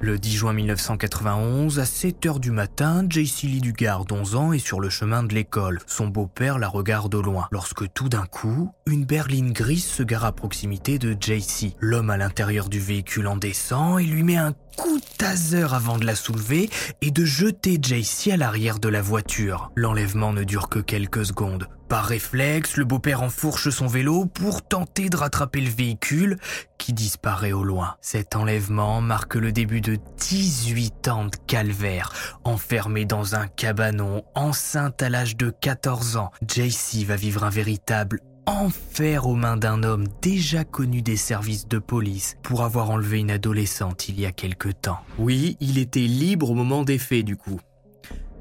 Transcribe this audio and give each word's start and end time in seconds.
Le 0.00 0.18
10 0.18 0.32
juin 0.36 0.52
1991, 0.52 1.78
à 1.78 1.84
7h 1.84 2.40
du 2.40 2.50
matin, 2.50 3.06
JC 3.08 3.44
Lee 3.44 3.60
Dugard, 3.60 4.04
11 4.10 4.34
ans, 4.36 4.52
est 4.52 4.58
sur 4.58 4.80
le 4.80 4.90
chemin 4.90 5.22
de 5.22 5.34
l'école. 5.34 5.80
Son 5.86 6.08
beau-père 6.08 6.58
la 6.58 6.68
regarde 6.68 7.14
au 7.14 7.22
loin. 7.22 7.48
Lorsque 7.50 7.92
tout 7.94 8.08
d'un 8.08 8.26
coup, 8.26 8.70
une 8.86 9.04
berline 9.04 9.52
grise 9.52 9.84
se 9.84 10.02
gare 10.02 10.24
à 10.24 10.32
proximité 10.32 10.98
de 10.98 11.16
JC. 11.18 11.74
L'homme 11.80 12.10
à 12.10 12.16
l'intérieur 12.16 12.68
du 12.68 12.80
véhicule 12.80 13.26
en 13.26 13.36
descend 13.36 14.00
et 14.00 14.04
lui 14.04 14.22
met 14.22 14.36
un 14.36 14.52
coup 14.76 14.98
de 14.98 15.16
taser 15.16 15.66
avant 15.72 15.98
de 15.98 16.04
la 16.04 16.14
soulever 16.14 16.68
et 17.00 17.10
de 17.10 17.24
jeter 17.24 17.78
JC 17.80 18.32
à 18.32 18.36
l'arrière 18.36 18.78
de 18.78 18.88
la 18.88 19.00
voiture. 19.00 19.70
L'enlèvement 19.76 20.32
ne 20.32 20.44
dure 20.44 20.68
que 20.68 20.80
quelques 20.80 21.26
secondes. 21.26 21.68
Par 21.94 22.06
réflexe, 22.06 22.76
le 22.76 22.84
beau-père 22.84 23.22
enfourche 23.22 23.70
son 23.70 23.86
vélo 23.86 24.26
pour 24.26 24.66
tenter 24.66 25.08
de 25.08 25.16
rattraper 25.16 25.60
le 25.60 25.70
véhicule 25.70 26.38
qui 26.76 26.92
disparaît 26.92 27.52
au 27.52 27.62
loin. 27.62 27.94
Cet 28.00 28.34
enlèvement 28.34 29.00
marque 29.00 29.36
le 29.36 29.52
début 29.52 29.80
de 29.80 29.96
18 30.18 31.06
ans 31.06 31.26
de 31.26 31.36
calvaire. 31.46 32.12
Enfermé 32.42 33.04
dans 33.04 33.36
un 33.36 33.46
cabanon, 33.46 34.24
enceinte 34.34 35.02
à 35.02 35.08
l'âge 35.08 35.36
de 35.36 35.50
14 35.50 36.16
ans, 36.16 36.32
JC 36.42 37.04
va 37.06 37.14
vivre 37.14 37.44
un 37.44 37.50
véritable 37.50 38.18
enfer 38.46 39.28
aux 39.28 39.36
mains 39.36 39.56
d'un 39.56 39.84
homme 39.84 40.08
déjà 40.20 40.64
connu 40.64 41.00
des 41.00 41.16
services 41.16 41.68
de 41.68 41.78
police 41.78 42.34
pour 42.42 42.64
avoir 42.64 42.90
enlevé 42.90 43.20
une 43.20 43.30
adolescente 43.30 44.08
il 44.08 44.18
y 44.18 44.26
a 44.26 44.32
quelque 44.32 44.70
temps. 44.70 44.98
Oui, 45.20 45.56
il 45.60 45.78
était 45.78 46.00
libre 46.00 46.50
au 46.50 46.54
moment 46.54 46.82
des 46.82 46.98
faits 46.98 47.24
du 47.24 47.36
coup. 47.36 47.60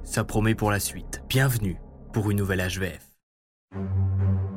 Ça 0.04 0.24
promet 0.24 0.56
pour 0.56 0.72
la 0.72 0.80
suite. 0.80 1.22
Bienvenue 1.30 1.78
pour 2.14 2.31
une 2.31 2.38
nouvelle 2.40 2.68
HVF. 2.68 3.12
Thank 3.74 3.88
you. 4.22 4.53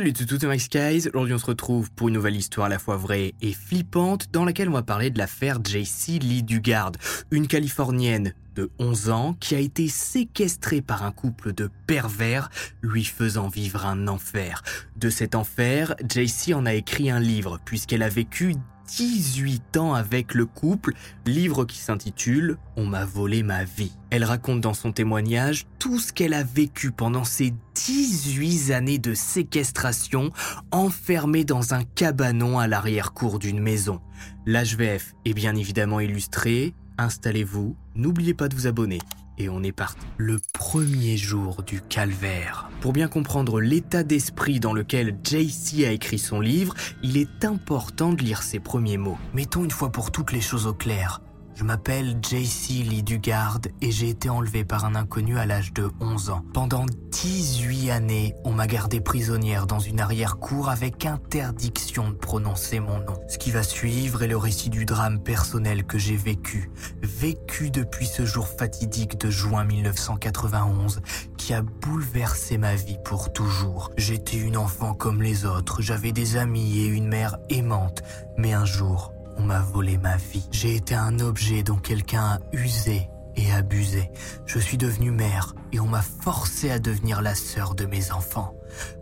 Salut 0.00 0.14
tout 0.14 0.24
tout 0.24 0.46
Max 0.46 0.64
Skies, 0.64 1.08
aujourd'hui 1.08 1.34
on 1.34 1.38
se 1.38 1.44
retrouve 1.44 1.90
pour 1.90 2.08
une 2.08 2.14
nouvelle 2.14 2.34
histoire 2.34 2.68
à 2.68 2.70
la 2.70 2.78
fois 2.78 2.96
vraie 2.96 3.34
et 3.42 3.52
flippante 3.52 4.32
dans 4.32 4.46
laquelle 4.46 4.70
on 4.70 4.72
va 4.72 4.82
parler 4.82 5.10
de 5.10 5.18
l'affaire 5.18 5.58
JC 5.62 6.18
Lee 6.22 6.42
Dugard, 6.42 6.92
une 7.30 7.46
Californienne 7.46 8.32
de 8.54 8.70
11 8.78 9.10
ans 9.10 9.36
qui 9.38 9.54
a 9.54 9.58
été 9.58 9.88
séquestrée 9.88 10.80
par 10.80 11.02
un 11.02 11.12
couple 11.12 11.52
de 11.52 11.68
pervers 11.86 12.48
lui 12.80 13.04
faisant 13.04 13.48
vivre 13.48 13.84
un 13.84 14.08
enfer. 14.08 14.62
De 14.96 15.10
cet 15.10 15.34
enfer, 15.34 15.94
JC 16.08 16.54
en 16.54 16.64
a 16.64 16.72
écrit 16.72 17.10
un 17.10 17.20
livre 17.20 17.58
puisqu'elle 17.66 18.02
a 18.02 18.08
vécu 18.08 18.54
18 18.96 19.76
ans 19.76 19.94
avec 19.94 20.34
le 20.34 20.46
couple, 20.46 20.94
livre 21.24 21.64
qui 21.64 21.78
s'intitule 21.78 22.56
On 22.76 22.86
m'a 22.86 23.04
volé 23.04 23.42
ma 23.42 23.64
vie. 23.64 23.92
Elle 24.10 24.24
raconte 24.24 24.60
dans 24.60 24.74
son 24.74 24.92
témoignage 24.92 25.66
tout 25.78 25.98
ce 25.98 26.12
qu'elle 26.12 26.34
a 26.34 26.42
vécu 26.42 26.90
pendant 26.90 27.24
ces 27.24 27.54
18 27.74 28.72
années 28.72 28.98
de 28.98 29.14
séquestration, 29.14 30.32
enfermée 30.72 31.44
dans 31.44 31.72
un 31.74 31.84
cabanon 31.84 32.58
à 32.58 32.66
l'arrière-cour 32.66 33.38
d'une 33.38 33.60
maison. 33.60 34.00
L'HVF 34.46 35.14
est 35.24 35.34
bien 35.34 35.54
évidemment 35.54 36.00
illustré. 36.00 36.74
Installez-vous, 36.98 37.76
n'oubliez 37.94 38.34
pas 38.34 38.48
de 38.48 38.54
vous 38.54 38.66
abonner 38.66 38.98
et 39.40 39.48
on 39.48 39.62
est 39.62 39.72
parti. 39.72 40.06
Le 40.18 40.38
premier 40.52 41.16
jour 41.16 41.62
du 41.62 41.80
calvaire. 41.80 42.68
Pour 42.80 42.92
bien 42.92 43.08
comprendre 43.08 43.60
l'état 43.60 44.02
d'esprit 44.02 44.60
dans 44.60 44.72
lequel 44.72 45.16
JC 45.24 45.84
a 45.86 45.92
écrit 45.92 46.18
son 46.18 46.40
livre, 46.40 46.74
il 47.02 47.16
est 47.16 47.44
important 47.44 48.12
de 48.12 48.22
lire 48.22 48.42
ses 48.42 48.60
premiers 48.60 48.98
mots. 48.98 49.18
Mettons 49.34 49.64
une 49.64 49.70
fois 49.70 49.90
pour 49.90 50.10
toutes 50.10 50.32
les 50.32 50.40
choses 50.40 50.66
au 50.66 50.74
clair. 50.74 51.20
Je 51.60 51.64
m'appelle 51.66 52.16
JC 52.22 52.84
Lee 52.88 53.02
Dugard 53.02 53.58
et 53.82 53.90
j'ai 53.90 54.08
été 54.08 54.30
enlevé 54.30 54.64
par 54.64 54.86
un 54.86 54.94
inconnu 54.94 55.36
à 55.36 55.44
l'âge 55.44 55.74
de 55.74 55.90
11 56.00 56.30
ans. 56.30 56.42
Pendant 56.54 56.86
18 57.10 57.90
années, 57.90 58.34
on 58.44 58.52
m'a 58.52 58.66
gardé 58.66 59.02
prisonnière 59.02 59.66
dans 59.66 59.78
une 59.78 60.00
arrière-cour 60.00 60.70
avec 60.70 61.04
interdiction 61.04 62.08
de 62.08 62.14
prononcer 62.14 62.80
mon 62.80 63.00
nom. 63.00 63.20
Ce 63.28 63.36
qui 63.36 63.50
va 63.50 63.62
suivre 63.62 64.22
est 64.22 64.26
le 64.26 64.38
récit 64.38 64.70
du 64.70 64.86
drame 64.86 65.22
personnel 65.22 65.84
que 65.84 65.98
j'ai 65.98 66.16
vécu, 66.16 66.70
vécu 67.02 67.70
depuis 67.70 68.06
ce 68.06 68.24
jour 68.24 68.48
fatidique 68.48 69.20
de 69.20 69.28
juin 69.28 69.64
1991 69.64 71.02
qui 71.36 71.52
a 71.52 71.60
bouleversé 71.60 72.56
ma 72.56 72.74
vie 72.74 72.96
pour 73.04 73.34
toujours. 73.34 73.90
J'étais 73.98 74.38
une 74.38 74.56
enfant 74.56 74.94
comme 74.94 75.20
les 75.20 75.44
autres, 75.44 75.82
j'avais 75.82 76.12
des 76.12 76.38
amis 76.38 76.78
et 76.78 76.86
une 76.86 77.08
mère 77.08 77.36
aimante, 77.50 78.02
mais 78.38 78.54
un 78.54 78.64
jour, 78.64 79.12
m'a 79.40 79.60
volé 79.60 79.98
ma 79.98 80.16
vie. 80.16 80.46
J'ai 80.50 80.76
été 80.76 80.94
un 80.94 81.18
objet 81.20 81.62
dont 81.62 81.76
quelqu'un 81.76 82.22
a 82.22 82.38
usé 82.52 83.08
et 83.36 83.52
abusé. 83.52 84.10
Je 84.46 84.58
suis 84.58 84.76
devenue 84.78 85.10
mère 85.10 85.54
et 85.72 85.80
on 85.80 85.86
m'a 85.86 86.02
forcé 86.02 86.70
à 86.70 86.78
devenir 86.78 87.22
la 87.22 87.34
sœur 87.34 87.74
de 87.74 87.86
mes 87.86 88.12
enfants. 88.12 88.54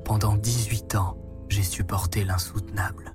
Pendant 0.05 0.37
18 0.37 0.95
ans, 0.95 1.17
j'ai 1.49 1.63
supporté 1.63 2.25
l'insoutenable. 2.25 3.15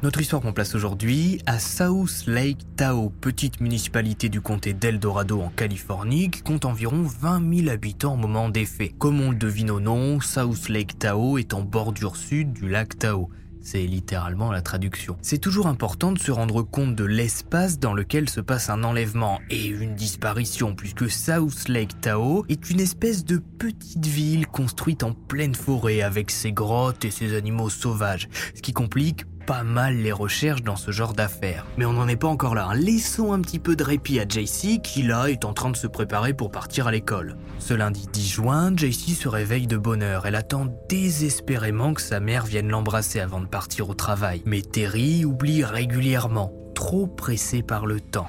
Notre 0.00 0.20
histoire 0.20 0.40
qu'on 0.40 0.52
place 0.52 0.76
aujourd'hui 0.76 1.42
à 1.46 1.58
South 1.58 2.24
Lake 2.28 2.60
Tahoe, 2.76 3.10
petite 3.10 3.60
municipalité 3.60 4.28
du 4.28 4.40
comté 4.40 4.72
d'Eldorado 4.72 5.40
en 5.40 5.48
Californie 5.48 6.30
qui 6.30 6.42
compte 6.42 6.66
environ 6.66 7.02
20 7.02 7.62
000 7.64 7.68
habitants 7.68 8.14
au 8.14 8.16
moment 8.16 8.48
des 8.48 8.64
faits. 8.64 8.96
Comme 8.96 9.20
on 9.20 9.32
le 9.32 9.36
devine 9.36 9.72
au 9.72 9.80
nom, 9.80 10.20
South 10.20 10.68
Lake 10.68 11.00
Tahoe 11.00 11.40
est 11.40 11.52
en 11.52 11.62
bordure 11.62 12.14
sud 12.14 12.52
du 12.52 12.68
lac 12.68 12.96
Tahoe. 12.96 13.28
C'est 13.70 13.84
littéralement 13.84 14.50
la 14.50 14.62
traduction. 14.62 15.18
C'est 15.20 15.36
toujours 15.36 15.66
important 15.66 16.12
de 16.12 16.18
se 16.18 16.30
rendre 16.30 16.62
compte 16.62 16.94
de 16.94 17.04
l'espace 17.04 17.78
dans 17.78 17.92
lequel 17.92 18.30
se 18.30 18.40
passe 18.40 18.70
un 18.70 18.82
enlèvement 18.82 19.40
et 19.50 19.66
une 19.66 19.94
disparition, 19.94 20.74
puisque 20.74 21.10
South 21.10 21.68
Lake 21.68 22.00
Tahoe 22.00 22.46
est 22.48 22.70
une 22.70 22.80
espèce 22.80 23.26
de 23.26 23.36
petite 23.36 24.06
ville 24.06 24.46
construite 24.46 25.02
en 25.02 25.12
pleine 25.12 25.54
forêt 25.54 26.00
avec 26.00 26.30
ses 26.30 26.50
grottes 26.50 27.04
et 27.04 27.10
ses 27.10 27.36
animaux 27.36 27.68
sauvages, 27.68 28.30
ce 28.54 28.62
qui 28.62 28.72
complique 28.72 29.26
pas 29.48 29.64
mal 29.64 29.96
les 29.96 30.12
recherches 30.12 30.62
dans 30.62 30.76
ce 30.76 30.90
genre 30.90 31.14
d'affaires. 31.14 31.64
Mais 31.78 31.86
on 31.86 31.94
n'en 31.94 32.06
est 32.06 32.16
pas 32.16 32.28
encore 32.28 32.54
là. 32.54 32.66
hein. 32.68 32.74
Laissons 32.74 33.32
un 33.32 33.40
petit 33.40 33.58
peu 33.58 33.76
de 33.76 33.82
répit 33.82 34.20
à 34.20 34.28
JC 34.28 34.82
qui 34.82 35.02
là 35.02 35.28
est 35.30 35.46
en 35.46 35.54
train 35.54 35.70
de 35.70 35.76
se 35.76 35.86
préparer 35.86 36.34
pour 36.34 36.50
partir 36.50 36.86
à 36.86 36.92
l'école. 36.92 37.38
Ce 37.58 37.72
lundi 37.72 38.06
10 38.12 38.28
juin, 38.28 38.76
JC 38.76 39.14
se 39.14 39.26
réveille 39.26 39.66
de 39.66 39.78
bonne 39.78 40.02
heure. 40.02 40.26
Elle 40.26 40.34
attend 40.34 40.66
désespérément 40.90 41.94
que 41.94 42.02
sa 42.02 42.20
mère 42.20 42.44
vienne 42.44 42.68
l'embrasser 42.68 43.20
avant 43.20 43.40
de 43.40 43.46
partir 43.46 43.88
au 43.88 43.94
travail. 43.94 44.42
Mais 44.44 44.60
Terry 44.60 45.24
oublie 45.24 45.64
régulièrement, 45.64 46.52
trop 46.74 47.06
pressée 47.06 47.62
par 47.62 47.86
le 47.86 48.02
temps. 48.02 48.28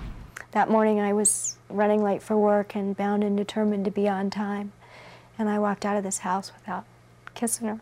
That 0.52 0.68
morning, 0.68 1.00
I 1.00 1.12
was 1.12 1.58
running 1.70 2.02
late 2.02 2.22
for 2.22 2.38
work 2.38 2.78
and 2.78 2.94
bound 2.98 3.26
and 3.26 3.36
determined 3.36 3.84
to 3.84 3.92
be 3.92 4.08
on 4.08 4.30
time. 4.30 4.70
And 5.38 5.50
I 5.54 5.60
walked 5.60 5.84
out 5.84 5.98
of 5.98 6.10
this 6.10 6.22
house 6.24 6.54
without 6.62 6.86
kissing 7.34 7.68
her. 7.68 7.78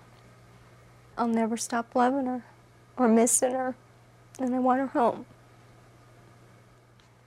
I'll 1.20 1.32
never 1.32 1.56
stop 1.56 1.94
loving 1.94 2.26
her 2.26 2.42
or 2.98 3.08
missing 3.08 3.52
her, 3.54 3.76
and 4.40 4.54
I 4.54 4.60
want 4.60 4.80
her 4.80 4.88
home. 4.88 5.26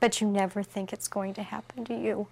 But 0.01 0.21
you 0.21 0.27
never 0.27 0.63
think 0.63 0.93
it's 0.93 1.09
going 1.09 1.35
to 1.35 1.43
happen 1.43 1.85
to 1.87 1.95
you. 1.95 2.27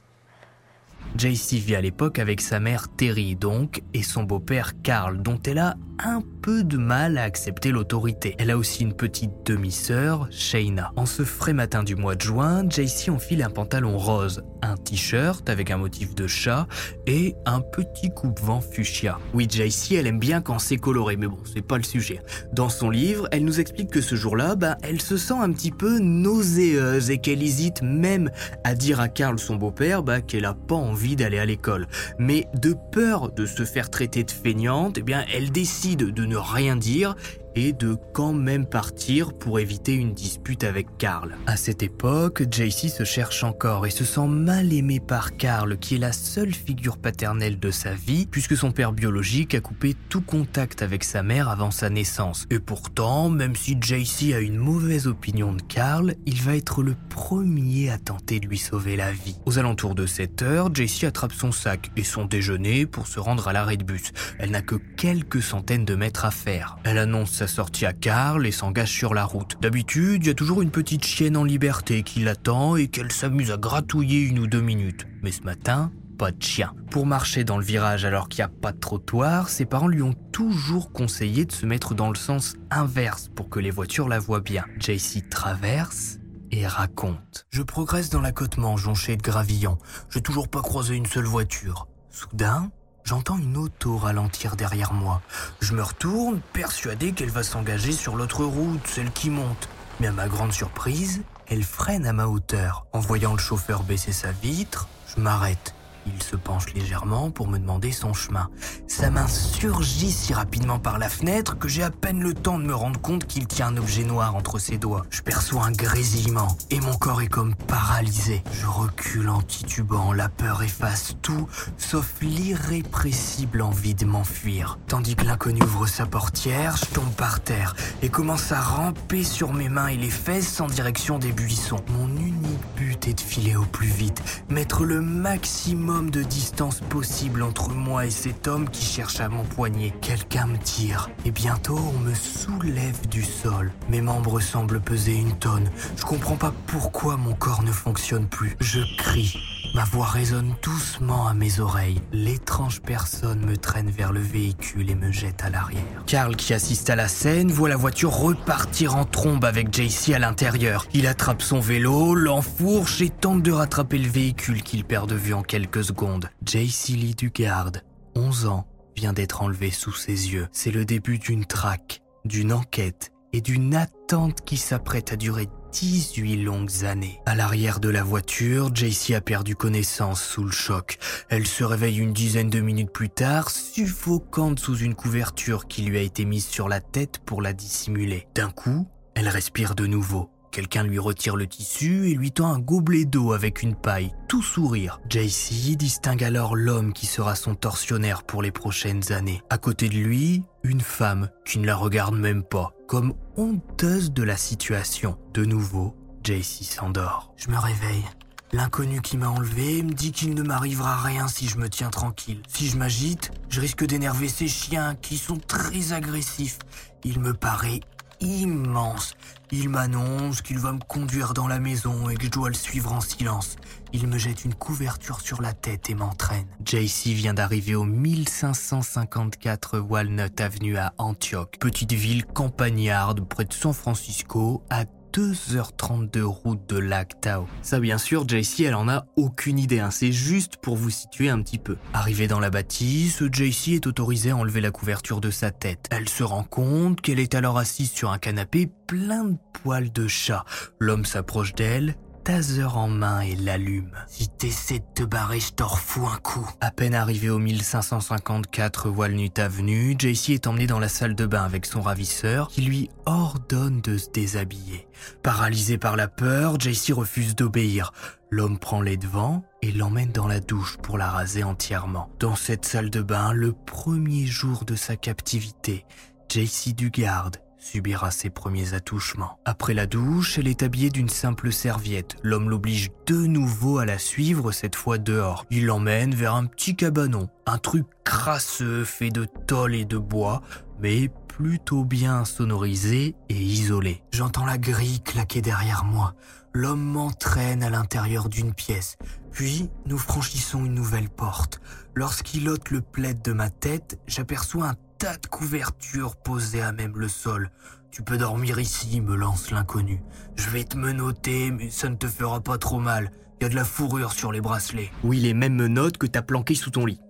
JC 1.17 1.55
vit 1.55 1.75
à 1.75 1.81
l'époque 1.81 2.19
avec 2.19 2.41
sa 2.41 2.61
mère 2.61 2.89
Terry 2.89 3.35
donc 3.35 3.83
et 3.95 4.03
son 4.03 4.23
beau-père 4.23 4.75
Carl 4.83 5.23
dont 5.23 5.41
elle 5.47 5.59
a 5.59 5.77
un 5.99 6.23
peu 6.43 6.63
de 6.63 6.77
mal 6.77 7.19
à 7.19 7.25
accepter 7.25 7.71
l'autorité. 7.71 8.37
Elle 8.39 8.51
a 8.51 8.57
aussi 8.57 8.83
une 8.83 8.95
petite 8.95 9.33
demi-sœur, 9.45 10.29
Shayna. 10.31 10.93
En 10.97 11.07
ce 11.07 11.25
frais 11.25 11.53
matin 11.53 11.83
du 11.83 11.97
mois 11.97 12.15
de 12.15 12.21
juin, 12.21 12.69
JC 12.69 13.11
enfile 13.11 13.43
un 13.43 13.51
pantalon 13.51 13.99
rose, 13.99 14.43
un 14.63 14.77
t-shirt 14.77 15.49
avec 15.49 15.71
un 15.71 15.77
motif 15.77 16.15
de 16.15 16.27
chat 16.27 16.67
et 17.07 17.35
un 17.47 17.61
petit 17.61 18.11
coupe-vent 18.11 18.61
fuchsia. 18.61 19.19
Oui, 19.35 19.49
JC, 19.51 19.95
elle 19.95 20.07
aime 20.07 20.21
bien 20.21 20.41
quand 20.41 20.59
c'est 20.59 20.77
coloré, 20.77 21.17
mais 21.17 21.27
bon, 21.27 21.39
c'est 21.53 21.67
pas 21.67 21.77
le 21.77 21.83
sujet. 21.83 22.21
Dans 22.53 22.69
son 22.69 22.91
livre, 22.91 23.29
elle 23.33 23.45
nous 23.45 23.61
explique 23.61 23.91
que 23.91 24.01
ce 24.01 24.15
jour-là, 24.15 24.55
bah, 24.55 24.77
elle 24.83 25.01
se 25.01 25.17
sent 25.17 25.35
un 25.39 25.53
petit 25.53 25.73
peu 25.73 25.99
nauséeuse 25.99 27.11
et 27.11 27.19
qu'elle 27.19 27.43
hésite 27.43 27.83
même 27.83 28.31
à 28.65 28.75
dire 28.75 29.01
à 29.01 29.09
Carl, 29.09 29.39
son 29.39 29.57
beau-père, 29.57 30.03
bah, 30.03 30.21
qu'elle 30.21 30.45
a 30.45 30.55
pas 30.55 30.77
envie 30.89 31.17
d'aller 31.17 31.39
à 31.39 31.47
l'école. 31.47 31.87
Mais 32.19 32.47
de 32.55 32.75
peur 32.93 33.31
de 33.31 33.47
se 33.47 33.65
faire 33.65 33.91
traiter 33.91 34.25
de 34.25 34.31
feignante, 34.31 34.99
eh 34.99 35.03
bien, 35.03 35.25
elle 35.33 35.51
décide 35.51 36.13
de 36.13 36.25
ne 36.25 36.37
rien 36.37 36.77
dire 36.77 37.15
de 37.59 37.97
quand 38.15 38.33
même 38.33 38.67
partir 38.67 39.33
pour 39.33 39.59
éviter 39.59 39.95
une 39.95 40.15
dispute 40.15 40.63
avec 40.63 40.87
Carl. 40.97 41.37
À 41.47 41.57
cette 41.57 41.83
époque, 41.83 42.45
JC 42.51 42.89
se 42.89 43.05
cherche 43.05 43.43
encore 43.43 43.85
et 43.85 43.91
se 43.91 44.05
sent 44.05 44.29
mal 44.29 44.73
aimé 44.73 45.01
par 45.01 45.37
Carl, 45.37 45.77
qui 45.79 45.97
est 45.97 45.99
la 45.99 46.13
seule 46.13 46.55
figure 46.55 46.99
paternelle 46.99 47.59
de 47.59 47.71
sa 47.73 47.95
vie, 47.95 48.27
puisque 48.27 48.57
son 48.57 48.71
père 48.71 48.93
biologique 48.93 49.57
a 49.57 49.61
coupé 49.61 49.97
tout 50.09 50.21
contact 50.21 50.83
avec 50.83 51.03
sa 51.03 51.25
mère 51.25 51.49
avant 51.49 51.73
sa 51.73 51.91
naissance. 51.91 52.47
Et 52.51 52.61
pourtant, 52.61 53.29
même 53.29 53.57
si 53.57 53.77
JC 53.81 54.35
a 54.35 54.39
une 54.39 54.57
mauvaise 54.57 55.09
opinion 55.09 55.53
de 55.53 55.63
Carl, 55.63 56.15
il 56.27 56.41
va 56.43 56.55
être 56.55 56.83
le 56.83 56.95
premier 57.09 57.91
à 57.91 57.99
tenter 57.99 58.39
de 58.39 58.47
lui 58.47 58.59
sauver 58.59 58.95
la 58.95 59.11
vie. 59.11 59.37
Aux 59.47 59.59
alentours 59.59 59.97
de 59.97 60.07
7 60.07 60.43
heures, 60.43 60.73
JC 60.73 61.05
attrape 61.05 61.33
son 61.33 61.51
sac 61.51 61.91
et 61.97 62.05
son 62.05 62.25
déjeuner 62.25 62.87
pour 62.87 63.09
se 63.09 63.19
rendre 63.19 63.49
à 63.49 63.53
l'arrêt 63.53 63.77
de 63.77 63.85
bus. 63.85 64.13
Elle 64.39 64.53
n'a 64.53 64.63
que 64.63 64.77
quelques 64.77 65.43
centaines 65.43 65.85
de 65.85 65.97
mètres 65.97 66.25
à 66.25 66.31
faire. 66.31 66.79
Elle 66.85 66.99
annonce 66.99 67.48
sortie 67.49 67.87
à 67.87 67.93
Carl 67.93 68.47
et 68.47 68.53
s'engage 68.53 68.93
sur 68.93 69.15
la 69.15 69.25
route. 69.25 69.57
D'habitude, 69.61 70.25
il 70.25 70.29
y 70.29 70.31
a 70.31 70.35
toujours 70.35 70.63
une 70.63 70.71
petite 70.71 71.05
chienne 71.05 71.37
en 71.37 71.45
liberté 71.45 72.03
qui 72.03 72.21
l'attend 72.21 72.77
et 72.77 72.89
qu'elle 72.89 73.11
s'amuse 73.11 73.51
à 73.51 73.57
gratouiller 73.57 74.21
une 74.21 74.39
ou 74.39 74.47
deux 74.47 74.61
minutes. 74.61 75.07
Mais 75.23 75.33
ce 75.33 75.43
matin, 75.43 75.91
pas 76.19 76.33
de 76.33 76.43
chien. 76.43 76.75
Pour 76.91 77.07
marcher 77.07 77.45
dans 77.45 77.59
le 77.59 77.65
virage 77.65 78.05
alors 78.05 78.29
qu'il 78.29 78.41
n'y 78.41 78.47
a 78.47 78.49
pas 78.49 78.73
de 78.73 78.79
trottoir, 78.79 79.49
ses 79.49 79.65
parents 79.65 79.89
lui 79.89 80.03
ont 80.03 80.15
toujours 80.33 80.93
conseillé 80.93 81.45
de 81.45 81.53
se 81.53 81.65
mettre 81.65 81.95
dans 81.95 82.11
le 82.11 82.17
sens 82.17 82.57
inverse 82.71 83.29
pour 83.35 83.49
que 83.49 83.61
les 83.61 83.71
voitures 83.71 84.09
la 84.09 84.19
voient 84.19 84.41
bien. 84.41 84.65
JC 84.79 85.29
traverse 85.31 86.19
et 86.51 86.67
raconte. 86.67 87.47
Je 87.51 87.63
progresse 87.63 88.11
dans 88.11 88.21
l'accotement 88.21 88.77
jonché 88.77 89.17
de 89.17 89.23
gravillons. 89.23 89.79
J'ai 90.11 90.21
toujours 90.21 90.49
pas 90.49 90.63
croisé 90.63 90.97
une 90.97 91.07
seule 91.07 91.25
voiture. 91.25 91.87
Soudain, 92.11 92.71
J'entends 93.09 93.39
une 93.39 93.57
auto 93.57 93.97
ralentir 93.97 94.55
derrière 94.55 94.93
moi. 94.93 95.23
Je 95.61 95.73
me 95.73 95.83
retourne, 95.83 96.43
persuadé 96.53 97.13
qu'elle 97.13 97.31
va 97.31 97.43
s'engager 97.43 97.93
sur 97.93 98.17
l'autre 98.17 98.45
route, 98.45 98.87
celle 98.87 99.11
qui 99.11 99.31
monte. 99.31 99.71
Mais 99.99 100.09
à 100.09 100.13
ma 100.13 100.29
grande 100.29 100.53
surprise, 100.53 101.23
elle 101.47 101.63
freine 101.63 102.05
à 102.05 102.13
ma 102.13 102.27
hauteur. 102.27 102.85
En 102.93 103.01
voyant 103.01 103.33
le 103.33 103.39
chauffeur 103.39 103.83
baisser 103.83 104.13
sa 104.13 104.31
vitre, 104.31 104.89
je 105.07 105.23
m'arrête. 105.23 105.75
Il 106.15 106.23
se 106.23 106.37
penche 106.37 106.73
légèrement 106.75 107.31
pour 107.31 107.49
me 107.49 107.59
demander 107.59 107.93
son 107.93 108.15
chemin. 108.15 108.49
Sa 108.87 109.11
main 109.11 109.27
surgit 109.27 110.11
si 110.11 110.33
rapidement 110.33 110.79
par 110.79 110.99
la 110.99 111.09
fenêtre 111.09 111.59
que 111.59 111.69
j'ai 111.69 111.83
à 111.83 111.91
peine 111.91 112.21
le 112.21 112.35
temps 112.35 112.59
de 112.59 112.65
me 112.65 112.75
rendre 112.75 113.01
compte 113.01 113.27
qu'il 113.27 113.47
tient 113.47 113.69
un 113.69 113.77
objet 113.77 114.05
noir 114.05 114.35
entre 114.35 114.59
ses 114.59 114.79
doigts. 114.79 115.05
Je 115.11 115.23
perçois 115.23 115.65
un 115.65 115.73
grésillement 115.73 116.57
et 116.71 116.81
mon 116.81 116.97
corps 116.97 117.23
est 117.23 117.29
comme 117.29 117.55
paralysé. 117.55 118.43
Je 118.53 118.67
recule 118.67 119.29
en 119.29 119.43
titubant, 119.43 120.13
la 120.13 120.29
peur 120.29 120.63
efface 120.63 121.17
tout 121.23 121.49
sauf 121.77 122.15
l'irrépressible 122.21 123.63
envie 123.63 123.95
de 123.95 124.05
m'enfuir. 124.05 124.79
Tandis 124.87 125.17
que 125.17 125.25
l'inconnu 125.25 125.63
ouvre 125.63 125.87
sa 125.87 126.07
portière, 126.07 126.77
je 126.77 126.87
tombe 126.87 127.13
par 127.17 127.41
terre 127.41 127.75
et 128.03 128.09
commence 128.09 128.53
à 128.53 128.61
ramper 128.61 129.25
sur 129.25 129.53
mes 129.53 129.69
mains 129.69 129.89
et 129.89 129.97
les 129.97 130.11
fesses 130.11 130.61
en 130.61 130.67
direction 130.67 131.19
des 131.19 131.33
buissons. 131.33 131.83
Mon 131.91 132.09
unique 132.09 132.59
but 132.77 133.09
est 133.09 133.15
de 133.15 133.21
filer 133.21 133.57
au 133.57 133.65
plus 133.65 133.89
vite, 133.89 134.23
mettre 134.49 134.85
le 134.85 135.01
maximum 135.01 135.98
de 136.03 136.23
distance 136.23 136.81
possible 136.81 137.43
entre 137.43 137.71
moi 137.71 138.07
et 138.07 138.11
cet 138.11 138.47
homme 138.47 138.69
qui 138.71 138.85
cherche 138.85 139.21
à 139.21 139.29
m'empoigner. 139.29 139.93
Quelqu'un 140.01 140.47
me 140.47 140.57
tire 140.57 141.11
et 141.25 141.31
bientôt 141.31 141.79
on 141.79 141.99
me 141.99 142.15
soulève 142.15 143.07
du 143.09 143.25
sol. 143.25 143.73
Mes 143.89 144.01
membres 144.01 144.41
semblent 144.41 144.81
peser 144.81 145.15
une 145.15 145.37
tonne. 145.39 145.69
Je 145.97 146.05
comprends 146.05 146.37
pas 146.37 146.55
pourquoi 146.69 147.17
mon 147.17 147.35
corps 147.35 147.63
ne 147.63 147.73
fonctionne 147.73 148.27
plus. 148.27 148.57
Je 148.61 148.81
crie. 148.97 149.58
Ma 149.79 149.85
voix 149.85 150.07
résonne 150.07 150.57
doucement 150.61 151.29
à 151.29 151.35
mes 151.35 151.61
oreilles. 151.61 152.03
L'étrange 152.13 152.81
personne 152.81 153.47
me 153.47 153.57
traîne 153.57 153.91
vers 153.91 154.13
le 154.13 154.19
véhicule 154.19 154.91
et 154.91 154.97
me 154.97 155.13
jette 155.13 155.45
à 155.45 155.51
l'arrière. 155.51 156.03
Carl, 156.05 156.35
qui 156.35 156.53
assiste 156.53 156.91
à 156.91 156.97
la 156.97 157.07
scène, 157.07 157.53
voit 157.53 157.69
la 157.69 157.77
voiture 157.77 158.11
repartir 158.11 158.97
en 158.97 159.05
trombe 159.05 159.45
avec 159.45 159.73
JC 159.73 160.15
à 160.15 160.19
l'intérieur. 160.19 160.85
Il 160.95 161.07
attrape 161.07 161.43
son 161.43 161.61
vélo, 161.61 162.17
l'enfourche 162.17 163.03
et 163.03 163.09
tente 163.09 163.45
de 163.45 163.53
rattraper 163.53 163.99
le 163.99 164.09
véhicule 164.09 164.65
qu'il 164.65 164.85
perd 164.85 165.09
de 165.09 165.15
vue 165.15 165.33
en 165.33 165.43
quelques 165.43 165.85
secondes. 165.85 166.29
JC 166.45 166.97
Lee 166.97 167.15
Dugarde, 167.17 167.85
11 168.17 168.47
ans, 168.47 168.67
vient 168.97 169.13
d'être 169.13 169.43
enlevé 169.43 169.71
sous 169.71 169.95
ses 169.95 170.33
yeux. 170.33 170.49
C'est 170.51 170.73
le 170.73 170.85
début 170.85 171.21
d'une 171.21 171.45
traque, 171.45 172.03
d'une 172.25 172.53
enquête 172.53 173.13
et 173.33 173.41
d'une 173.41 173.77
attente 173.77 174.41
qui 174.45 174.57
s'apprête 174.57 175.13
à 175.13 175.17
durer 175.17 175.47
18 175.73 176.43
longues 176.43 176.85
années. 176.85 177.21
À 177.27 177.35
l'arrière 177.35 177.81
de 177.81 177.89
la 177.89 178.03
voiture, 178.03 178.75
JC 178.75 179.15
a 179.15 179.21
perdu 179.21 179.55
connaissance 179.55 180.23
sous 180.23 180.45
le 180.45 180.51
choc. 180.51 180.99
Elle 181.29 181.47
se 181.47 181.65
réveille 181.65 181.99
une 181.99 182.13
dizaine 182.13 182.51
de 182.51 182.61
minutes 182.61 182.93
plus 182.93 183.11
tard, 183.11 183.51
suffocante 183.51 184.59
sous 184.59 184.77
une 184.77 184.95
couverture 184.95 185.67
qui 185.67 185.83
lui 185.83 185.99
a 185.99 186.03
été 186.03 186.25
mise 186.25 186.47
sur 186.47 186.69
la 186.69 186.81
tête 186.81 187.19
pour 187.25 187.43
la 187.43 187.53
dissimuler. 187.53 188.27
D'un 188.35 188.51
coup, 188.51 188.89
elle 189.15 189.29
respire 189.29 189.75
de 189.75 189.87
nouveau. 189.87 190.31
Quelqu'un 190.51 190.83
lui 190.83 190.99
retire 190.99 191.37
le 191.37 191.47
tissu 191.47 192.11
et 192.11 192.15
lui 192.15 192.33
tend 192.33 192.53
un 192.53 192.59
gobelet 192.59 193.05
d'eau 193.05 193.33
avec 193.33 193.63
une 193.63 193.75
paille, 193.75 194.13
tout 194.29 194.43
sourire. 194.43 195.01
JC 195.09 195.77
distingue 195.77 196.25
alors 196.25 196.57
l'homme 196.57 196.93
qui 196.93 197.07
sera 197.07 197.35
son 197.35 197.55
tortionnaire 197.55 198.23
pour 198.23 198.43
les 198.43 198.51
prochaines 198.51 199.13
années. 199.13 199.43
À 199.51 199.59
côté 199.59 199.89
de 199.89 199.95
lui, 199.95 200.43
une 200.63 200.81
femme 200.81 201.29
qui 201.45 201.59
ne 201.59 201.67
la 201.67 201.77
regarde 201.77 202.17
même 202.17 202.43
pas, 202.43 202.73
comme 202.89 203.13
honteuse 203.37 204.13
de 204.13 204.23
la 204.25 204.37
situation. 204.37 205.19
De 205.35 205.45
nouveau, 205.45 205.95
JC 206.25 206.65
s'endort. 206.65 207.35
Je 207.37 207.51
me 207.51 207.59
réveille. 207.59 208.05
L'inconnu 208.51 209.03
qui 209.03 209.19
m'a 209.19 209.29
enlevé 209.29 209.83
me 209.83 209.93
dit 209.93 210.11
qu'il 210.11 210.35
ne 210.35 210.43
m'arrivera 210.43 210.97
rien 211.03 211.29
si 211.29 211.47
je 211.47 211.59
me 211.59 211.69
tiens 211.69 211.91
tranquille. 211.91 212.43
Si 212.49 212.67
je 212.67 212.79
m'agite, 212.79 213.31
je 213.51 213.61
risque 213.61 213.85
d'énerver 213.85 214.29
ces 214.29 214.49
chiens 214.49 214.95
qui 214.95 215.19
sont 215.19 215.37
très 215.37 215.93
agressifs. 215.93 216.59
Il 217.05 217.21
me 217.21 217.35
paraît 217.35 217.81
immense. 218.21 219.15
Il 219.51 219.71
m'annonce 219.71 220.43
qu'il 220.43 220.59
va 220.59 220.73
me 220.73 220.81
conduire 220.81 221.33
dans 221.33 221.49
la 221.49 221.59
maison 221.59 222.11
et 222.11 222.17
que 222.17 222.25
je 222.25 222.31
dois 222.31 222.49
le 222.49 222.55
suivre 222.55 222.93
en 222.93 223.01
silence. 223.01 223.57
Il 223.95 224.07
me 224.07 224.19
jette 224.19 224.45
une 224.45 224.55
couverture 224.55 225.23
sur 225.23 225.41
la 225.41 225.55
tête 225.55 225.89
et 225.89 225.95
m'entraîne. 225.95 226.47
JC 226.67 227.15
vient 227.15 227.33
d'arriver 227.33 227.75
au 227.75 227.85
1554 227.85 229.79
Walnut 229.79 230.39
Avenue 230.41 230.77
à 230.77 230.93
Antioch, 230.99 231.57
petite 231.59 231.95
ville 231.95 232.27
campagnarde 232.27 233.27
près 233.27 233.47
de 233.47 233.53
San 233.55 233.73
Francisco, 233.73 234.63
à 234.69 234.85
2h30 235.13 236.11
de 236.11 236.23
route 236.23 236.69
de 236.69 236.79
Lac 236.79 237.21
Tao. 237.21 237.47
Ça 237.63 237.81
bien 237.81 237.99
sûr, 237.99 238.29
JC 238.29 238.63
elle 238.65 238.75
en 238.75 238.89
a 238.89 239.07
aucune 239.17 239.59
idée, 239.59 239.81
hein. 239.81 239.91
c'est 239.91 240.13
juste 240.13 240.57
pour 240.57 240.77
vous 240.77 240.91
situer 240.91 241.29
un 241.29 241.43
petit 241.43 241.59
peu. 241.59 241.77
Arrivé 241.93 242.27
dans 242.27 242.41
la 242.41 242.51
bâtisse, 242.51 243.23
JC 243.33 243.75
est 243.75 243.87
autorisée 243.87 244.31
à 244.31 244.37
enlever 244.37 244.61
la 244.61 244.71
couverture 244.71 245.21
de 245.21 245.31
sa 245.31 245.51
tête. 245.51 245.87
Elle 245.91 246.09
se 246.09 246.23
rend 246.23 246.45
compte 246.45 247.01
qu'elle 247.01 247.21
est 247.21 247.35
alors 247.35 247.59
assise 247.59 247.91
sur 247.91 248.11
un 248.11 248.19
canapé 248.19 248.71
plein 248.87 249.25
de 249.25 249.37
poils 249.63 249.93
de 249.93 250.07
chat. 250.07 250.45
L'homme 250.79 251.05
s'approche 251.05 251.55
d'elle 251.55 251.97
taser 252.29 252.77
en 252.77 252.89
main 252.89 253.23
et 253.23 253.37
l'allume. 253.37 253.97
Si 254.07 254.29
t'essaies 254.29 254.81
de 254.81 254.85
te 254.95 255.03
barrer, 255.03 255.41
je 255.41 255.51
t'en 255.55 255.67
refous 255.67 256.07
un 256.07 256.19
coup. 256.19 256.47
À 256.61 256.71
peine 256.71 256.95
arrivé 256.95 257.31
au 257.31 257.39
1554 257.39 258.91
Walnut 258.91 259.39
Avenue, 259.39 259.97
JC 259.99 260.33
est 260.33 260.47
emmené 260.47 260.67
dans 260.67 260.79
la 260.79 260.91
salle 260.91 261.15
de 261.15 261.25
bain 261.25 261.43
avec 261.43 261.65
son 261.65 261.81
ravisseur 261.81 262.49
qui 262.49 262.61
lui 262.61 262.91
ordonne 263.07 263.81
de 263.81 263.97
se 263.97 264.11
déshabiller. 264.11 264.89
Paralysé 265.23 265.79
par 265.79 265.97
la 265.97 266.07
peur, 266.07 266.61
JC 266.61 266.93
refuse 266.93 267.35
d'obéir. 267.35 267.95
L'homme 268.31 268.59
prend 268.59 268.83
les 268.83 268.99
devants 268.99 269.43
et 269.63 269.73
l'emmène 269.73 270.13
dans 270.13 270.29
la 270.29 270.41
douche 270.41 270.77
pour 270.83 270.99
la 270.99 271.09
raser 271.09 271.45
entièrement. 271.45 272.11
Dans 272.21 272.37
cette 272.37 272.67
salle 272.67 272.91
de 272.91 273.01
bain, 273.01 273.33
le 273.33 273.55
premier 273.55 274.27
jour 274.27 274.67
de 274.67 274.77
sa 274.77 274.97
captivité, 274.97 275.87
JC 276.29 276.75
Dugarde 276.75 277.39
subira 277.59 278.11
ses 278.11 278.31
premiers 278.31 278.75
attouchements. 278.75 279.39
Après 279.45 279.75
la 279.75 279.87
douche, 279.87 280.39
elle 280.39 280.49
est 280.49 280.63
habillée 280.63 280.91
d'une 280.91 281.09
simple 281.09 281.53
serviette. 281.53 282.17
L'homme 282.23 282.51
l'oblige 282.51 282.91
de 283.07 283.27
nouveau 283.27 283.79
à 283.79 283.87
la 283.87 283.99
suivre, 283.99 284.53
cette 284.53 284.77
fois 284.77 284.99
dehors. 284.99 285.45
Il 285.51 285.67
l'emmène 285.67 286.15
vers 286.15 286.35
un 286.35 286.47
petit 286.47 286.77
cabanon, 286.77 287.29
un 287.47 287.59
truc 287.59 287.87
crasseux 288.05 288.85
fait 288.85 289.11
de 289.11 289.27
tôle 289.47 289.75
et 289.75 289.85
de 289.85 289.99
bois, 289.99 290.43
mais 290.81 291.11
plutôt 291.27 291.85
bien 291.85 292.25
sonorisé 292.25 293.15
et 293.29 293.37
isolé. 293.37 294.03
J'entends 294.13 294.47
la 294.47 294.59
grille 294.59 295.01
claquer 295.01 295.41
derrière 295.41 295.85
moi. 295.85 296.15
L'homme 296.53 296.83
m'entraîne 296.83 297.63
à 297.63 297.71
l'intérieur 297.71 298.29
d'une 298.29 298.55
pièce. 298.55 298.97
Puis, 299.31 299.71
nous 299.87 299.99
franchissons 299.99 300.65
une 300.65 300.75
nouvelle 300.75 301.11
porte. 301.11 301.61
Lorsqu'il 301.95 302.49
ôte 302.49 302.71
le 302.71 302.81
plaid 302.81 303.23
de 303.23 303.33
ma 303.33 303.51
tête, 303.51 304.01
j'aperçois 304.09 304.71
un 304.71 304.75
tas 304.99 305.17
de 305.17 305.27
couvertures 305.29 306.17
posées 306.17 306.61
à 306.61 306.73
même 306.73 306.97
le 306.97 307.09
sol. 307.09 307.51
Tu 307.91 308.03
peux 308.03 308.19
dormir 308.19 308.59
ici, 308.59 309.01
me 309.01 309.15
lance 309.15 309.51
l'inconnu. 309.51 310.03
Je 310.37 310.51
vais 310.51 310.65
te 310.65 310.77
menotter, 310.77 311.51
mais 311.53 311.71
ça 311.71 311.89
ne 311.89 311.95
te 311.95 312.09
fera 312.09 312.41
pas 312.41 312.59
trop 312.59 312.81
mal. 312.81 313.13
Il 313.41 313.45
y 313.45 313.47
a 313.47 313.49
de 313.49 313.55
la 313.55 313.65
fourrure 313.65 314.13
sur 314.13 314.33
les 314.33 314.41
bracelets. 314.41 314.91
Oui, 315.05 315.21
les 315.21 315.35
mêmes 315.35 315.55
menottes 315.55 315.99
que 315.99 316.07
t'as 316.07 316.23
planquées 316.23 316.57
sous 316.57 316.71
ton 316.71 316.85
lit. 316.85 317.01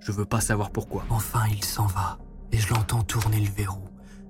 Je 0.00 0.10
veux 0.10 0.24
pas 0.24 0.40
savoir 0.40 0.70
pourquoi. 0.70 1.04
Enfin, 1.10 1.44
il 1.50 1.62
s'en 1.62 1.86
va, 1.86 2.18
et 2.50 2.56
je 2.56 2.72
l'entends 2.72 3.02
tourner 3.02 3.40
le 3.40 3.50
verrou. 3.50 3.84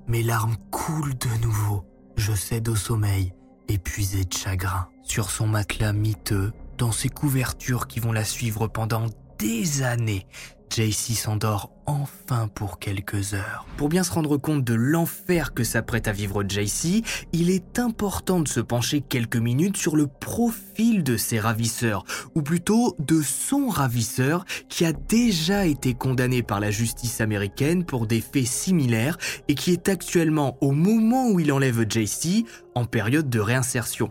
Mes 0.09 0.23
larmes 0.23 0.57
coulent 0.71 1.17
de 1.17 1.43
nouveau. 1.43 1.85
Je 2.17 2.33
cède 2.33 2.69
au 2.69 2.77
sommeil, 2.77 3.33
épuisé 3.69 4.25
de 4.25 4.33
chagrin. 4.33 4.89
Sur 5.05 5.31
son 5.31 5.47
matelas 5.47 5.93
miteux, 5.93 6.53
dans 6.79 6.93
ses 6.93 7.09
couvertures 7.09 7.87
qui 7.87 8.01
vont 8.01 8.13
la 8.13 8.25
suivre 8.25 8.67
pendant 8.67 9.07
des 9.39 9.83
années, 9.83 10.27
JC 10.71 11.15
s'endort 11.15 11.72
enfin 11.87 12.49
pour 12.49 12.79
quelques 12.79 13.35
heures. 13.35 13.67
Pour 13.77 13.89
bien 13.89 14.03
se 14.03 14.13
rendre 14.13 14.37
compte 14.37 14.65
de 14.65 14.75
l'enfer 14.75 15.55
que 15.55 15.65
s'apprête 15.65 16.09
à 16.09 16.13
vivre 16.13 16.43
JC, 16.43 17.03
il 17.33 17.51
est 17.51 17.79
important 17.79 18.41
de 18.41 18.49
se 18.49 18.61
pencher 18.61 19.01
quelques 19.01 19.37
minutes 19.37 19.77
sur 19.77 19.97
le 19.97 20.07
profil 20.07 21.03
de 21.03 21.17
ses 21.17 21.41
ravisseurs, 21.41 22.05
ou 22.35 22.43
plutôt 22.43 22.95
de 22.99 23.21
son 23.23 23.69
ravisseur 23.69 24.45
qui 24.69 24.85
a 24.85 24.93
déjà 24.93 25.67
été 25.67 25.95
condamné 25.95 26.43
par 26.43 26.61
la 26.61 26.71
justice 26.71 27.21
américaine 27.21 27.85
pour 27.85 28.07
des 28.07 28.21
faits 28.21 28.47
similaires 28.47 29.19
et 29.49 29.55
qui 29.55 29.73
est 29.73 29.89
actuellement, 29.89 30.59
au 30.61 30.73
moment 30.73 31.29
où 31.29 31.41
il 31.41 31.53
enlève 31.53 31.87
JC, 31.89 32.45
en 32.75 32.85
période 32.85 33.29
de 33.29 33.41
réinsertion. 33.41 34.11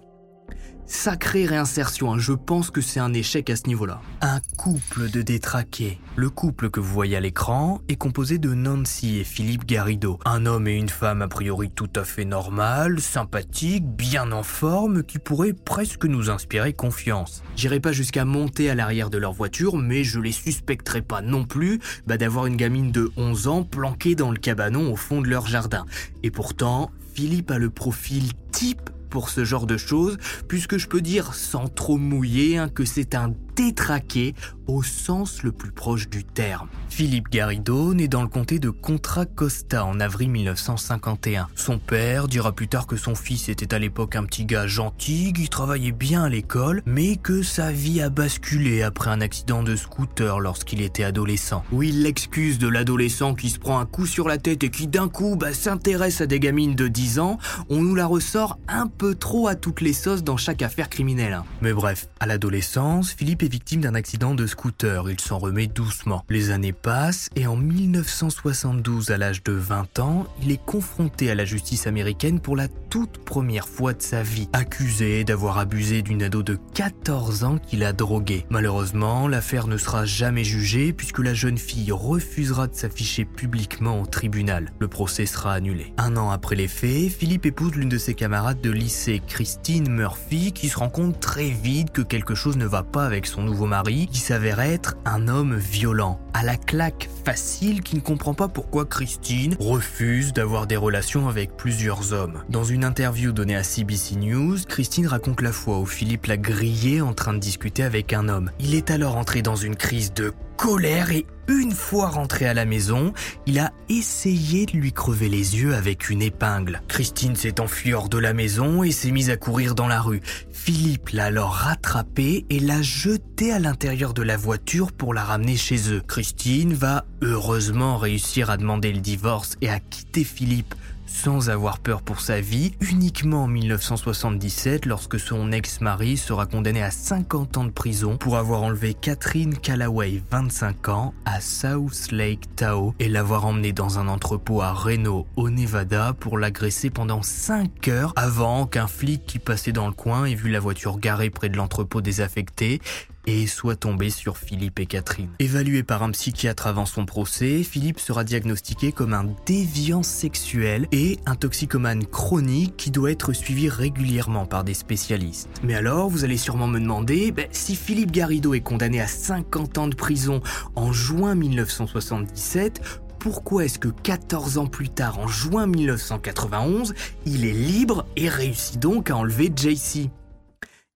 Sacrée 0.93 1.45
réinsertion, 1.45 2.11
hein. 2.11 2.19
je 2.19 2.33
pense 2.33 2.69
que 2.69 2.81
c'est 2.81 2.99
un 2.99 3.13
échec 3.13 3.49
à 3.49 3.55
ce 3.55 3.65
niveau-là. 3.65 4.01
Un 4.19 4.41
couple 4.57 5.09
de 5.09 5.21
détraqués. 5.21 6.01
Le 6.17 6.29
couple 6.29 6.69
que 6.69 6.81
vous 6.81 6.91
voyez 6.91 7.15
à 7.15 7.21
l'écran 7.21 7.81
est 7.87 7.95
composé 7.95 8.39
de 8.39 8.53
Nancy 8.53 9.17
et 9.17 9.23
Philippe 9.23 9.65
Garrido. 9.65 10.19
Un 10.25 10.45
homme 10.45 10.67
et 10.67 10.75
une 10.75 10.89
femme 10.89 11.21
a 11.21 11.29
priori 11.29 11.71
tout 11.71 11.89
à 11.95 12.03
fait 12.03 12.25
normal, 12.25 12.99
sympathiques, 12.99 13.87
bien 13.87 14.33
en 14.33 14.43
forme, 14.43 15.03
qui 15.03 15.17
pourraient 15.17 15.53
presque 15.53 16.03
nous 16.03 16.29
inspirer 16.29 16.73
confiance. 16.73 17.41
J'irai 17.55 17.79
pas 17.79 17.93
jusqu'à 17.93 18.25
monter 18.25 18.69
à 18.69 18.75
l'arrière 18.75 19.09
de 19.09 19.17
leur 19.17 19.31
voiture, 19.31 19.77
mais 19.77 20.03
je 20.03 20.19
les 20.19 20.33
suspecterai 20.33 21.01
pas 21.01 21.21
non 21.21 21.45
plus 21.45 21.79
bah, 22.05 22.17
d'avoir 22.17 22.47
une 22.47 22.57
gamine 22.57 22.91
de 22.91 23.09
11 23.15 23.47
ans 23.47 23.63
planquée 23.63 24.15
dans 24.15 24.29
le 24.29 24.37
cabanon 24.37 24.91
au 24.91 24.97
fond 24.97 25.21
de 25.21 25.29
leur 25.29 25.47
jardin. 25.47 25.85
Et 26.21 26.31
pourtant, 26.31 26.91
Philippe 27.13 27.49
a 27.49 27.57
le 27.57 27.69
profil 27.69 28.33
type 28.51 28.89
pour 29.11 29.29
ce 29.29 29.45
genre 29.45 29.67
de 29.67 29.77
choses, 29.77 30.17
puisque 30.47 30.77
je 30.77 30.87
peux 30.87 31.01
dire 31.01 31.35
sans 31.35 31.67
trop 31.67 31.97
mouiller 31.97 32.57
hein, 32.57 32.69
que 32.69 32.85
c'est 32.85 33.13
un 33.13 33.33
détraqué 33.55 34.35
au 34.67 34.83
sens 34.83 35.43
le 35.43 35.51
plus 35.51 35.71
proche 35.71 36.09
du 36.09 36.23
terme. 36.23 36.69
Philippe 36.89 37.29
Garrido 37.29 37.93
naît 37.93 38.07
dans 38.07 38.21
le 38.21 38.27
comté 38.27 38.59
de 38.59 38.69
Contra 38.69 39.25
Costa 39.25 39.85
en 39.85 39.99
avril 39.99 40.29
1951. 40.29 41.47
Son 41.55 41.77
père 41.77 42.27
dira 42.27 42.51
plus 42.53 42.67
tard 42.67 42.87
que 42.87 42.95
son 42.95 43.15
fils 43.15 43.49
était 43.49 43.73
à 43.73 43.79
l'époque 43.79 44.15
un 44.15 44.23
petit 44.23 44.45
gars 44.45 44.67
gentil, 44.67 45.33
qui 45.33 45.49
travaillait 45.49 45.91
bien 45.91 46.23
à 46.23 46.29
l'école, 46.29 46.81
mais 46.85 47.15
que 47.17 47.43
sa 47.43 47.71
vie 47.71 48.01
a 48.01 48.09
basculé 48.09 48.81
après 48.81 49.09
un 49.09 49.21
accident 49.21 49.63
de 49.63 49.75
scooter 49.75 50.39
lorsqu'il 50.39 50.81
était 50.81 51.03
adolescent. 51.03 51.63
Oui, 51.71 51.91
l'excuse 51.91 52.59
de 52.59 52.67
l'adolescent 52.67 53.35
qui 53.35 53.49
se 53.49 53.59
prend 53.59 53.79
un 53.79 53.85
coup 53.85 54.05
sur 54.05 54.27
la 54.27 54.37
tête 54.37 54.63
et 54.63 54.69
qui 54.69 54.87
d'un 54.87 55.09
coup 55.09 55.35
bah, 55.35 55.53
s'intéresse 55.53 56.21
à 56.21 56.25
des 56.25 56.39
gamines 56.39 56.75
de 56.75 56.87
10 56.87 57.19
ans, 57.19 57.37
on 57.69 57.81
nous 57.81 57.95
la 57.95 58.05
ressort 58.05 58.59
un 58.67 58.87
peu 58.87 59.15
trop 59.15 59.47
à 59.47 59.55
toutes 59.55 59.81
les 59.81 59.93
sauces 59.93 60.23
dans 60.23 60.37
chaque 60.37 60.61
affaire 60.61 60.89
criminelle. 60.89 61.33
Hein. 61.33 61.45
Mais 61.61 61.73
bref, 61.73 62.07
à 62.19 62.25
l'adolescence, 62.25 63.11
Philippe 63.11 63.40
est 63.43 63.51
victime 63.51 63.81
d'un 63.81 63.95
accident 63.95 64.35
de 64.35 64.45
scooter, 64.45 65.09
il 65.09 65.19
s'en 65.19 65.37
remet 65.37 65.67
doucement. 65.67 66.23
Les 66.29 66.51
années 66.51 66.73
passent 66.73 67.29
et 67.35 67.47
en 67.47 67.55
1972, 67.55 69.11
à 69.11 69.17
l'âge 69.17 69.43
de 69.43 69.53
20 69.53 69.99
ans, 69.99 70.27
il 70.41 70.51
est 70.51 70.63
confronté 70.63 71.31
à 71.31 71.35
la 71.35 71.45
justice 71.45 71.87
américaine 71.87 72.39
pour 72.39 72.55
la 72.55 72.67
toute 72.67 73.19
première 73.19 73.67
fois 73.67 73.93
de 73.93 74.01
sa 74.01 74.21
vie, 74.21 74.49
accusé 74.53 75.23
d'avoir 75.23 75.57
abusé 75.57 76.01
d'une 76.01 76.23
ado 76.23 76.43
de 76.43 76.57
14 76.73 77.43
ans 77.43 77.57
qu'il 77.57 77.83
a 77.83 77.93
drogué. 77.93 78.45
Malheureusement, 78.49 79.27
l'affaire 79.27 79.67
ne 79.67 79.77
sera 79.77 80.05
jamais 80.05 80.43
jugée 80.43 80.93
puisque 80.93 81.19
la 81.19 81.33
jeune 81.33 81.57
fille 81.57 81.91
refusera 81.91 82.67
de 82.67 82.75
s'afficher 82.75 83.25
publiquement 83.25 84.01
au 84.01 84.05
tribunal. 84.05 84.71
Le 84.79 84.87
procès 84.87 85.25
sera 85.25 85.53
annulé. 85.53 85.93
Un 85.97 86.17
an 86.17 86.31
après 86.31 86.55
les 86.55 86.67
faits, 86.67 87.11
Philippe 87.11 87.45
épouse 87.45 87.75
l'une 87.75 87.89
de 87.89 87.97
ses 87.97 88.13
camarades 88.13 88.61
de 88.61 88.71
lycée, 88.71 89.21
Christine 89.25 89.89
Murphy, 89.89 90.51
qui 90.51 90.69
se 90.69 90.77
rend 90.77 90.89
compte 90.89 91.19
très 91.19 91.49
vite 91.49 91.91
que 91.91 92.01
quelque 92.01 92.35
chose 92.35 92.57
ne 92.57 92.65
va 92.65 92.83
pas 92.83 93.05
avec 93.05 93.25
son 93.31 93.43
nouveau 93.43 93.65
mari, 93.65 94.07
qui 94.11 94.19
s'avère 94.19 94.59
être 94.59 94.97
un 95.05 95.29
homme 95.29 95.55
violent, 95.55 96.19
à 96.33 96.43
la 96.43 96.57
claque 96.57 97.09
facile 97.23 97.81
qui 97.81 97.95
ne 97.95 98.01
comprend 98.01 98.33
pas 98.33 98.49
pourquoi 98.49 98.85
Christine 98.85 99.55
refuse 99.57 100.33
d'avoir 100.33 100.67
des 100.67 100.75
relations 100.75 101.29
avec 101.29 101.55
plusieurs 101.55 102.11
hommes. 102.11 102.43
Dans 102.49 102.65
une 102.65 102.83
interview 102.83 103.31
donnée 103.31 103.55
à 103.55 103.63
CBC 103.63 104.15
News, 104.17 104.57
Christine 104.67 105.07
raconte 105.07 105.41
la 105.41 105.53
fois 105.53 105.79
où 105.79 105.85
Philippe 105.85 106.25
l'a 106.25 106.35
grillé 106.35 107.01
en 107.01 107.13
train 107.13 107.33
de 107.33 107.39
discuter 107.39 107.83
avec 107.83 108.11
un 108.11 108.27
homme. 108.27 108.51
Il 108.59 108.75
est 108.75 108.91
alors 108.91 109.15
entré 109.15 109.41
dans 109.41 109.55
une 109.55 109.77
crise 109.77 110.13
de 110.13 110.33
colère 110.61 111.09
et 111.11 111.25
une 111.47 111.71
fois 111.71 112.09
rentré 112.09 112.45
à 112.45 112.53
la 112.53 112.65
maison, 112.65 113.13
il 113.47 113.57
a 113.57 113.71
essayé 113.89 114.67
de 114.67 114.77
lui 114.77 114.93
crever 114.93 115.27
les 115.27 115.57
yeux 115.57 115.73
avec 115.73 116.11
une 116.11 116.21
épingle. 116.21 116.83
Christine 116.87 117.35
s'est 117.35 117.59
enfuie 117.59 117.95
hors 117.95 118.09
de 118.09 118.19
la 118.19 118.33
maison 118.33 118.83
et 118.83 118.91
s'est 118.91 119.09
mise 119.09 119.31
à 119.31 119.37
courir 119.37 119.73
dans 119.73 119.87
la 119.87 119.99
rue. 119.99 120.21
Philippe 120.51 121.09
l'a 121.09 121.25
alors 121.25 121.53
rattrapée 121.53 122.45
et 122.51 122.59
l'a 122.59 122.83
jetée 122.83 123.51
à 123.51 123.57
l'intérieur 123.57 124.13
de 124.13 124.21
la 124.21 124.37
voiture 124.37 124.91
pour 124.91 125.15
la 125.15 125.23
ramener 125.23 125.57
chez 125.57 125.91
eux. 125.91 126.03
Christine 126.07 126.75
va 126.75 127.05
heureusement 127.23 127.97
réussir 127.97 128.51
à 128.51 128.57
demander 128.57 128.93
le 128.93 129.01
divorce 129.01 129.55
et 129.61 129.69
à 129.69 129.79
quitter 129.79 130.23
Philippe 130.23 130.75
sans 131.11 131.49
avoir 131.49 131.79
peur 131.79 132.01
pour 132.01 132.21
sa 132.21 132.41
vie, 132.41 132.73
uniquement 132.79 133.43
en 133.43 133.47
1977 133.47 134.85
lorsque 134.85 135.19
son 135.19 135.51
ex-mari 135.51 136.17
sera 136.17 136.45
condamné 136.45 136.81
à 136.81 136.89
50 136.89 137.57
ans 137.57 137.65
de 137.65 137.71
prison 137.71 138.17
pour 138.17 138.37
avoir 138.37 138.63
enlevé 138.63 138.93
Catherine 138.93 139.55
Callaway, 139.55 140.21
25 140.31 140.89
ans, 140.89 141.13
à 141.25 141.41
South 141.41 142.11
Lake 142.11 142.55
Tahoe 142.55 142.93
et 142.99 143.09
l'avoir 143.09 143.45
emmenée 143.45 143.73
dans 143.73 143.99
un 143.99 144.07
entrepôt 144.07 144.61
à 144.61 144.71
Reno, 144.71 145.27
au 145.35 145.49
Nevada, 145.49 146.13
pour 146.19 146.37
l'agresser 146.37 146.89
pendant 146.89 147.21
5 147.21 147.87
heures 147.89 148.13
avant 148.15 148.65
qu'un 148.65 148.87
flic 148.87 149.25
qui 149.25 149.37
passait 149.39 149.73
dans 149.73 149.87
le 149.87 149.93
coin 149.93 150.25
ait 150.25 150.35
vu 150.35 150.49
la 150.49 150.59
voiture 150.59 150.97
garée 150.97 151.29
près 151.29 151.49
de 151.49 151.57
l'entrepôt 151.57 152.01
désaffecté 152.01 152.81
et 153.27 153.47
soit 153.47 153.75
tombé 153.75 154.09
sur 154.09 154.37
Philippe 154.37 154.79
et 154.79 154.85
Catherine. 154.85 155.29
Évalué 155.39 155.83
par 155.83 156.03
un 156.03 156.11
psychiatre 156.11 156.67
avant 156.67 156.85
son 156.85 157.05
procès, 157.05 157.63
Philippe 157.63 157.99
sera 157.99 158.23
diagnostiqué 158.23 158.91
comme 158.91 159.13
un 159.13 159.25
déviant 159.45 160.03
sexuel 160.03 160.87
et 160.91 161.19
un 161.25 161.35
toxicomane 161.35 162.05
chronique 162.05 162.77
qui 162.77 162.91
doit 162.91 163.11
être 163.11 163.33
suivi 163.33 163.69
régulièrement 163.69 164.45
par 164.45 164.63
des 164.63 164.73
spécialistes. 164.73 165.49
Mais 165.63 165.75
alors, 165.75 166.09
vous 166.09 166.23
allez 166.23 166.37
sûrement 166.37 166.67
me 166.67 166.79
demander, 166.79 167.31
ben, 167.31 167.47
si 167.51 167.75
Philippe 167.75 168.11
Garrido 168.11 168.53
est 168.53 168.61
condamné 168.61 169.01
à 169.01 169.07
50 169.07 169.77
ans 169.77 169.87
de 169.87 169.95
prison 169.95 170.41
en 170.75 170.91
juin 170.91 171.35
1977, 171.35 172.81
pourquoi 173.19 173.65
est-ce 173.65 173.77
que 173.77 173.89
14 173.89 174.57
ans 174.57 174.65
plus 174.65 174.89
tard, 174.89 175.19
en 175.19 175.27
juin 175.27 175.67
1991, 175.67 176.95
il 177.27 177.45
est 177.45 177.53
libre 177.53 178.07
et 178.15 178.27
réussit 178.27 178.79
donc 178.79 179.11
à 179.11 179.15
enlever 179.15 179.51
JC 179.55 180.09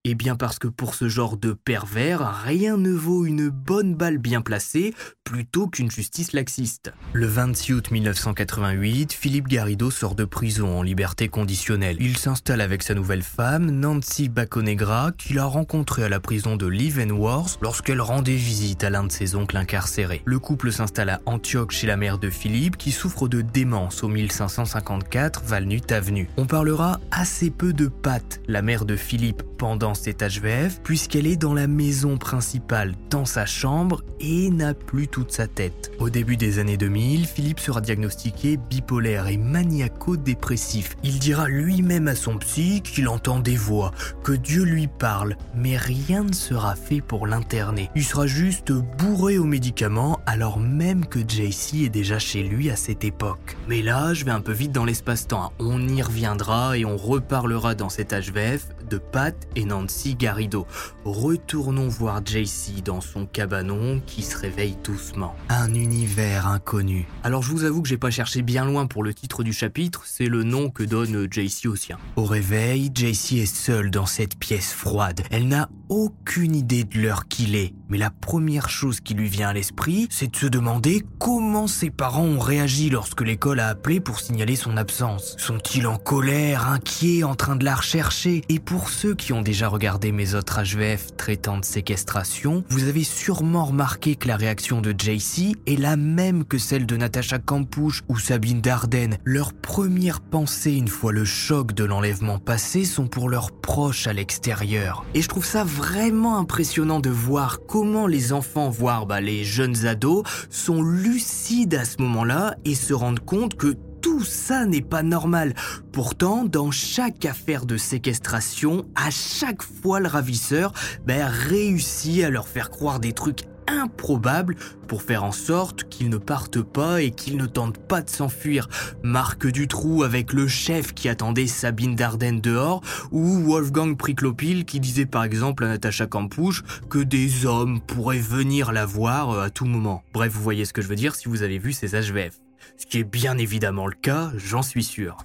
eh 0.07 0.13
bien 0.13 0.35
parce 0.35 0.59
que 0.59 0.67
pour 0.67 0.93
ce 0.93 1.09
genre 1.09 1.35
de 1.35 1.53
pervers, 1.53 2.43
rien 2.43 2.77
ne 2.77 2.91
vaut 2.91 3.25
une 3.25 3.49
bonne 3.49 3.95
balle 3.95 4.19
bien 4.19 4.41
placée 4.41 4.93
plutôt 5.23 5.67
qu'une 5.67 5.89
justice 5.89 6.31
laxiste. 6.33 6.93
Le 7.13 7.25
26 7.25 7.73
août 7.73 7.89
1988, 7.89 9.13
Philippe 9.13 9.47
Garrido 9.47 9.89
sort 9.89 10.13
de 10.13 10.23
prison 10.23 10.77
en 10.77 10.83
liberté 10.83 11.27
conditionnelle. 11.27 11.97
Il 11.99 12.17
s'installe 12.17 12.61
avec 12.61 12.83
sa 12.83 12.93
nouvelle 12.93 13.23
femme, 13.23 13.71
Nancy 13.71 14.29
Baconegra, 14.29 15.11
qu'il 15.17 15.39
a 15.39 15.45
rencontrée 15.45 16.03
à 16.03 16.09
la 16.09 16.19
prison 16.19 16.55
de 16.55 16.67
Leavenworth 16.67 17.57
lorsqu'elle 17.63 17.99
rendait 17.99 18.35
visite 18.35 18.83
à 18.83 18.91
l'un 18.91 19.05
de 19.05 19.11
ses 19.11 19.35
oncles 19.35 19.57
incarcérés. 19.57 20.21
Le 20.25 20.37
couple 20.37 20.71
s'installe 20.71 21.09
à 21.09 21.21
Antioche 21.25 21.73
chez 21.73 21.87
la 21.87 21.97
mère 21.97 22.19
de 22.19 22.29
Philippe 22.29 22.77
qui 22.77 22.91
souffre 22.91 23.27
de 23.27 23.41
démence 23.41 24.03
au 24.03 24.07
1554 24.07 25.41
Valnut 25.45 25.91
Avenue. 25.91 26.29
On 26.37 26.45
parlera 26.45 26.99
assez 27.09 27.49
peu 27.49 27.73
de 27.73 27.87
Pat, 27.87 28.39
la 28.47 28.61
mère 28.61 28.85
de 28.85 28.95
Philippe, 28.95 29.41
pendant 29.57 29.94
dans 29.95 30.01
cet 30.01 30.23
HVF 30.23 30.81
puisqu'elle 30.83 31.25
est 31.25 31.37
dans 31.37 31.53
la 31.53 31.67
maison 31.67 32.17
principale, 32.17 32.95
dans 33.09 33.23
sa 33.23 33.45
chambre 33.45 34.03
et 34.19 34.49
n'a 34.49 34.73
plus 34.73 35.07
toute 35.07 35.31
sa 35.31 35.47
tête. 35.47 35.91
Au 35.99 36.09
début 36.09 36.35
des 36.35 36.59
années 36.59 36.75
2000, 36.75 37.25
Philippe 37.25 37.61
sera 37.61 37.79
diagnostiqué 37.79 38.57
bipolaire 38.57 39.27
et 39.27 39.37
maniaco-dépressif. 39.37 40.97
Il 41.03 41.19
dira 41.19 41.47
lui-même 41.47 42.09
à 42.09 42.15
son 42.15 42.37
psy 42.39 42.81
qu'il 42.81 43.07
entend 43.07 43.39
des 43.39 43.55
voix, 43.55 43.91
que 44.23 44.33
Dieu 44.33 44.63
lui 44.63 44.87
parle, 44.87 45.37
mais 45.55 45.77
rien 45.77 46.23
ne 46.23 46.33
sera 46.33 46.75
fait 46.75 46.99
pour 46.99 47.25
l'interner. 47.25 47.89
Il 47.95 48.03
sera 48.03 48.27
juste 48.27 48.73
bourré 48.97 49.37
aux 49.37 49.45
médicaments 49.45 50.19
alors 50.25 50.59
même 50.59 51.05
que 51.05 51.19
JC 51.19 51.85
est 51.85 51.89
déjà 51.89 52.19
chez 52.19 52.43
lui 52.43 52.69
à 52.69 52.75
cette 52.75 53.05
époque. 53.05 53.55
Mais 53.69 53.81
là, 53.81 54.13
je 54.13 54.25
vais 54.25 54.31
un 54.31 54.41
peu 54.41 54.51
vite 54.51 54.73
dans 54.73 54.85
l'espace-temps. 54.85 55.53
On 55.59 55.87
y 55.87 56.01
reviendra 56.01 56.77
et 56.77 56.83
on 56.83 56.97
reparlera 56.97 57.75
dans 57.75 57.89
cet 57.89 58.13
HVF 58.13 58.74
de 58.89 58.97
Pat 58.97 59.35
et 59.55 59.65
Nancy 59.65 60.15
Garrido. 60.15 60.67
Retournons 61.03 61.87
voir 61.87 62.21
JC 62.25 62.81
dans 62.83 63.01
son 63.01 63.25
cabanon 63.25 64.01
qui 64.05 64.21
se 64.21 64.37
réveille 64.37 64.77
doucement. 64.83 65.35
Un 65.49 65.73
univers 65.73 66.47
inconnu. 66.47 67.07
Alors 67.23 67.43
je 67.43 67.51
vous 67.51 67.63
avoue 67.63 67.81
que 67.81 67.87
j'ai 67.87 67.97
pas 67.97 68.11
cherché 68.11 68.41
bien 68.41 68.65
loin 68.65 68.85
pour 68.85 69.03
le 69.03 69.13
titre 69.13 69.43
du 69.43 69.53
chapitre, 69.53 70.03
c'est 70.05 70.27
le 70.27 70.43
nom 70.43 70.69
que 70.69 70.83
donne 70.83 71.27
JC 71.31 71.67
au 71.67 71.75
sien. 71.75 71.97
Au 72.15 72.25
réveil, 72.25 72.91
JC 72.93 73.33
est 73.33 73.45
seule 73.45 73.91
dans 73.91 74.05
cette 74.05 74.37
pièce 74.37 74.73
froide. 74.73 75.21
Elle 75.31 75.47
n'a 75.47 75.69
aucune 75.89 76.55
idée 76.55 76.83
de 76.83 76.99
l'heure 76.99 77.27
qu'il 77.27 77.55
est. 77.55 77.73
Mais 77.89 77.97
la 77.97 78.09
première 78.09 78.69
chose 78.69 78.99
qui 78.99 79.13
lui 79.13 79.29
vient 79.29 79.49
à 79.49 79.53
l'esprit, 79.53 80.07
c'est 80.09 80.31
de 80.31 80.35
se 80.35 80.47
demander 80.47 81.03
comment 81.19 81.67
ses 81.67 81.91
parents 81.91 82.25
ont 82.25 82.39
réagi 82.39 82.89
lorsque 82.89 83.21
l'école 83.21 83.59
a 83.59 83.67
appelé 83.67 83.99
pour 83.99 84.19
signaler 84.19 84.55
son 84.55 84.77
absence. 84.77 85.35
Sont-ils 85.37 85.85
en 85.85 85.97
colère, 85.97 86.67
inquiets, 86.67 87.23
en 87.23 87.35
train 87.35 87.55
de 87.55 87.65
la 87.65 87.75
rechercher? 87.75 88.41
Et 88.49 88.59
pour 88.59 88.89
ceux 88.89 89.13
qui 89.13 89.33
ont 89.33 89.41
déjà 89.41 89.67
regardé 89.67 90.11
mes 90.11 90.33
autres 90.33 90.61
HVF 90.63 91.15
traitant 91.15 91.57
de 91.57 91.65
séquestration, 91.65 92.63
vous 92.69 92.87
avez 92.87 93.03
sûrement 93.03 93.65
remarqué 93.65 94.15
que 94.15 94.27
la 94.27 94.37
réaction 94.37 94.81
de 94.81 94.91
JC 94.91 95.55
est 95.67 95.79
la 95.79 95.95
même 95.95 96.45
que 96.45 96.57
celle 96.57 96.85
de 96.85 96.97
Natasha 96.97 97.39
Campouche 97.39 98.03
ou 98.07 98.17
Sabine 98.17 98.61
Dardenne. 98.61 99.17
Leurs 99.23 99.53
premières 99.53 100.21
pensées 100.21 100.73
une 100.73 100.87
fois 100.87 101.11
le 101.11 101.25
choc 101.25 101.73
de 101.73 101.83
l'enlèvement 101.83 102.39
passé 102.39 102.85
sont 102.85 103.07
pour 103.07 103.29
leurs 103.29 103.51
proches 103.51 104.07
à 104.07 104.13
l'extérieur. 104.13 105.05
Et 105.13 105.21
je 105.21 105.27
trouve 105.27 105.45
ça 105.45 105.63
vraiment 105.75 106.37
impressionnant 106.37 107.01
de 107.01 107.09
voir 107.09 107.59
comment 107.67 108.07
les 108.07 108.31
enfants, 108.31 108.69
voire 108.69 109.05
bah, 109.05 109.19
les 109.19 109.43
jeunes 109.43 109.85
ados, 109.85 110.23
sont 110.49 110.81
lucides 110.81 111.75
à 111.75 111.83
ce 111.83 112.01
moment-là 112.01 112.55
et 112.63 112.75
se 112.75 112.93
rendent 112.93 113.19
compte 113.19 113.55
que 113.55 113.75
tout 114.01 114.23
ça 114.23 114.65
n'est 114.65 114.81
pas 114.81 115.03
normal. 115.03 115.53
Pourtant, 115.91 116.45
dans 116.45 116.71
chaque 116.71 117.25
affaire 117.25 117.65
de 117.65 117.75
séquestration, 117.75 118.85
à 118.95 119.11
chaque 119.11 119.63
fois 119.63 119.99
le 119.99 120.07
ravisseur 120.07 120.71
bah, 121.05 121.27
réussit 121.27 122.23
à 122.23 122.29
leur 122.29 122.47
faire 122.47 122.69
croire 122.69 123.01
des 123.01 123.11
trucs 123.11 123.41
improbable 123.67 124.55
pour 124.87 125.01
faire 125.01 125.23
en 125.23 125.31
sorte 125.31 125.85
qu'ils 125.85 126.09
ne 126.09 126.17
partent 126.17 126.61
pas 126.61 127.01
et 127.01 127.11
qu'ils 127.11 127.37
ne 127.37 127.45
tentent 127.45 127.79
pas 127.79 128.01
de 128.01 128.09
s'enfuir. 128.09 128.67
Marc 129.03 129.47
Dutroux 129.47 130.03
avec 130.03 130.33
le 130.33 130.47
chef 130.47 130.93
qui 130.93 131.09
attendait 131.09 131.47
Sabine 131.47 131.95
Dardenne 131.95 132.41
dehors 132.41 132.81
ou 133.11 133.43
Wolfgang 133.43 133.97
Priklopil 133.97 134.65
qui 134.65 134.79
disait 134.79 135.05
par 135.05 135.23
exemple 135.23 135.63
à 135.63 135.67
Natacha 135.67 136.07
Campouche 136.07 136.63
que 136.89 136.99
des 136.99 137.45
hommes 137.45 137.79
pourraient 137.81 138.19
venir 138.19 138.71
la 138.71 138.85
voir 138.85 139.39
à 139.39 139.49
tout 139.49 139.65
moment. 139.65 140.03
Bref, 140.13 140.31
vous 140.33 140.43
voyez 140.43 140.65
ce 140.65 140.73
que 140.73 140.81
je 140.81 140.87
veux 140.87 140.95
dire 140.95 141.15
si 141.15 141.27
vous 141.27 141.43
avez 141.43 141.57
vu 141.57 141.73
ces 141.73 141.89
HVF. 141.89 142.39
Ce 142.77 142.85
qui 142.85 142.99
est 142.99 143.03
bien 143.03 143.37
évidemment 143.37 143.87
le 143.87 143.95
cas, 143.95 144.31
j'en 144.35 144.61
suis 144.61 144.83
sûr. 144.83 145.17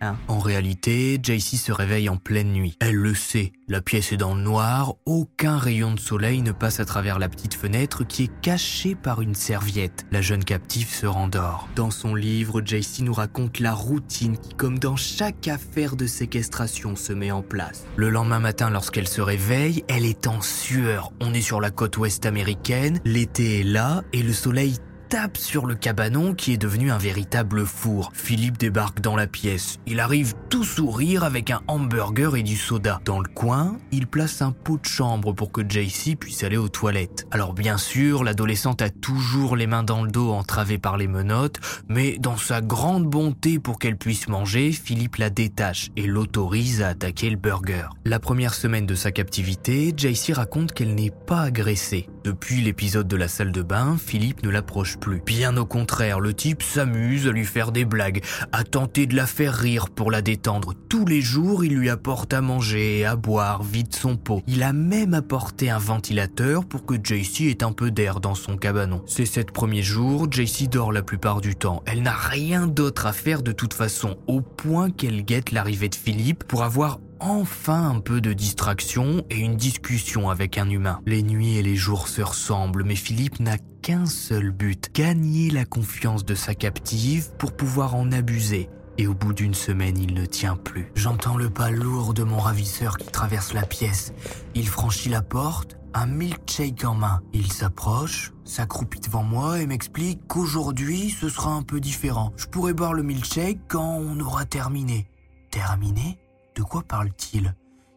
Hein? 0.00 0.16
en 0.28 0.38
réalité, 0.38 1.18
JC 1.22 1.56
se 1.56 1.72
réveille 1.72 2.08
en 2.08 2.16
pleine 2.16 2.52
nuit. 2.52 2.76
Elle 2.80 2.96
le 2.96 3.14
sait, 3.14 3.52
la 3.68 3.80
pièce 3.80 4.12
est 4.12 4.16
dans 4.16 4.34
le 4.34 4.42
noir, 4.42 4.94
aucun 5.06 5.58
rayon 5.58 5.94
de 5.94 6.00
soleil 6.00 6.42
ne 6.42 6.52
passe 6.52 6.80
à 6.80 6.84
travers 6.84 7.18
la 7.18 7.28
petite 7.28 7.54
fenêtre 7.54 8.04
qui 8.04 8.24
est 8.24 8.40
cachée 8.42 8.94
par 8.94 9.22
une 9.22 9.34
serviette. 9.34 10.06
La 10.12 10.20
jeune 10.20 10.44
captive 10.44 10.88
se 10.88 11.06
rendort. 11.06 11.68
Dans 11.76 11.90
son 11.90 12.14
livre, 12.14 12.60
JC 12.64 13.00
nous 13.00 13.14
raconte 13.14 13.60
la 13.60 13.72
routine 13.72 14.36
qui, 14.36 14.54
comme 14.54 14.78
dans 14.78 14.96
chaque 14.96 15.48
affaire 15.48 15.96
de 15.96 16.06
séquestration, 16.06 16.96
se 16.96 17.12
met 17.12 17.30
en 17.30 17.42
place. 17.42 17.86
Le 17.96 18.10
lendemain 18.10 18.40
matin, 18.40 18.70
lorsqu'elle 18.70 19.08
se 19.08 19.20
réveille, 19.20 19.84
elle 19.88 20.04
est 20.04 20.26
en 20.26 20.40
sueur. 20.40 21.12
On 21.20 21.34
est 21.34 21.40
sur 21.40 21.60
la 21.60 21.70
côte 21.70 21.96
ouest 21.96 22.26
américaine, 22.26 23.00
l'été 23.04 23.60
est 23.60 23.64
là 23.64 24.02
et 24.12 24.22
le 24.22 24.32
soleil 24.32 24.76
tape 25.08 25.36
sur 25.36 25.66
le 25.66 25.74
cabanon 25.74 26.34
qui 26.34 26.52
est 26.52 26.58
devenu 26.58 26.90
un 26.90 26.98
véritable 26.98 27.64
four. 27.64 28.10
Philippe 28.12 28.58
débarque 28.58 29.00
dans 29.00 29.14
la 29.14 29.26
pièce. 29.26 29.78
Il 29.86 30.00
arrive 30.00 30.34
tout 30.50 30.64
sourire 30.64 31.22
avec 31.22 31.50
un 31.50 31.60
hamburger 31.68 32.36
et 32.36 32.42
du 32.42 32.56
soda. 32.56 33.00
Dans 33.04 33.20
le 33.20 33.28
coin, 33.28 33.78
il 33.92 34.06
place 34.06 34.42
un 34.42 34.52
pot 34.52 34.78
de 34.78 34.86
chambre 34.86 35.32
pour 35.32 35.52
que 35.52 35.62
JC 35.62 36.16
puisse 36.18 36.42
aller 36.42 36.56
aux 36.56 36.68
toilettes. 36.68 37.26
Alors 37.30 37.54
bien 37.54 37.78
sûr, 37.78 38.24
l'adolescente 38.24 38.82
a 38.82 38.90
toujours 38.90 39.56
les 39.56 39.66
mains 39.66 39.84
dans 39.84 40.02
le 40.02 40.10
dos 40.10 40.32
entravées 40.32 40.78
par 40.78 40.96
les 40.96 41.08
menottes, 41.08 41.60
mais 41.88 42.18
dans 42.18 42.36
sa 42.36 42.60
grande 42.60 43.06
bonté 43.06 43.58
pour 43.58 43.78
qu'elle 43.78 43.96
puisse 43.96 44.28
manger, 44.28 44.72
Philippe 44.72 45.16
la 45.16 45.30
détache 45.30 45.90
et 45.96 46.06
l'autorise 46.06 46.82
à 46.82 46.88
attaquer 46.88 47.30
le 47.30 47.36
burger. 47.36 47.88
La 48.04 48.18
première 48.18 48.54
semaine 48.54 48.86
de 48.86 48.94
sa 48.94 49.12
captivité, 49.12 49.94
JC 49.96 50.32
raconte 50.32 50.72
qu'elle 50.72 50.94
n'est 50.94 51.12
pas 51.26 51.42
agressée. 51.42 52.08
Depuis 52.24 52.60
l'épisode 52.60 53.06
de 53.06 53.16
la 53.16 53.28
salle 53.28 53.52
de 53.52 53.62
bain, 53.62 53.96
Philippe 53.98 54.42
ne 54.42 54.50
l'approche 54.50 54.96
plus. 54.96 55.05
Bien 55.14 55.56
au 55.56 55.64
contraire, 55.64 56.20
le 56.20 56.34
type 56.34 56.62
s'amuse 56.62 57.26
à 57.28 57.30
lui 57.30 57.44
faire 57.44 57.72
des 57.72 57.84
blagues, 57.84 58.22
à 58.52 58.64
tenter 58.64 59.06
de 59.06 59.14
la 59.14 59.26
faire 59.26 59.54
rire 59.54 59.88
pour 59.88 60.10
la 60.10 60.22
détendre. 60.22 60.74
Tous 60.88 61.06
les 61.06 61.20
jours, 61.20 61.64
il 61.64 61.76
lui 61.76 61.88
apporte 61.90 62.32
à 62.32 62.40
manger 62.40 63.04
à 63.04 63.16
boire, 63.16 63.62
vide 63.62 63.94
son 63.94 64.16
pot. 64.16 64.42
Il 64.46 64.62
a 64.62 64.72
même 64.72 65.14
apporté 65.14 65.70
un 65.70 65.78
ventilateur 65.78 66.64
pour 66.64 66.84
que 66.84 66.94
JC 66.94 67.42
ait 67.42 67.62
un 67.62 67.72
peu 67.72 67.90
d'air 67.90 68.20
dans 68.20 68.34
son 68.34 68.56
cabanon. 68.56 69.02
Ces 69.06 69.26
sept 69.26 69.52
premiers 69.52 69.82
jours, 69.82 70.26
JC 70.30 70.68
dort 70.68 70.92
la 70.92 71.02
plupart 71.02 71.40
du 71.40 71.54
temps. 71.54 71.82
Elle 71.86 72.02
n'a 72.02 72.16
rien 72.16 72.66
d'autre 72.66 73.06
à 73.06 73.12
faire 73.12 73.42
de 73.42 73.52
toute 73.52 73.74
façon, 73.74 74.16
au 74.26 74.40
point 74.40 74.90
qu'elle 74.90 75.24
guette 75.24 75.52
l'arrivée 75.52 75.88
de 75.88 75.94
Philippe 75.94 76.44
pour 76.44 76.64
avoir 76.64 76.98
enfin 77.20 77.90
un 77.90 78.00
peu 78.00 78.20
de 78.20 78.32
distraction 78.32 79.24
et 79.30 79.38
une 79.38 79.56
discussion 79.56 80.30
avec 80.30 80.58
un 80.58 80.68
humain. 80.68 81.00
Les 81.06 81.22
nuits 81.22 81.56
et 81.56 81.62
les 81.62 81.76
jours 81.76 82.08
se 82.08 82.22
ressemblent, 82.22 82.84
mais 82.84 82.96
Philippe 82.96 83.40
n'a 83.40 83.58
qu'un 83.82 84.06
seul 84.06 84.50
but, 84.50 84.90
gagner 84.94 85.50
la 85.50 85.64
confiance 85.64 86.24
de 86.24 86.34
sa 86.34 86.54
captive 86.54 87.30
pour 87.38 87.52
pouvoir 87.52 87.94
en 87.94 88.12
abuser. 88.12 88.68
Et 88.98 89.06
au 89.06 89.14
bout 89.14 89.32
d'une 89.32 89.54
semaine, 89.54 89.98
il 89.98 90.14
ne 90.14 90.24
tient 90.24 90.56
plus. 90.56 90.90
J'entends 90.94 91.36
le 91.36 91.50
pas 91.50 91.70
lourd 91.70 92.14
de 92.14 92.22
mon 92.22 92.38
ravisseur 92.38 92.96
qui 92.96 93.06
traverse 93.06 93.52
la 93.52 93.66
pièce. 93.66 94.12
Il 94.54 94.66
franchit 94.66 95.10
la 95.10 95.22
porte, 95.22 95.76
un 95.92 96.06
milkshake 96.06 96.84
en 96.84 96.94
main. 96.94 97.20
Il 97.32 97.52
s'approche, 97.52 98.32
s'accroupit 98.44 99.00
devant 99.00 99.22
moi 99.22 99.60
et 99.60 99.66
m'explique 99.66 100.20
qu'aujourd'hui, 100.28 101.10
ce 101.10 101.28
sera 101.28 101.52
un 101.52 101.62
peu 101.62 101.78
différent. 101.78 102.32
Je 102.36 102.46
pourrai 102.46 102.72
boire 102.72 102.94
le 102.94 103.02
milkshake 103.02 103.60
quand 103.68 103.98
on 103.98 104.18
aura 104.20 104.46
terminé. 104.46 105.06
Terminé? 105.50 106.18
De 106.56 106.62
quoi 106.62 106.82
parle-t-il? 106.82 107.54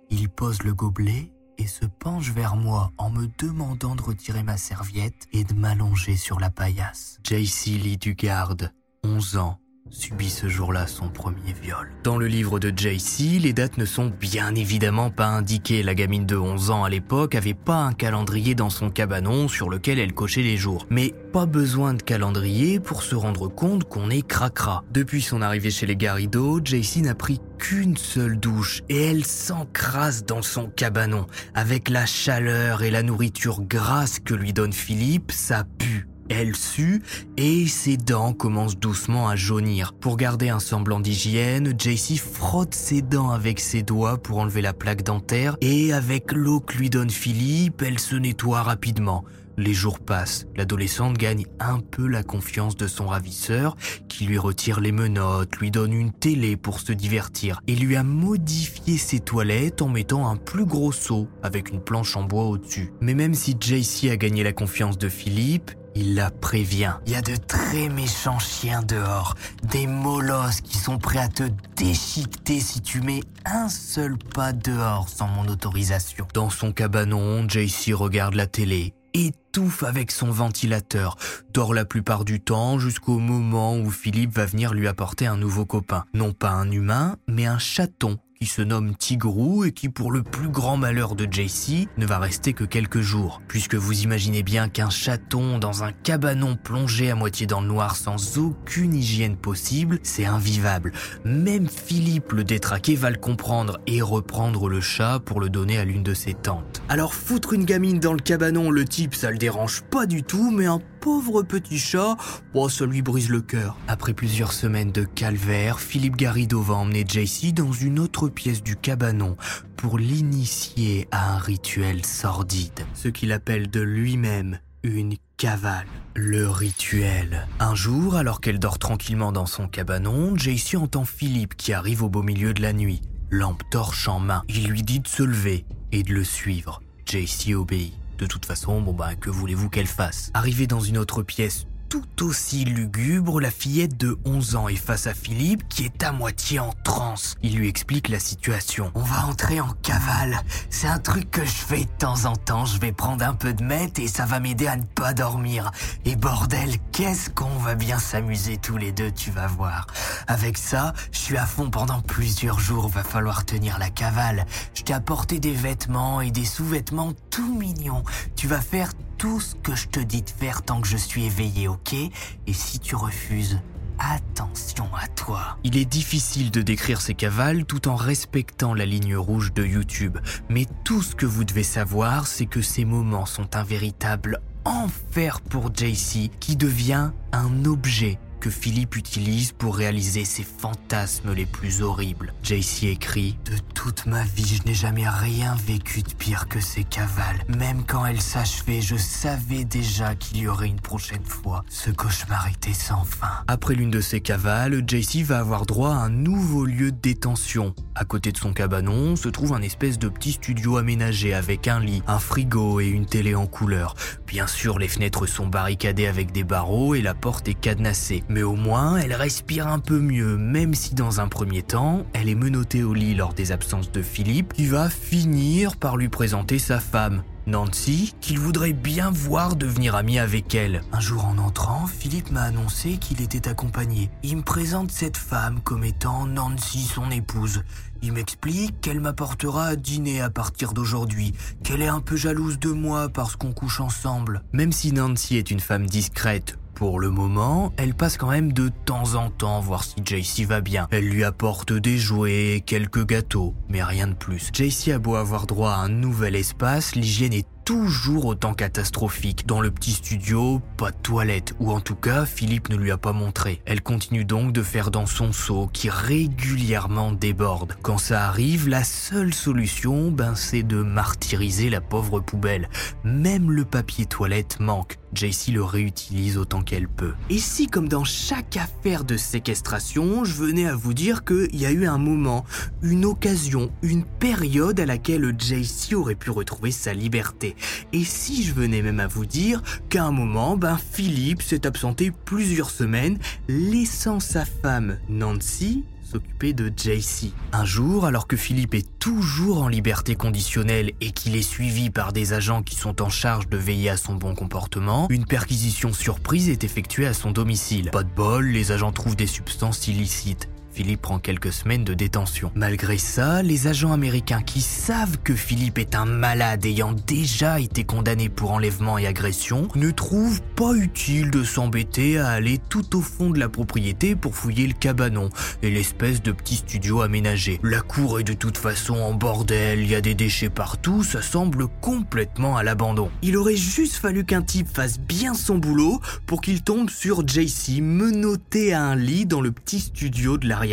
Il 0.10 0.30
pose 0.30 0.64
le 0.64 0.74
gobelet 0.74 1.32
et 1.58 1.68
se 1.68 1.86
penche 1.86 2.32
vers 2.32 2.56
moi 2.56 2.92
en 2.98 3.10
me 3.10 3.28
demandant 3.38 3.96
de 3.96 4.02
retirer 4.02 4.44
ma 4.44 4.58
serviette 4.58 5.28
et 5.32 5.44
de 5.44 5.54
m'allonger 5.54 6.16
sur 6.16 6.40
la 6.40 6.50
paillasse. 6.50 7.20
JC 7.24 7.78
Lee 7.82 7.98
Dugard, 7.98 8.56
11 9.04 9.38
ans, 9.38 9.60
subit 9.92 10.30
ce 10.30 10.48
jour-là 10.48 10.88
son 10.88 11.10
premier 11.10 11.54
viol. 11.62 11.92
Dans 12.04 12.18
le 12.18 12.28
livre 12.28 12.60
de 12.60 12.70
JC, 12.70 13.40
les 13.40 13.54
dates 13.54 13.78
ne 13.78 13.86
sont 13.86 14.12
bien 14.20 14.56
évidemment 14.56 15.10
pas 15.10 15.28
indiquées. 15.28 15.84
La 15.84 15.96
gamine 15.96 16.26
de 16.26 16.36
11 16.36 16.72
ans 16.72 16.84
à 16.84 16.90
l'époque 16.90 17.36
avait 17.36 17.54
pas 17.54 17.78
un 17.78 17.94
calendrier 17.94 18.56
dans 18.56 18.70
son 18.70 18.90
cabanon 18.90 19.48
sur 19.48 19.70
lequel 19.70 20.00
elle 20.00 20.14
cochait 20.14 20.42
les 20.42 20.58
jours. 20.58 20.86
Mais 20.90 21.14
pas 21.34 21.46
besoin 21.46 21.94
de 21.94 22.02
calendrier 22.02 22.80
pour 22.80 23.04
se 23.04 23.16
rendre 23.16 23.48
compte 23.48 23.86
qu'on 23.86 24.10
est 24.10 24.26
cracra. 24.26 24.84
Depuis 24.92 25.22
son 25.22 25.42
arrivée 25.42 25.72
chez 25.72 25.86
les 25.86 25.96
Garrido, 25.96 26.60
JC 26.64 27.02
n'a 27.02 27.16
pris 27.16 27.40
qu'une 27.58 27.98
seule 27.98 28.40
douche 28.40 28.82
et 28.90 29.02
elle 29.02 29.26
s'encrasse 29.26 30.26
dans 30.26 30.42
son 30.42 30.68
cabanon. 30.68 31.26
Avec 31.54 31.90
la 31.90 32.06
chaleur 32.06 32.84
et 32.84 32.92
la 32.92 33.04
nourriture 33.04 33.62
grasse 33.62 34.20
que 34.20 34.34
lui 34.34 34.54
donne 34.54 34.74
Philippe, 34.74 35.32
ça 35.32 35.66
pue. 35.78 36.08
Elle 36.30 36.56
sue 36.56 37.02
et 37.38 37.68
ses 37.68 37.98
dents 37.98 38.34
commencent 38.34 38.78
doucement 38.78 39.28
à 39.28 39.36
jaunir. 39.36 39.94
Pour 39.94 40.16
garder 40.16 40.50
un 40.50 40.60
semblant 40.60 41.00
d'hygiène, 41.00 41.74
JC 41.78 42.18
frotte 42.18 42.76
ses 42.76 43.02
dents 43.02 43.32
avec 43.32 43.60
ses 43.60 43.84
doigts 43.84 44.18
pour 44.18 44.38
enlever 44.38 44.62
la 44.62 44.74
plaque 44.74 45.04
dentaire 45.04 45.58
et 45.62 45.92
avec 45.92 46.32
l'eau 46.32 46.60
que 46.60 46.78
lui 46.78 46.90
donne 46.90 47.10
Philippe, 47.10 47.82
elle 47.82 48.00
se 48.00 48.16
nettoie 48.16 48.62
rapidement. 48.62 49.26
Les 49.60 49.74
jours 49.74 50.00
passent, 50.00 50.48
l'adolescente 50.56 51.18
gagne 51.18 51.46
un 51.60 51.80
peu 51.80 52.08
la 52.08 52.24
confiance 52.24 52.78
de 52.78 52.88
son 52.88 53.08
ravisseur 53.08 53.76
qui 54.08 54.24
lui 54.24 54.38
retire 54.38 54.80
les 54.80 54.94
menottes, 54.94 55.58
lui 55.58 55.70
donne 55.70 55.92
une 55.92 56.14
télé 56.14 56.56
pour 56.56 56.80
se 56.80 56.94
divertir 56.94 57.60
et 57.68 57.76
lui 57.76 57.98
a 57.98 58.04
modifié 58.04 58.98
ses 58.98 59.20
toilettes 59.20 59.82
en 59.82 59.90
mettant 59.90 60.30
un 60.30 60.38
plus 60.38 60.64
gros 60.64 60.94
seau 60.94 61.28
avec 61.44 61.72
une 61.72 61.82
planche 61.82 62.16
en 62.16 62.24
bois 62.24 62.46
au-dessus. 62.46 62.94
Mais 63.02 63.16
même 63.16 63.34
si 63.34 63.58
JC 63.60 64.10
a 64.10 64.16
gagné 64.16 64.46
la 64.46 64.54
confiance 64.54 64.98
de 64.98 65.10
Philippe, 65.10 65.72
il 65.96 66.16
la 66.16 66.32
prévient. 66.32 66.94
Il 67.06 67.14
y 67.14 67.16
a 67.16 67.22
de 67.22 67.36
très 67.36 67.90
méchants 67.90 68.40
chiens 68.40 68.82
dehors, 68.82 69.36
des 69.64 69.88
molosses 69.88 70.62
qui 70.62 70.78
sont 70.78 70.98
prêts 70.98 71.20
à 71.20 71.28
te 71.28 71.44
déchiqueter 71.76 72.60
si 72.60 72.82
tu 72.82 73.02
mets 73.02 73.22
un 73.46 73.70
seul 73.70 74.18
pas 74.18 74.54
dehors 74.54 75.10
sans 75.10 75.28
mon 75.28 75.48
autorisation. 75.48 76.28
Dans 76.34 76.50
son 76.50 76.72
cabanon, 76.72 77.48
JC 77.48 77.94
regarde 77.94 78.36
la 78.36 78.48
télé, 78.48 78.94
étouffe 79.14 79.84
avec 79.84 80.12
son 80.12 80.30
ventilateur, 80.30 81.18
dort 81.54 81.74
la 81.74 81.86
plupart 81.86 82.26
du 82.26 82.40
temps 82.40 82.80
jusqu'au 82.80 83.20
moment 83.20 83.78
où 83.78 83.90
Philippe 83.90 84.36
va 84.36 84.46
venir 84.46 84.74
lui 84.74 84.88
apporter 84.88 85.28
un 85.28 85.38
nouveau 85.38 85.66
copain. 85.66 86.06
Non 86.14 86.34
pas 86.34 86.52
un 86.52 86.72
humain, 86.72 87.18
mais 87.28 87.46
un 87.46 87.60
chaton 87.60 88.20
qui 88.42 88.48
se 88.48 88.62
nomme 88.62 88.96
Tigrou 88.96 89.66
et 89.66 89.74
qui, 89.74 89.90
pour 89.90 90.14
le 90.14 90.24
plus 90.24 90.48
grand 90.48 90.78
malheur 90.78 91.14
de 91.14 91.28
JC, 91.30 91.90
ne 91.98 92.06
va 92.06 92.20
rester 92.20 92.54
que 92.54 92.64
quelques 92.64 93.02
jours. 93.02 93.42
Puisque 93.50 93.76
vous 93.76 94.04
imaginez 94.04 94.44
bien 94.44 94.70
qu'un 94.70 94.90
chaton 94.90 95.60
dans 95.60 95.84
un 95.84 95.92
cabanon 95.92 96.56
plongé 96.56 97.12
à 97.12 97.16
moitié 97.16 97.48
dans 97.48 97.60
le 97.60 97.68
noir 97.68 97.98
sans 97.98 98.38
aucune 98.38 98.94
hygiène 98.94 99.36
possible, 99.36 100.00
c'est 100.04 100.24
invivable. 100.24 100.94
Même 101.26 101.68
Philippe 101.68 102.32
le 102.32 102.46
détraqué 102.46 102.96
va 102.96 103.10
le 103.10 103.18
comprendre 103.18 103.82
et 103.88 104.02
reprendre 104.02 104.70
le 104.70 104.80
chat 104.80 105.20
pour 105.20 105.42
le 105.42 105.50
donner 105.50 105.78
à 105.78 105.84
l'une 105.84 106.04
de 106.04 106.14
ses 106.14 106.34
tantes. 106.34 106.82
Alors 106.88 107.14
foutre 107.16 107.52
une 107.52 107.66
gamine 107.66 108.00
dans 108.00 108.14
le 108.14 108.22
cabanon, 108.22 108.72
le 108.72 108.86
type, 108.86 109.16
ça 109.16 109.32
le 109.32 109.38
dérange 109.38 109.82
pas 109.82 110.06
du 110.06 110.24
tout, 110.24 110.50
mais 110.50 110.66
un 110.66 110.80
pauvre 111.00 111.44
petit 111.44 111.80
chat, 111.80 112.18
bon, 112.54 112.70
ça 112.70 112.86
lui 112.86 113.02
brise 113.02 113.30
le 113.30 113.42
cœur. 113.42 113.78
Après 113.88 114.14
plusieurs 114.14 114.54
semaines 114.54 114.92
de 114.92 115.04
calvaire, 115.04 115.80
Philippe 115.80 116.18
Garrido 116.18 116.62
va 116.62 116.76
emmener 116.76 117.06
JC 117.08 117.54
dans 117.54 117.72
une 117.72 118.00
autre 118.00 118.28
pièce 118.28 118.64
du 118.64 118.76
cabanon 118.76 119.38
pour 119.78 119.98
l'initier 119.98 121.08
à 121.12 121.34
un 121.36 121.38
rituel 121.38 122.06
sordide, 122.06 122.86
ce 122.94 123.08
qu'il 123.08 123.32
appelle 123.32 123.70
de 123.70 123.82
lui-même 123.82 124.60
une 124.84 125.16
cavale. 125.38 125.88
Le 126.16 126.50
rituel. 126.50 127.48
Un 127.60 127.76
jour, 127.76 128.16
alors 128.16 128.42
qu'elle 128.42 128.60
dort 128.60 128.80
tranquillement 128.80 129.32
dans 129.32 129.46
son 129.46 129.68
cabanon, 129.68 130.36
JC 130.36 130.76
entend 130.76 131.06
Philippe 131.06 131.56
qui 131.56 131.74
arrive 131.74 132.04
au 132.04 132.10
beau 132.10 132.24
milieu 132.24 132.54
de 132.54 132.62
la 132.62 132.74
nuit, 132.74 133.02
lampe 133.30 133.64
torche 133.72 134.08
en 134.08 134.20
main. 134.20 134.44
Il 134.50 134.68
lui 134.68 134.84
dit 134.84 135.00
de 135.00 135.08
se 135.08 135.24
lever 135.24 135.66
et 135.92 136.04
de 136.04 136.14
le 136.14 136.24
suivre. 136.24 136.82
JC 137.06 137.54
obéit. 137.56 137.99
De 138.20 138.26
toute 138.26 138.46
façon, 138.46 138.82
bon 138.82 138.92
bah, 138.92 139.16
que 139.16 139.30
voulez-vous 139.30 139.70
qu'elle 139.70 139.88
fasse? 139.88 140.30
Arrivée 140.34 140.68
dans 140.68 140.82
une 140.82 140.98
autre 140.98 141.24
pièce 141.24 141.66
tout 141.90 142.24
aussi 142.24 142.66
lugubre, 142.66 143.42
la 143.42 143.50
fillette 143.50 143.98
de 143.98 144.20
11 144.24 144.56
ans 144.56 144.68
est 144.68 144.76
face 144.76 145.08
à 145.08 145.16
Philippe 145.16 145.68
qui 145.68 145.86
est 145.86 146.04
à 146.04 146.12
moitié 146.12 146.60
en 146.60 146.72
transe. 146.84 147.36
Il 147.42 147.56
lui 147.56 147.68
explique 147.68 148.10
la 148.10 148.20
situation. 148.20 148.92
On 148.94 149.02
va 149.02 149.26
entrer 149.26 149.60
en 149.60 149.70
cavale. 149.82 150.40
C'est 150.70 150.88
un 150.88 151.00
truc 151.00 151.32
que 151.32 151.44
je 151.44 151.52
fais 151.52 151.86
de 151.86 151.98
temps 151.98 152.26
en 152.26 152.36
temps. 152.36 152.66
Je 152.66 152.80
vais 152.80 152.92
prendre 152.92 153.26
un 153.26 153.34
peu 153.34 153.54
de 153.54 153.64
meth 153.64 153.98
et 153.98 154.08
ça 154.08 154.26
va 154.26 154.40
m'aider 154.40 154.68
à 154.68 154.78
ne 154.78 154.84
pas 154.84 155.14
dormir. 155.14 155.72
Et 156.06 156.16
bordel, 156.16 156.76
qu'est-ce 156.92 157.32
qu'on 157.32 157.58
va 157.58 157.74
bien 157.74 157.98
s'amuser 157.98 158.58
tous 158.58 158.78
les 158.78 158.92
deux, 158.92 159.12
tu 159.12 159.32
vas 159.32 159.48
voir. 159.48 159.88
Avec 160.28 160.60
ça, 160.60 160.94
je 161.12 161.18
suis 161.18 161.38
à 161.38 161.48
fond 161.48 161.72
pendant 161.72 162.02
plusieurs 162.02 162.60
jours. 162.60 162.88
Va 162.88 163.04
falloir 163.04 163.46
tenir 163.46 163.80
la 163.80 163.90
cavale. 163.90 164.46
Je 164.76 164.84
t'ai 164.84 164.94
apporté 164.94 165.40
des 165.40 165.54
vêtements 165.54 166.22
et 166.22 166.30
des 166.30 166.46
sous-vêtements 166.46 167.14
tout 167.32 167.56
mignons. 167.56 168.04
Tu 168.36 168.48
vas 168.48 168.62
faire 168.62 168.92
tout 169.20 169.42
ce 169.42 169.54
que 169.56 169.76
je 169.76 169.90
te 169.90 170.00
dis 170.00 170.22
de 170.22 170.30
faire 170.30 170.64
tant 170.64 170.80
que 170.80 170.88
je 170.88 170.96
suis 170.96 171.26
éveillé, 171.26 171.68
ok? 171.68 171.94
Et 171.94 172.54
si 172.54 172.80
tu 172.80 172.96
refuses, 172.96 173.60
attention 174.00 174.88
à 174.96 175.08
toi. 175.10 175.58
Il 175.66 175.78
est 175.78 175.86
difficile 175.86 176.52
de 176.52 176.62
décrire 176.62 177.02
ces 177.02 177.16
cavales 177.16 177.66
tout 177.66 177.90
en 177.90 177.98
respectant 177.98 178.74
la 178.74 178.86
ligne 178.86 179.18
rouge 179.18 179.54
de 179.54 179.66
YouTube, 179.66 180.18
mais 180.48 180.66
tout 180.86 181.04
ce 181.04 181.16
que 181.16 181.26
vous 181.26 181.44
devez 181.44 181.64
savoir, 181.64 182.28
c'est 182.28 182.46
que 182.46 182.62
ces 182.62 182.86
moments 182.86 183.26
sont 183.26 183.58
un 183.58 183.64
véritable 183.64 184.40
enfer 184.64 185.42
pour 185.42 185.68
JC 185.76 186.32
qui 186.40 186.56
devient 186.56 187.12
un 187.34 187.66
objet 187.66 188.20
que 188.40 188.50
Philippe 188.50 188.96
utilise 188.96 189.52
pour 189.52 189.76
réaliser 189.76 190.26
ses 190.26 190.44
fantasmes 190.44 191.34
les 191.34 191.46
plus 191.46 191.82
horribles. 191.82 192.34
JC 192.44 192.86
écrit 192.86 193.38
De 193.46 193.58
toute 193.74 194.06
ma 194.06 194.24
vie, 194.24 194.60
je 194.62 194.68
n'ai 194.68 194.74
jamais 194.74 195.08
rien 195.08 195.56
vécu 195.56 196.02
de 196.02 196.14
pire 196.14 196.48
que 196.48 196.60
ces 196.60 196.84
cavales. 196.84 197.44
Même 197.48 197.84
quand 197.86 198.06
elles 198.06 198.22
s'achevaient, 198.22 198.82
je 198.82 198.96
savais 198.96 199.66
déjà 199.66 200.16
qu'il 200.16 200.38
y 200.38 200.48
aurait 200.48 200.68
une 200.68 200.80
prochaine 200.80 201.24
fois. 201.24 201.64
Ce 201.70 201.92
cauchemar 201.92 202.48
était 202.48 202.74
sans 202.74 203.04
fin. 203.04 203.44
Après 203.48 203.76
l'une 203.76 203.92
de 203.92 204.02
ces 204.02 204.22
cavales, 204.22 204.84
JC 204.88 205.24
va 205.24 205.40
avoir 205.40 205.66
droit 205.66 205.92
à 205.92 206.00
un 206.00 206.10
nouveau 206.10 206.66
lieu 206.66 206.92
de 206.92 206.98
détention. 206.98 207.74
À 207.96 208.06
côté 208.06 208.32
de 208.32 208.38
son 208.38 208.54
cabanon 208.54 209.16
se 209.16 209.30
trouve 209.30 209.54
un 209.54 209.62
espèce 209.62 210.00
de 210.00 210.10
petit 210.10 210.34
studio 210.34 210.78
aménagé 210.78 211.34
avec 211.34 211.68
un 211.68 211.80
lit, 211.80 212.02
un 212.08 212.20
frigo 212.20 212.80
et 212.80 212.88
une 212.88 213.06
télé 213.06 213.36
en 213.36 213.48
couleur. 213.48 213.96
Bien 214.28 214.48
sûr, 214.48 214.80
les 214.80 214.88
fenêtres 214.88 215.26
sont 215.26 215.48
barricadées 215.48 216.08
avec 216.08 216.32
des 216.32 216.44
barreaux 216.44 216.96
et 216.96 217.02
la 217.02 217.14
porte 217.14 217.48
est 217.48 217.54
cadenassée. 217.54 218.24
Mais 218.30 218.44
au 218.44 218.56
moins, 218.56 218.98
elle 218.98 219.14
respire 219.14 219.68
un 219.68 219.80
peu 219.80 220.00
mieux, 220.00 220.38
même 220.38 220.76
si 220.76 220.94
dans 220.94 221.20
un 221.20 221.28
premier 221.28 221.64
temps, 221.64 222.06
elle 222.14 222.30
est 222.30 222.36
menottée 222.36 222.84
au 222.84 222.94
lit 222.94 223.16
lors 223.16 223.34
des 223.34 223.52
absences 223.52 223.92
de 223.92 224.04
Philippe, 224.04 224.54
qui 224.54 224.68
va 224.68 224.88
finir 224.88 225.76
par 225.76 225.98
lui 225.98 226.10
présenter 226.10 226.60
sa 226.60 226.80
femme. 226.80 227.24
Nancy, 227.48 228.14
qu'il 228.22 228.38
voudrait 228.38 228.74
bien 228.74 229.10
voir 229.10 229.56
devenir 229.56 229.96
ami 229.96 230.20
avec 230.20 230.54
elle. 230.54 230.84
Un 230.92 231.00
jour 231.00 231.26
en 231.26 231.40
entrant, 231.40 231.88
Philippe 231.88 232.30
m'a 232.30 232.44
annoncé 232.44 232.98
qu'il 232.98 233.22
était 233.22 233.50
accompagné. 233.50 234.12
Il 234.22 234.38
me 234.38 234.42
présente 234.44 234.92
cette 234.92 235.18
femme 235.18 235.60
comme 235.64 235.84
étant 235.84 236.28
Nancy, 236.28 236.84
son 236.84 237.10
épouse. 237.10 237.64
Il 238.04 238.14
m'explique 238.14 238.80
qu'elle 238.82 239.00
m'apportera 239.00 239.66
à 239.66 239.76
dîner 239.76 240.22
à 240.22 240.30
partir 240.30 240.74
d'aujourd'hui, 240.74 241.34
qu'elle 241.64 241.82
est 241.82 241.88
un 241.88 242.02
peu 242.02 242.16
jalouse 242.16 242.60
de 242.60 242.70
moi 242.70 243.10
parce 243.10 243.36
qu'on 243.36 243.52
couche 243.52 243.80
ensemble. 243.80 244.44
Même 244.54 244.72
si 244.72 244.94
Nancy 244.94 245.38
est 245.38 245.50
une 245.50 245.60
femme 245.60 245.88
discrète, 245.88 246.60
pour 246.80 247.02
le 247.02 247.10
moment, 247.10 247.74
elle 247.76 247.94
passe 247.94 248.16
quand 248.16 248.30
même 248.30 248.54
de 248.54 248.70
temps 248.70 249.16
en 249.16 249.30
temps 249.30 249.60
voir 249.60 249.84
si 249.84 249.96
JC 250.02 250.46
va 250.46 250.62
bien. 250.62 250.88
Elle 250.92 251.10
lui 251.10 251.26
apporte 251.26 251.74
des 251.74 251.98
jouets, 251.98 252.64
quelques 252.66 253.06
gâteaux, 253.06 253.54
mais 253.68 253.84
rien 253.84 254.08
de 254.08 254.14
plus. 254.14 254.50
JC 254.54 254.94
a 254.94 254.98
beau 254.98 255.16
avoir 255.16 255.46
droit 255.46 255.72
à 255.72 255.80
un 255.80 255.90
nouvel 255.90 256.38
espace, 256.38 256.96
l'hygiène 256.96 257.34
est 257.34 257.46
toujours 257.70 258.26
autant 258.26 258.56
catastrophique. 258.56 259.46
Dans 259.46 259.62
le 259.62 259.70
petit 259.70 259.92
studio, 259.92 260.60
pas 260.76 260.90
de 260.90 260.98
toilette, 261.04 261.54
ou 261.60 261.72
en 261.72 261.82
tout 261.82 261.94
cas, 261.94 262.26
Philippe 262.26 262.70
ne 262.70 262.76
lui 262.76 262.90
a 262.90 262.98
pas 262.98 263.14
montré. 263.14 263.62
Elle 263.68 263.84
continue 263.84 264.26
donc 264.26 264.54
de 264.54 264.64
faire 264.64 264.90
dans 264.90 265.06
son 265.06 265.32
seau 265.32 265.70
qui 265.72 265.88
régulièrement 265.88 267.12
déborde. 267.12 267.76
Quand 267.84 268.00
ça 268.00 268.26
arrive, 268.26 268.68
la 268.70 268.84
seule 268.84 269.36
solution, 269.36 270.10
ben, 270.10 270.34
c'est 270.34 270.64
de 270.64 270.82
martyriser 270.82 271.70
la 271.70 271.80
pauvre 271.80 272.20
poubelle. 272.22 272.70
Même 273.04 273.52
le 273.52 273.66
papier 273.66 274.08
toilette 274.08 274.60
manque. 274.60 274.98
JC 275.14 275.52
le 275.52 275.64
réutilise 275.64 276.38
autant 276.38 276.62
qu'elle 276.62 276.88
peut. 276.88 277.14
Et 277.32 277.40
si, 277.40 277.66
comme 277.66 277.90
dans 277.90 278.04
chaque 278.04 278.58
affaire 278.58 279.04
de 279.04 279.18
séquestration, 279.18 280.24
je 280.24 280.34
venais 280.34 280.68
à 280.68 280.76
vous 280.76 280.94
dire 280.94 281.24
qu'il 281.26 281.56
y 281.56 281.66
a 281.66 281.72
eu 281.72 281.88
un 281.88 281.98
moment, 281.98 282.46
une 282.84 283.06
occasion, 283.06 283.72
une 283.82 284.06
période 284.06 284.80
à 284.80 284.86
laquelle 284.86 285.36
JC 285.38 285.96
aurait 285.96 286.14
pu 286.14 286.30
retrouver 286.30 286.72
sa 286.72 286.94
liberté 286.94 287.56
Et 287.94 288.04
si 288.04 288.44
je 288.44 288.54
venais 288.54 288.82
même 288.82 289.00
à 289.00 289.08
vous 289.08 289.26
dire 289.26 289.62
qu'à 289.90 290.06
un 290.06 290.12
moment, 290.12 290.58
ben 290.58 290.78
Philippe 290.92 291.42
s'est 291.42 291.66
absenté 291.66 292.12
plusieurs 292.26 292.70
semaines, 292.70 293.18
laissant 293.48 294.20
sa 294.20 294.46
femme 294.46 294.98
Nancy 295.10 295.84
s'occuper 296.10 296.54
de 296.54 296.72
JC. 296.76 297.34
Un 297.52 297.66
jour, 297.66 298.06
alors 298.06 298.28
que 298.28 298.36
Philippe 298.36 298.74
est 298.74 298.88
toujours 298.98 299.62
en 299.62 299.68
liberté 299.68 300.16
conditionnelle 300.16 300.92
et 301.02 301.12
qu'il 301.12 301.36
est 301.36 301.42
suivi 301.44 301.90
par 301.92 302.14
des 302.14 302.34
agents 302.34 302.64
qui 302.64 302.76
sont 302.76 303.02
en 303.02 303.10
charge 303.10 303.48
de 303.48 303.58
veiller 303.58 303.92
à 303.92 303.98
son 303.98 304.16
bon 304.16 304.34
comportement, 304.34 305.08
une 305.10 305.26
perquisition 305.26 305.94
surprise 305.94 306.50
est 306.50 306.64
effectuée 306.64 307.06
à 307.06 307.14
son 307.14 307.32
domicile. 307.32 307.92
Pas 307.92 308.04
de 308.04 308.10
bol, 308.10 308.48
les 308.48 308.72
agents 308.72 308.92
trouvent 308.92 309.16
des 309.16 309.28
substances 309.28 309.88
illicites. 309.88 310.50
Philippe 310.80 311.02
prend 311.02 311.20
quelques 311.20 311.52
semaines 311.52 311.84
de 311.84 311.94
détention. 311.94 312.54
Malgré 312.56 312.98
ça, 312.98 313.44
les 313.44 313.68
agents 313.68 313.92
américains 313.92 314.42
qui 314.42 314.62
savent 314.62 315.18
que 315.22 315.36
Philippe 315.36 315.78
est 315.78 315.94
un 315.94 316.06
malade 316.06 316.66
ayant 316.66 316.94
déjà 316.94 317.60
été 317.60 317.84
condamné 317.84 318.30
pour 318.30 318.52
enlèvement 318.52 318.98
et 318.98 319.06
agression 319.06 319.68
ne 319.76 319.92
trouvent 319.92 320.42
pas 320.56 320.72
utile 320.74 321.32
de 321.32 321.44
s'embêter 321.44 322.18
à 322.18 322.30
aller 322.30 322.60
tout 322.70 322.96
au 322.96 323.02
fond 323.02 323.30
de 323.30 323.40
la 323.40 323.50
propriété 323.50 324.16
pour 324.16 324.38
fouiller 324.38 324.68
le 324.68 324.74
cabanon 324.74 325.28
et 325.64 325.70
l'espèce 325.70 326.24
de 326.24 326.32
petit 326.32 326.56
studio 326.56 327.02
aménagé. 327.02 327.60
La 327.62 327.82
cour 327.82 328.22
est 328.22 328.24
de 328.24 328.32
toute 328.32 328.58
façon 328.58 328.96
en 328.96 329.14
bordel, 329.14 329.82
il 329.82 329.90
y 329.90 329.96
a 329.96 330.02
des 330.02 330.16
déchets 330.16 330.50
partout, 330.50 331.04
ça 331.04 331.22
semble 331.22 331.68
complètement 331.82 332.56
à 332.56 332.64
l'abandon. 332.64 333.12
Il 333.22 333.36
aurait 333.36 333.58
juste 333.58 333.96
fallu 333.96 334.24
qu'un 334.24 334.44
type 334.44 334.70
fasse 334.74 334.98
bien 334.98 335.34
son 335.34 335.58
boulot 335.58 336.00
pour 336.26 336.40
qu'il 336.40 336.62
tombe 336.62 336.90
sur 336.90 337.28
JC 337.28 337.82
menotté 337.82 338.72
à 338.72 338.82
un 338.82 338.96
lit 338.96 339.26
dans 339.26 339.42
le 339.42 339.52
petit 339.52 339.82
studio 339.82 340.38
de 340.38 340.48
l'arrière 340.48 340.69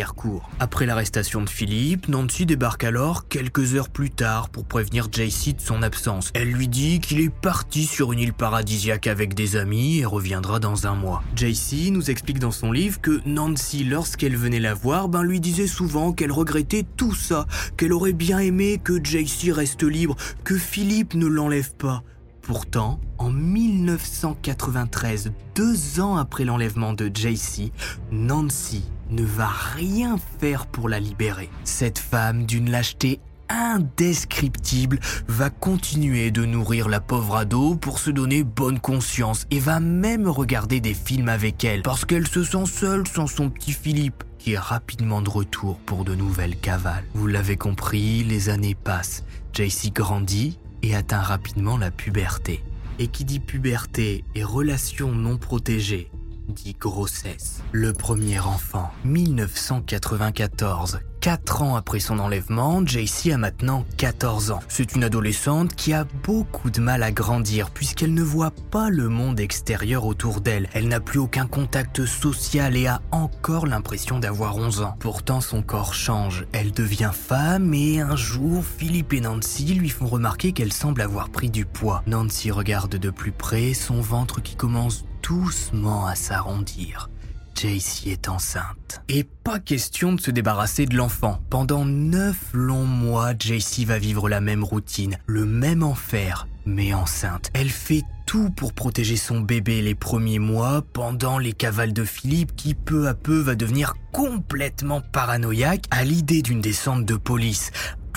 Après 0.59 0.85
l'arrestation 0.85 1.41
de 1.41 1.49
Philippe, 1.49 2.07
Nancy 2.07 2.45
débarque 2.45 2.83
alors 2.83 3.27
quelques 3.27 3.73
heures 3.73 3.89
plus 3.89 4.11
tard 4.11 4.49
pour 4.49 4.65
prévenir 4.65 5.07
JC 5.11 5.55
de 5.55 5.61
son 5.61 5.81
absence. 5.81 6.29
Elle 6.35 6.51
lui 6.51 6.67
dit 6.67 6.99
qu'il 6.99 7.19
est 7.19 7.33
parti 7.33 7.85
sur 7.85 8.13
une 8.13 8.19
île 8.19 8.33
paradisiaque 8.33 9.07
avec 9.07 9.33
des 9.33 9.55
amis 9.55 9.99
et 9.99 10.05
reviendra 10.05 10.59
dans 10.59 10.85
un 10.85 10.93
mois. 10.93 11.23
JC 11.35 11.89
nous 11.91 12.11
explique 12.11 12.37
dans 12.37 12.51
son 12.51 12.71
livre 12.71 13.01
que 13.01 13.21
Nancy, 13.25 13.83
lorsqu'elle 13.83 14.37
venait 14.37 14.59
la 14.59 14.75
voir, 14.75 15.09
ben 15.09 15.23
lui 15.23 15.39
disait 15.39 15.67
souvent 15.67 16.13
qu'elle 16.13 16.31
regrettait 16.31 16.85
tout 16.95 17.15
ça, 17.15 17.47
qu'elle 17.75 17.93
aurait 17.93 18.13
bien 18.13 18.37
aimé 18.37 18.79
que 18.83 19.03
JC 19.03 19.51
reste 19.51 19.83
libre, 19.83 20.15
que 20.43 20.57
Philippe 20.57 21.15
ne 21.15 21.25
l'enlève 21.25 21.73
pas. 21.75 22.03
Pourtant, 22.43 22.99
en 23.17 23.31
1993, 23.31 25.31
deux 25.55 25.99
ans 25.99 26.17
après 26.17 26.45
l'enlèvement 26.45 26.93
de 26.93 27.09
JC, 27.13 27.71
Nancy 28.11 28.83
ne 29.09 29.23
va 29.23 29.47
rien 29.47 30.17
faire 30.39 30.65
pour 30.65 30.89
la 30.89 30.99
libérer. 30.99 31.49
Cette 31.63 31.99
femme 31.99 32.45
d'une 32.45 32.69
lâcheté 32.69 33.19
indescriptible 33.49 34.99
va 35.27 35.49
continuer 35.49 36.31
de 36.31 36.45
nourrir 36.45 36.89
la 36.89 36.99
pauvre 36.99 37.37
ado 37.37 37.75
pour 37.75 37.99
se 37.99 38.11
donner 38.11 38.43
bonne 38.43 38.79
conscience 38.79 39.45
et 39.51 39.59
va 39.59 39.79
même 39.79 40.27
regarder 40.27 40.79
des 40.79 40.93
films 40.93 41.29
avec 41.29 41.63
elle 41.63 41.81
parce 41.81 42.05
qu'elle 42.05 42.27
se 42.27 42.43
sent 42.43 42.65
seule 42.65 43.07
sans 43.07 43.27
son 43.27 43.49
petit 43.49 43.73
Philippe 43.73 44.23
qui 44.37 44.53
est 44.53 44.59
rapidement 44.59 45.21
de 45.21 45.29
retour 45.29 45.77
pour 45.79 46.05
de 46.05 46.15
nouvelles 46.15 46.57
cavales. 46.57 47.03
Vous 47.13 47.27
l'avez 47.27 47.57
compris, 47.57 48.23
les 48.23 48.49
années 48.49 48.75
passent. 48.75 49.23
JC 49.53 49.91
grandit 49.91 50.59
et 50.83 50.95
atteint 50.95 51.21
rapidement 51.21 51.77
la 51.77 51.91
puberté. 51.91 52.63
Et 52.99 53.07
qui 53.07 53.25
dit 53.25 53.39
puberté 53.39 54.23
et 54.35 54.43
relations 54.43 55.11
non 55.11 55.37
protégées 55.37 56.09
dit 56.47 56.75
grossesse. 56.79 57.61
Le 57.71 57.93
premier 57.93 58.39
enfant, 58.39 58.89
1994. 59.05 60.99
Quatre 61.19 61.63
ans 61.63 61.75
après 61.75 61.99
son 61.99 62.19
enlèvement, 62.19 62.85
JC 62.85 63.31
a 63.33 63.37
maintenant 63.37 63.85
14 63.97 64.51
ans. 64.51 64.59
C'est 64.67 64.95
une 64.95 65.03
adolescente 65.03 65.75
qui 65.75 65.91
a 65.91 66.05
beaucoup 66.23 66.69
de 66.69 66.79
mal 66.79 67.03
à 67.03 67.11
grandir 67.11 67.71
puisqu'elle 67.71 68.13
ne 68.13 68.21
voit 68.21 68.53
pas 68.71 68.89
le 68.89 69.09
monde 69.09 69.39
extérieur 69.39 70.05
autour 70.05 70.41
d'elle. 70.41 70.69
Elle 70.73 70.87
n'a 70.87 70.99
plus 70.99 71.19
aucun 71.19 71.47
contact 71.47 72.05
social 72.05 72.77
et 72.77 72.87
a 72.87 73.01
encore 73.11 73.65
l'impression 73.65 74.19
d'avoir 74.19 74.57
11 74.57 74.81
ans. 74.83 74.95
Pourtant, 74.99 75.41
son 75.41 75.63
corps 75.63 75.95
change. 75.95 76.45
Elle 76.53 76.71
devient 76.71 77.11
femme 77.11 77.73
et 77.73 77.99
un 77.99 78.15
jour, 78.15 78.63
Philippe 78.63 79.13
et 79.13 79.21
Nancy 79.21 79.73
lui 79.73 79.89
font 79.89 80.07
remarquer 80.07 80.53
qu'elle 80.53 80.73
semble 80.73 81.01
avoir 81.01 81.29
pris 81.29 81.49
du 81.49 81.65
poids. 81.65 82.03
Nancy 82.05 82.51
regarde 82.51 82.95
de 82.95 83.09
plus 83.09 83.31
près 83.31 83.73
son 83.73 84.01
ventre 84.01 84.41
qui 84.41 84.55
commence 84.55 85.03
doucement 85.21 86.05
à 86.05 86.15
s'arrondir. 86.15 87.09
Jaycee 87.55 88.09
est 88.09 88.29
enceinte. 88.29 89.01
Et 89.09 89.23
pas 89.23 89.59
question 89.59 90.13
de 90.13 90.21
se 90.21 90.29
débarrasser 90.29 90.85
de 90.85 90.95
l'enfant. 90.95 91.41
Pendant 91.49 91.85
neuf 91.85 92.37
longs 92.53 92.85
mois, 92.85 93.33
Jaycee 93.37 93.85
va 93.85 93.97
vivre 93.97 94.29
la 94.29 94.41
même 94.41 94.63
routine, 94.63 95.17
le 95.25 95.45
même 95.45 95.81
enfer, 95.81 96.47
mais 96.67 96.93
enceinte. 96.93 97.49
Elle 97.53 97.69
fait 97.69 98.03
tout 98.27 98.51
pour 98.51 98.73
protéger 98.73 99.15
son 99.15 99.39
bébé 99.39 99.81
les 99.81 99.95
premiers 99.95 100.37
mois 100.37 100.83
pendant 100.93 101.39
les 101.39 101.53
cavales 101.53 101.93
de 101.93 102.03
Philippe 102.03 102.55
qui 102.55 102.75
peu 102.75 103.07
à 103.07 103.15
peu 103.15 103.39
va 103.39 103.55
devenir 103.55 103.95
complètement 104.11 105.01
paranoïaque 105.01 105.85
à 105.89 106.03
l'idée 106.03 106.43
d'une 106.43 106.61
descente 106.61 107.05
de 107.05 107.15
police 107.15 107.71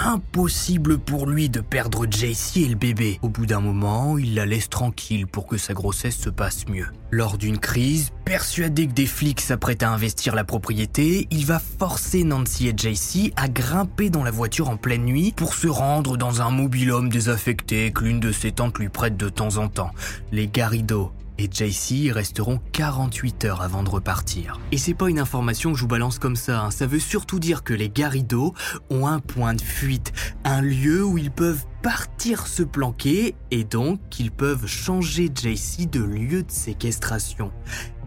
impossible 0.06 0.98
pour 0.98 1.26
lui 1.26 1.48
de 1.48 1.60
perdre 1.60 2.06
JC 2.06 2.58
et 2.58 2.68
le 2.68 2.74
bébé. 2.74 3.18
Au 3.22 3.28
bout 3.28 3.46
d'un 3.46 3.60
moment, 3.60 4.18
il 4.18 4.34
la 4.34 4.46
laisse 4.46 4.68
tranquille 4.68 5.26
pour 5.26 5.46
que 5.46 5.56
sa 5.56 5.74
grossesse 5.74 6.16
se 6.16 6.30
passe 6.30 6.68
mieux. 6.68 6.86
Lors 7.10 7.38
d'une 7.38 7.58
crise, 7.58 8.12
persuadé 8.24 8.86
que 8.86 8.92
des 8.92 9.06
flics 9.06 9.40
s'apprêtent 9.40 9.82
à 9.82 9.90
investir 9.90 10.34
la 10.34 10.44
propriété, 10.44 11.26
il 11.30 11.44
va 11.44 11.58
forcer 11.58 12.24
Nancy 12.24 12.68
et 12.68 12.74
JC 12.76 13.32
à 13.36 13.48
grimper 13.48 14.10
dans 14.10 14.22
la 14.24 14.30
voiture 14.30 14.70
en 14.70 14.76
pleine 14.76 15.04
nuit 15.04 15.32
pour 15.36 15.54
se 15.54 15.68
rendre 15.68 16.16
dans 16.16 16.40
un 16.40 16.50
mobil-home 16.50 17.08
désaffecté 17.08 17.92
que 17.92 18.04
l'une 18.04 18.20
de 18.20 18.32
ses 18.32 18.52
tantes 18.52 18.78
lui 18.78 18.88
prête 18.88 19.16
de 19.16 19.28
temps 19.28 19.56
en 19.56 19.68
temps. 19.68 19.90
Les 20.32 20.46
Garrido 20.46 21.12
et 21.40 21.48
JC 21.50 22.12
resteront 22.12 22.60
48 22.72 23.44
heures 23.46 23.62
avant 23.62 23.82
de 23.82 23.88
repartir. 23.88 24.60
Et 24.72 24.78
c'est 24.78 24.94
pas 24.94 25.08
une 25.08 25.18
information 25.18 25.72
que 25.72 25.78
je 25.78 25.82
vous 25.82 25.88
balance 25.88 26.18
comme 26.18 26.36
ça, 26.36 26.60
hein. 26.60 26.70
ça 26.70 26.86
veut 26.86 26.98
surtout 26.98 27.38
dire 27.38 27.64
que 27.64 27.72
les 27.72 27.88
Garrido 27.88 28.54
ont 28.90 29.06
un 29.06 29.20
point 29.20 29.54
de 29.54 29.62
fuite, 29.62 30.12
un 30.44 30.60
lieu 30.60 31.02
où 31.02 31.16
ils 31.16 31.30
peuvent 31.30 31.64
partir 31.82 32.46
se 32.46 32.62
planquer 32.62 33.34
et 33.50 33.64
donc 33.64 34.00
qu'ils 34.10 34.30
peuvent 34.30 34.66
changer 34.66 35.30
JC 35.34 35.88
de 35.88 36.02
lieu 36.02 36.42
de 36.42 36.50
séquestration. 36.50 37.52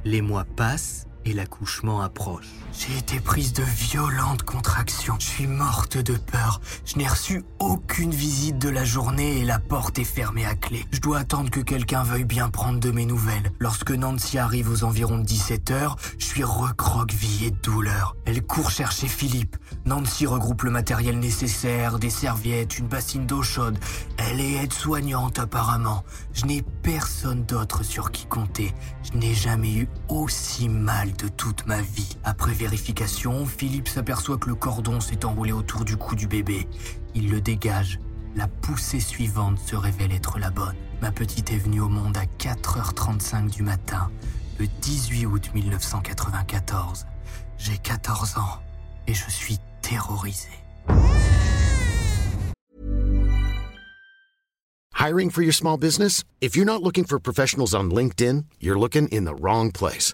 Les 0.06 0.22
mois 0.22 0.46
passent 0.46 1.08
et 1.26 1.34
l'accouchement 1.34 2.02
approche. 2.02 2.48
J'ai 2.74 2.98
été 2.98 3.20
prise 3.20 3.54
de 3.54 3.64
violentes 3.64 4.44
contractions. 4.44 5.16
Je 5.20 5.26
suis 5.26 5.48
morte 5.48 5.98
de 5.98 6.16
peur. 6.16 6.60
Je 6.86 6.98
n'ai 6.98 7.08
reçu 7.08 7.44
aucune 7.60 8.12
visite 8.12 8.58
de 8.58 8.70
la 8.70 8.84
journée 8.84 9.40
et 9.40 9.46
la 9.46 9.60
porte 9.60 10.00
est 10.00 10.04
fermée 10.04 10.46
à 10.46 10.56
clé. 10.56 10.86
Je 10.92 11.00
dois 11.00 11.20
attendre 11.20 11.50
que 11.50 11.60
quelqu'un 11.60 12.04
veuille 12.04 12.26
bien 12.26 12.50
prendre 12.50 12.80
de 12.80 12.92
mes 12.92 13.06
nouvelles. 13.06 13.52
Lorsque 13.60 13.92
Nancy 13.92 14.38
arrive 14.38 14.70
aux 14.70 14.84
environs 14.84 15.20
de 15.20 15.24
17 15.24 15.72
heures, 15.72 15.98
je 16.18 16.26
suis 16.26 16.44
recroquevillée 16.44 17.52
de 17.52 17.62
douleur. 17.62 18.16
Elle 18.26 18.42
court 18.42 18.72
chercher 18.72 19.08
Philippe. 19.08 19.56
Nancy 19.86 20.26
regroupe 20.26 20.64
le 20.64 20.72
matériel 20.72 21.20
nécessaire, 21.20 22.00
des 22.00 22.10
serviettes, 22.10 22.80
une 22.80 22.88
bassine 22.88 23.26
d'eau 23.26 23.44
chaude. 23.44 23.78
Elle 24.18 24.40
est 24.40 24.64
aide-soignante 24.64 25.40
apparemment. 25.40 26.04
Je 26.34 26.46
n'ai 26.46 26.64
personne 26.82 27.44
d'autre 27.44 27.84
sur 27.84 28.12
qui 28.12 28.26
compter. 28.26 28.74
Je 29.04 29.18
n'ai 29.18 29.34
jamais 29.34 29.74
eu 29.74 29.90
aussi 30.10 30.70
mal 30.70 31.13
de 31.14 31.28
toute 31.28 31.66
ma 31.66 31.82
vie. 31.82 32.18
Après 32.24 32.54
vérification, 32.54 33.46
Philippe 33.46 33.88
s'aperçoit 33.88 34.38
que 34.38 34.50
le 34.50 34.56
cordon 34.56 35.00
s'est 35.00 35.26
enroulé 35.26 35.52
autour 35.52 35.86
du 35.86 35.98
cou 35.98 36.16
du 36.16 36.28
bébé. 36.28 36.68
Il 37.16 37.30
le 37.30 37.42
dégage. 37.42 38.00
La 38.36 38.48
poussée 38.48 39.00
suivante 39.00 39.60
se 39.60 39.76
révèle 39.76 40.12
être 40.12 40.40
la 40.40 40.50
bonne. 40.50 40.76
Ma 41.02 41.12
petite 41.12 41.52
est 41.52 41.58
venue 41.58 41.82
au 41.82 41.90
monde 41.90 42.18
à 42.18 42.26
4h35 42.26 43.50
du 43.50 43.64
matin, 43.64 44.10
le 44.60 44.68
18 44.82 45.26
août 45.28 45.52
1994. 45.54 47.06
J'ai 47.58 47.78
14 47.78 48.38
ans 48.38 48.60
et 49.08 49.14
je 49.14 49.30
suis 49.30 49.60
terrorisé. 49.82 50.50
Hiring 54.96 55.32
for 55.32 55.42
your 55.42 55.54
small 55.54 55.78
business? 55.78 56.24
If 56.40 56.56
you're 56.56 56.66
not 56.66 56.82
looking 56.82 57.04
for 57.04 57.20
professionals 57.20 57.76
on 57.76 57.92
LinkedIn, 57.92 58.46
you're 58.62 58.80
looking 58.80 59.10
in 59.10 59.26
the 59.26 59.36
wrong 59.36 59.70
place. 59.70 60.14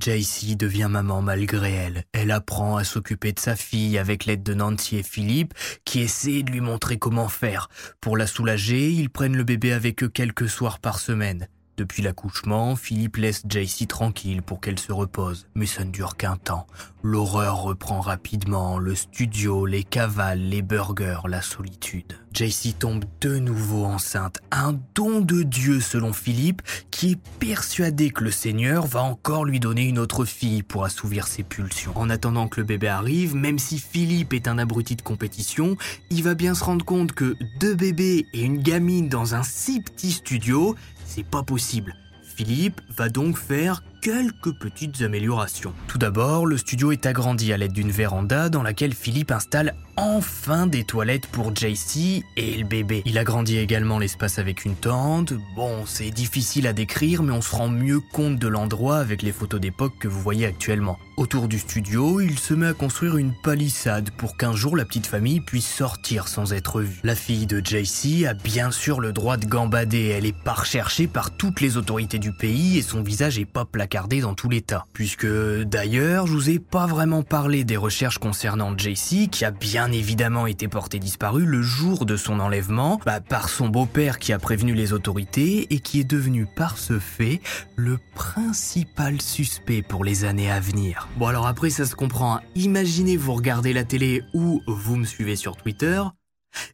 JC 0.00 0.56
devient 0.56 0.88
maman 0.90 1.22
malgré 1.22 1.72
elle. 1.72 2.04
Elle 2.12 2.30
apprend 2.30 2.76
à 2.76 2.84
s'occuper 2.84 3.32
de 3.32 3.40
sa 3.40 3.56
fille 3.56 3.98
avec 3.98 4.24
l'aide 4.24 4.42
de 4.42 4.54
Nancy 4.54 4.96
et 4.96 5.02
Philippe 5.02 5.54
qui 5.84 6.00
essaient 6.00 6.42
de 6.42 6.50
lui 6.50 6.60
montrer 6.60 6.98
comment 6.98 7.28
faire. 7.28 7.68
Pour 8.00 8.16
la 8.16 8.26
soulager, 8.26 8.90
ils 8.90 9.10
prennent 9.10 9.36
le 9.36 9.44
bébé 9.44 9.72
avec 9.72 10.02
eux 10.02 10.08
quelques 10.08 10.48
soirs 10.48 10.78
par 10.78 10.98
semaine. 10.98 11.48
Depuis 11.78 12.02
l'accouchement, 12.02 12.74
Philippe 12.74 13.18
laisse 13.18 13.44
JC 13.48 13.86
tranquille 13.86 14.42
pour 14.42 14.60
qu'elle 14.60 14.80
se 14.80 14.90
repose, 14.90 15.46
mais 15.54 15.64
ça 15.64 15.84
ne 15.84 15.92
dure 15.92 16.16
qu'un 16.16 16.36
temps. 16.36 16.66
L'horreur 17.04 17.62
reprend 17.62 18.00
rapidement, 18.00 18.78
le 18.78 18.96
studio, 18.96 19.64
les 19.64 19.84
cavales, 19.84 20.40
les 20.40 20.60
burgers, 20.60 21.20
la 21.28 21.40
solitude. 21.40 22.18
JC 22.34 22.76
tombe 22.76 23.04
de 23.20 23.38
nouveau 23.38 23.84
enceinte, 23.84 24.40
un 24.50 24.76
don 24.96 25.20
de 25.20 25.44
Dieu 25.44 25.80
selon 25.80 26.12
Philippe, 26.12 26.62
qui 26.90 27.12
est 27.12 27.20
persuadé 27.38 28.10
que 28.10 28.24
le 28.24 28.32
Seigneur 28.32 28.88
va 28.88 29.02
encore 29.02 29.44
lui 29.44 29.60
donner 29.60 29.84
une 29.84 30.00
autre 30.00 30.24
fille 30.24 30.64
pour 30.64 30.84
assouvir 30.84 31.28
ses 31.28 31.44
pulsions. 31.44 31.92
En 31.94 32.10
attendant 32.10 32.48
que 32.48 32.60
le 32.60 32.66
bébé 32.66 32.88
arrive, 32.88 33.36
même 33.36 33.60
si 33.60 33.78
Philippe 33.78 34.34
est 34.34 34.48
un 34.48 34.58
abruti 34.58 34.96
de 34.96 35.02
compétition, 35.02 35.76
il 36.10 36.24
va 36.24 36.34
bien 36.34 36.54
se 36.54 36.64
rendre 36.64 36.84
compte 36.84 37.12
que 37.12 37.36
deux 37.60 37.76
bébés 37.76 38.26
et 38.32 38.42
une 38.42 38.58
gamine 38.58 39.08
dans 39.08 39.36
un 39.36 39.44
si 39.44 39.80
petit 39.80 40.10
studio, 40.10 40.74
c'est 41.18 41.24
pas 41.24 41.42
possible. 41.42 41.96
Philippe 42.22 42.80
va 42.96 43.08
donc 43.08 43.36
faire 43.36 43.82
quelques 44.00 44.52
petites 44.52 45.02
améliorations. 45.02 45.72
Tout 45.86 45.98
d'abord, 45.98 46.46
le 46.46 46.56
studio 46.56 46.92
est 46.92 47.06
agrandi 47.06 47.52
à 47.52 47.56
l'aide 47.56 47.72
d'une 47.72 47.90
véranda 47.90 48.48
dans 48.48 48.62
laquelle 48.62 48.94
Philippe 48.94 49.30
installe 49.30 49.74
enfin 49.96 50.68
des 50.68 50.84
toilettes 50.84 51.26
pour 51.26 51.54
JC 51.54 52.22
et 52.36 52.56
le 52.56 52.64
bébé. 52.64 53.02
Il 53.04 53.18
agrandit 53.18 53.58
également 53.58 53.98
l'espace 53.98 54.38
avec 54.38 54.64
une 54.64 54.76
tente. 54.76 55.32
Bon, 55.56 55.86
c'est 55.86 56.10
difficile 56.10 56.68
à 56.68 56.72
décrire, 56.72 57.24
mais 57.24 57.32
on 57.32 57.40
se 57.40 57.54
rend 57.54 57.68
mieux 57.68 58.00
compte 58.12 58.38
de 58.38 58.46
l'endroit 58.46 58.98
avec 58.98 59.22
les 59.22 59.32
photos 59.32 59.60
d'époque 59.60 59.94
que 59.98 60.06
vous 60.06 60.20
voyez 60.20 60.46
actuellement. 60.46 60.98
Autour 61.16 61.48
du 61.48 61.58
studio, 61.58 62.20
il 62.20 62.38
se 62.38 62.54
met 62.54 62.68
à 62.68 62.74
construire 62.74 63.16
une 63.16 63.32
palissade 63.42 64.10
pour 64.16 64.36
qu'un 64.36 64.54
jour 64.54 64.76
la 64.76 64.84
petite 64.84 65.08
famille 65.08 65.40
puisse 65.40 65.66
sortir 65.66 66.28
sans 66.28 66.52
être 66.52 66.80
vue. 66.80 67.00
La 67.02 67.16
fille 67.16 67.46
de 67.46 67.58
JC 67.58 68.24
a 68.24 68.34
bien 68.34 68.70
sûr 68.70 69.00
le 69.00 69.12
droit 69.12 69.36
de 69.36 69.46
gambader, 69.46 70.14
elle 70.16 70.26
est 70.26 70.44
pas 70.44 70.52
recherchée 70.52 71.08
par 71.08 71.32
toutes 71.32 71.60
les 71.60 71.76
autorités 71.76 72.20
du 72.20 72.30
pays 72.30 72.78
et 72.78 72.82
son 72.82 73.02
visage 73.02 73.36
est 73.40 73.44
pas 73.44 73.64
plaqué 73.64 73.87
placardé 73.88 74.20
dans 74.20 74.34
tout 74.34 74.50
l'état. 74.50 74.84
Puisque 74.92 75.26
d'ailleurs, 75.26 76.26
je 76.26 76.32
vous 76.32 76.50
ai 76.50 76.58
pas 76.58 76.86
vraiment 76.86 77.22
parlé 77.22 77.64
des 77.64 77.78
recherches 77.78 78.18
concernant 78.18 78.76
JC, 78.76 79.30
qui 79.30 79.46
a 79.46 79.50
bien 79.50 79.90
évidemment 79.90 80.46
été 80.46 80.68
porté 80.68 80.98
disparu 80.98 81.46
le 81.46 81.62
jour 81.62 82.04
de 82.04 82.14
son 82.16 82.38
enlèvement, 82.38 83.00
bah, 83.06 83.20
par 83.20 83.48
son 83.48 83.68
beau-père 83.68 84.18
qui 84.18 84.34
a 84.34 84.38
prévenu 84.38 84.74
les 84.74 84.92
autorités 84.92 85.72
et 85.72 85.80
qui 85.80 86.00
est 86.00 86.04
devenu 86.04 86.44
par 86.44 86.76
ce 86.76 86.98
fait 86.98 87.40
le 87.76 87.98
principal 88.14 89.22
suspect 89.22 89.80
pour 89.80 90.04
les 90.04 90.24
années 90.26 90.50
à 90.50 90.60
venir. 90.60 91.08
Bon 91.16 91.26
alors 91.26 91.46
après 91.46 91.70
ça 91.70 91.86
se 91.86 91.94
comprend, 91.94 92.36
hein. 92.36 92.40
imaginez 92.56 93.16
vous 93.16 93.32
regardez 93.32 93.72
la 93.72 93.84
télé 93.84 94.22
ou 94.34 94.60
vous 94.66 94.96
me 94.96 95.06
suivez 95.06 95.36
sur 95.36 95.56
Twitter, 95.56 96.02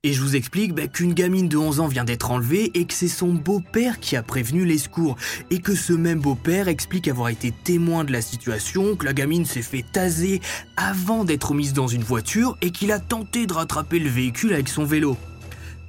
et 0.02 0.12
je 0.12 0.20
vous 0.20 0.37
explique 0.37 0.74
bah, 0.74 0.87
qu'une 0.87 1.14
gamine 1.14 1.48
de 1.48 1.56
11 1.56 1.80
ans 1.80 1.87
vient 1.87 2.04
d'être 2.04 2.30
enlevée 2.30 2.70
et 2.74 2.84
que 2.84 2.94
c'est 2.94 3.08
son 3.08 3.32
beau-père 3.32 4.00
qui 4.00 4.16
a 4.16 4.22
prévenu 4.22 4.64
les 4.64 4.78
secours. 4.78 5.16
Et 5.50 5.60
que 5.60 5.74
ce 5.74 5.92
même 5.92 6.20
beau-père 6.20 6.68
explique 6.68 7.08
avoir 7.08 7.28
été 7.28 7.52
témoin 7.52 8.04
de 8.04 8.12
la 8.12 8.22
situation, 8.22 8.96
que 8.96 9.06
la 9.06 9.12
gamine 9.12 9.44
s'est 9.44 9.62
fait 9.62 9.84
taser 9.92 10.40
avant 10.76 11.24
d'être 11.24 11.54
mise 11.54 11.72
dans 11.72 11.88
une 11.88 12.02
voiture 12.02 12.56
et 12.60 12.70
qu'il 12.70 12.92
a 12.92 12.98
tenté 12.98 13.46
de 13.46 13.52
rattraper 13.52 13.98
le 13.98 14.10
véhicule 14.10 14.52
avec 14.52 14.68
son 14.68 14.84
vélo. 14.84 15.16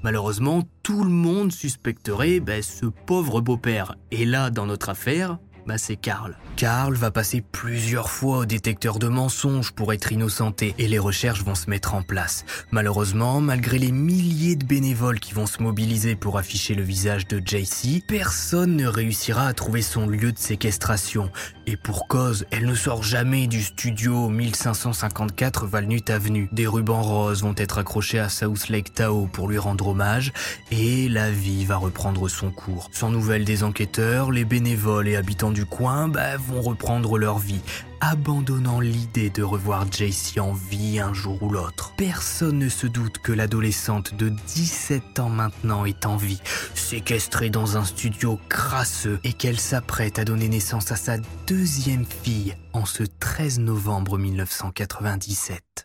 Malheureusement, 0.03 0.63
tout 0.83 1.03
le 1.03 1.09
monde 1.09 1.51
suspecterait 1.51 2.39
bah, 2.39 2.61
ce 2.61 2.85
pauvre 2.85 3.41
beau-père. 3.41 3.95
Et 4.11 4.25
là, 4.25 4.51
dans 4.51 4.67
notre 4.67 4.89
affaire, 4.89 5.39
bah 5.65 5.77
c'est 5.77 5.95
Karl. 5.95 6.37
Karl 6.55 6.93
va 6.95 7.11
passer 7.11 7.41
plusieurs 7.41 8.09
fois 8.09 8.39
au 8.39 8.45
détecteur 8.45 8.99
de 8.99 9.07
mensonges 9.07 9.71
pour 9.71 9.93
être 9.93 10.11
innocenté 10.11 10.75
et 10.77 10.87
les 10.87 10.99
recherches 10.99 11.43
vont 11.43 11.55
se 11.55 11.69
mettre 11.69 11.95
en 11.95 12.01
place. 12.01 12.45
Malheureusement, 12.71 13.41
malgré 13.41 13.77
les 13.77 13.91
milliers 13.91 14.55
de 14.55 14.65
bénévoles 14.65 15.19
qui 15.19 15.33
vont 15.33 15.47
se 15.47 15.61
mobiliser 15.61 16.15
pour 16.15 16.37
afficher 16.37 16.75
le 16.75 16.83
visage 16.83 17.27
de 17.27 17.41
JC, 17.43 18.03
personne 18.07 18.75
ne 18.75 18.87
réussira 18.87 19.47
à 19.47 19.53
trouver 19.53 19.81
son 19.81 20.07
lieu 20.07 20.31
de 20.31 20.37
séquestration. 20.37 21.31
Et 21.67 21.77
pour 21.77 22.07
cause, 22.07 22.45
elle 22.51 22.65
ne 22.67 22.75
sort 22.75 23.03
jamais 23.03 23.47
du 23.47 23.63
studio 23.63 24.29
1554 24.29 25.65
Valnut 25.65 26.09
Avenue. 26.09 26.47
Des 26.51 26.67
rubans 26.67 27.01
roses 27.01 27.41
vont 27.41 27.55
être 27.57 27.79
accrochés 27.79 28.19
à 28.19 28.29
South 28.29 28.69
Lake 28.69 28.93
Tao 28.93 29.27
pour 29.27 29.47
lui 29.47 29.57
rendre 29.57 29.87
hommage 29.87 30.31
et 30.71 31.09
la 31.09 31.31
vie 31.31 31.65
va 31.65 31.77
reprendre 31.77 32.29
son 32.29 32.51
cours. 32.51 32.89
Sans 32.93 33.09
nouvelles 33.09 33.45
des 33.45 33.63
enquêteurs, 33.63 34.31
les 34.31 34.45
bénévoles 34.45 35.07
et 35.07 35.15
habitants 35.15 35.54
du 35.55 35.65
coin 35.65 36.09
bah, 36.09 36.35
vont 36.35 36.61
reprendre 36.61 37.17
leur 37.17 37.39
vie, 37.39 37.61
abandonnant 38.01 38.81
l'idée 38.81 39.29
de 39.29 39.41
revoir 39.41 39.89
JC 39.89 40.37
en 40.39 40.51
vie 40.51 40.99
un 40.99 41.13
jour 41.13 41.41
ou 41.41 41.49
l'autre. 41.49 41.93
Personne 41.95 42.59
ne 42.59 42.67
se 42.67 42.87
doute 42.87 43.19
que 43.19 43.31
l'adolescente 43.31 44.13
de 44.15 44.27
17 44.29 45.19
ans 45.19 45.29
maintenant 45.29 45.85
est 45.85 46.05
en 46.05 46.17
vie, 46.17 46.41
séquestrée 46.73 47.49
dans 47.49 47.77
un 47.77 47.85
studio 47.85 48.37
crasseux 48.49 49.19
et 49.23 49.31
qu'elle 49.31 49.59
s'apprête 49.59 50.19
à 50.19 50.25
donner 50.25 50.49
naissance 50.49 50.91
à 50.91 50.97
sa 50.97 51.17
deuxième 51.47 52.05
fille 52.05 52.53
en 52.73 52.85
ce 52.85 53.03
13 53.03 53.59
novembre 53.59 54.17
1997. 54.17 55.84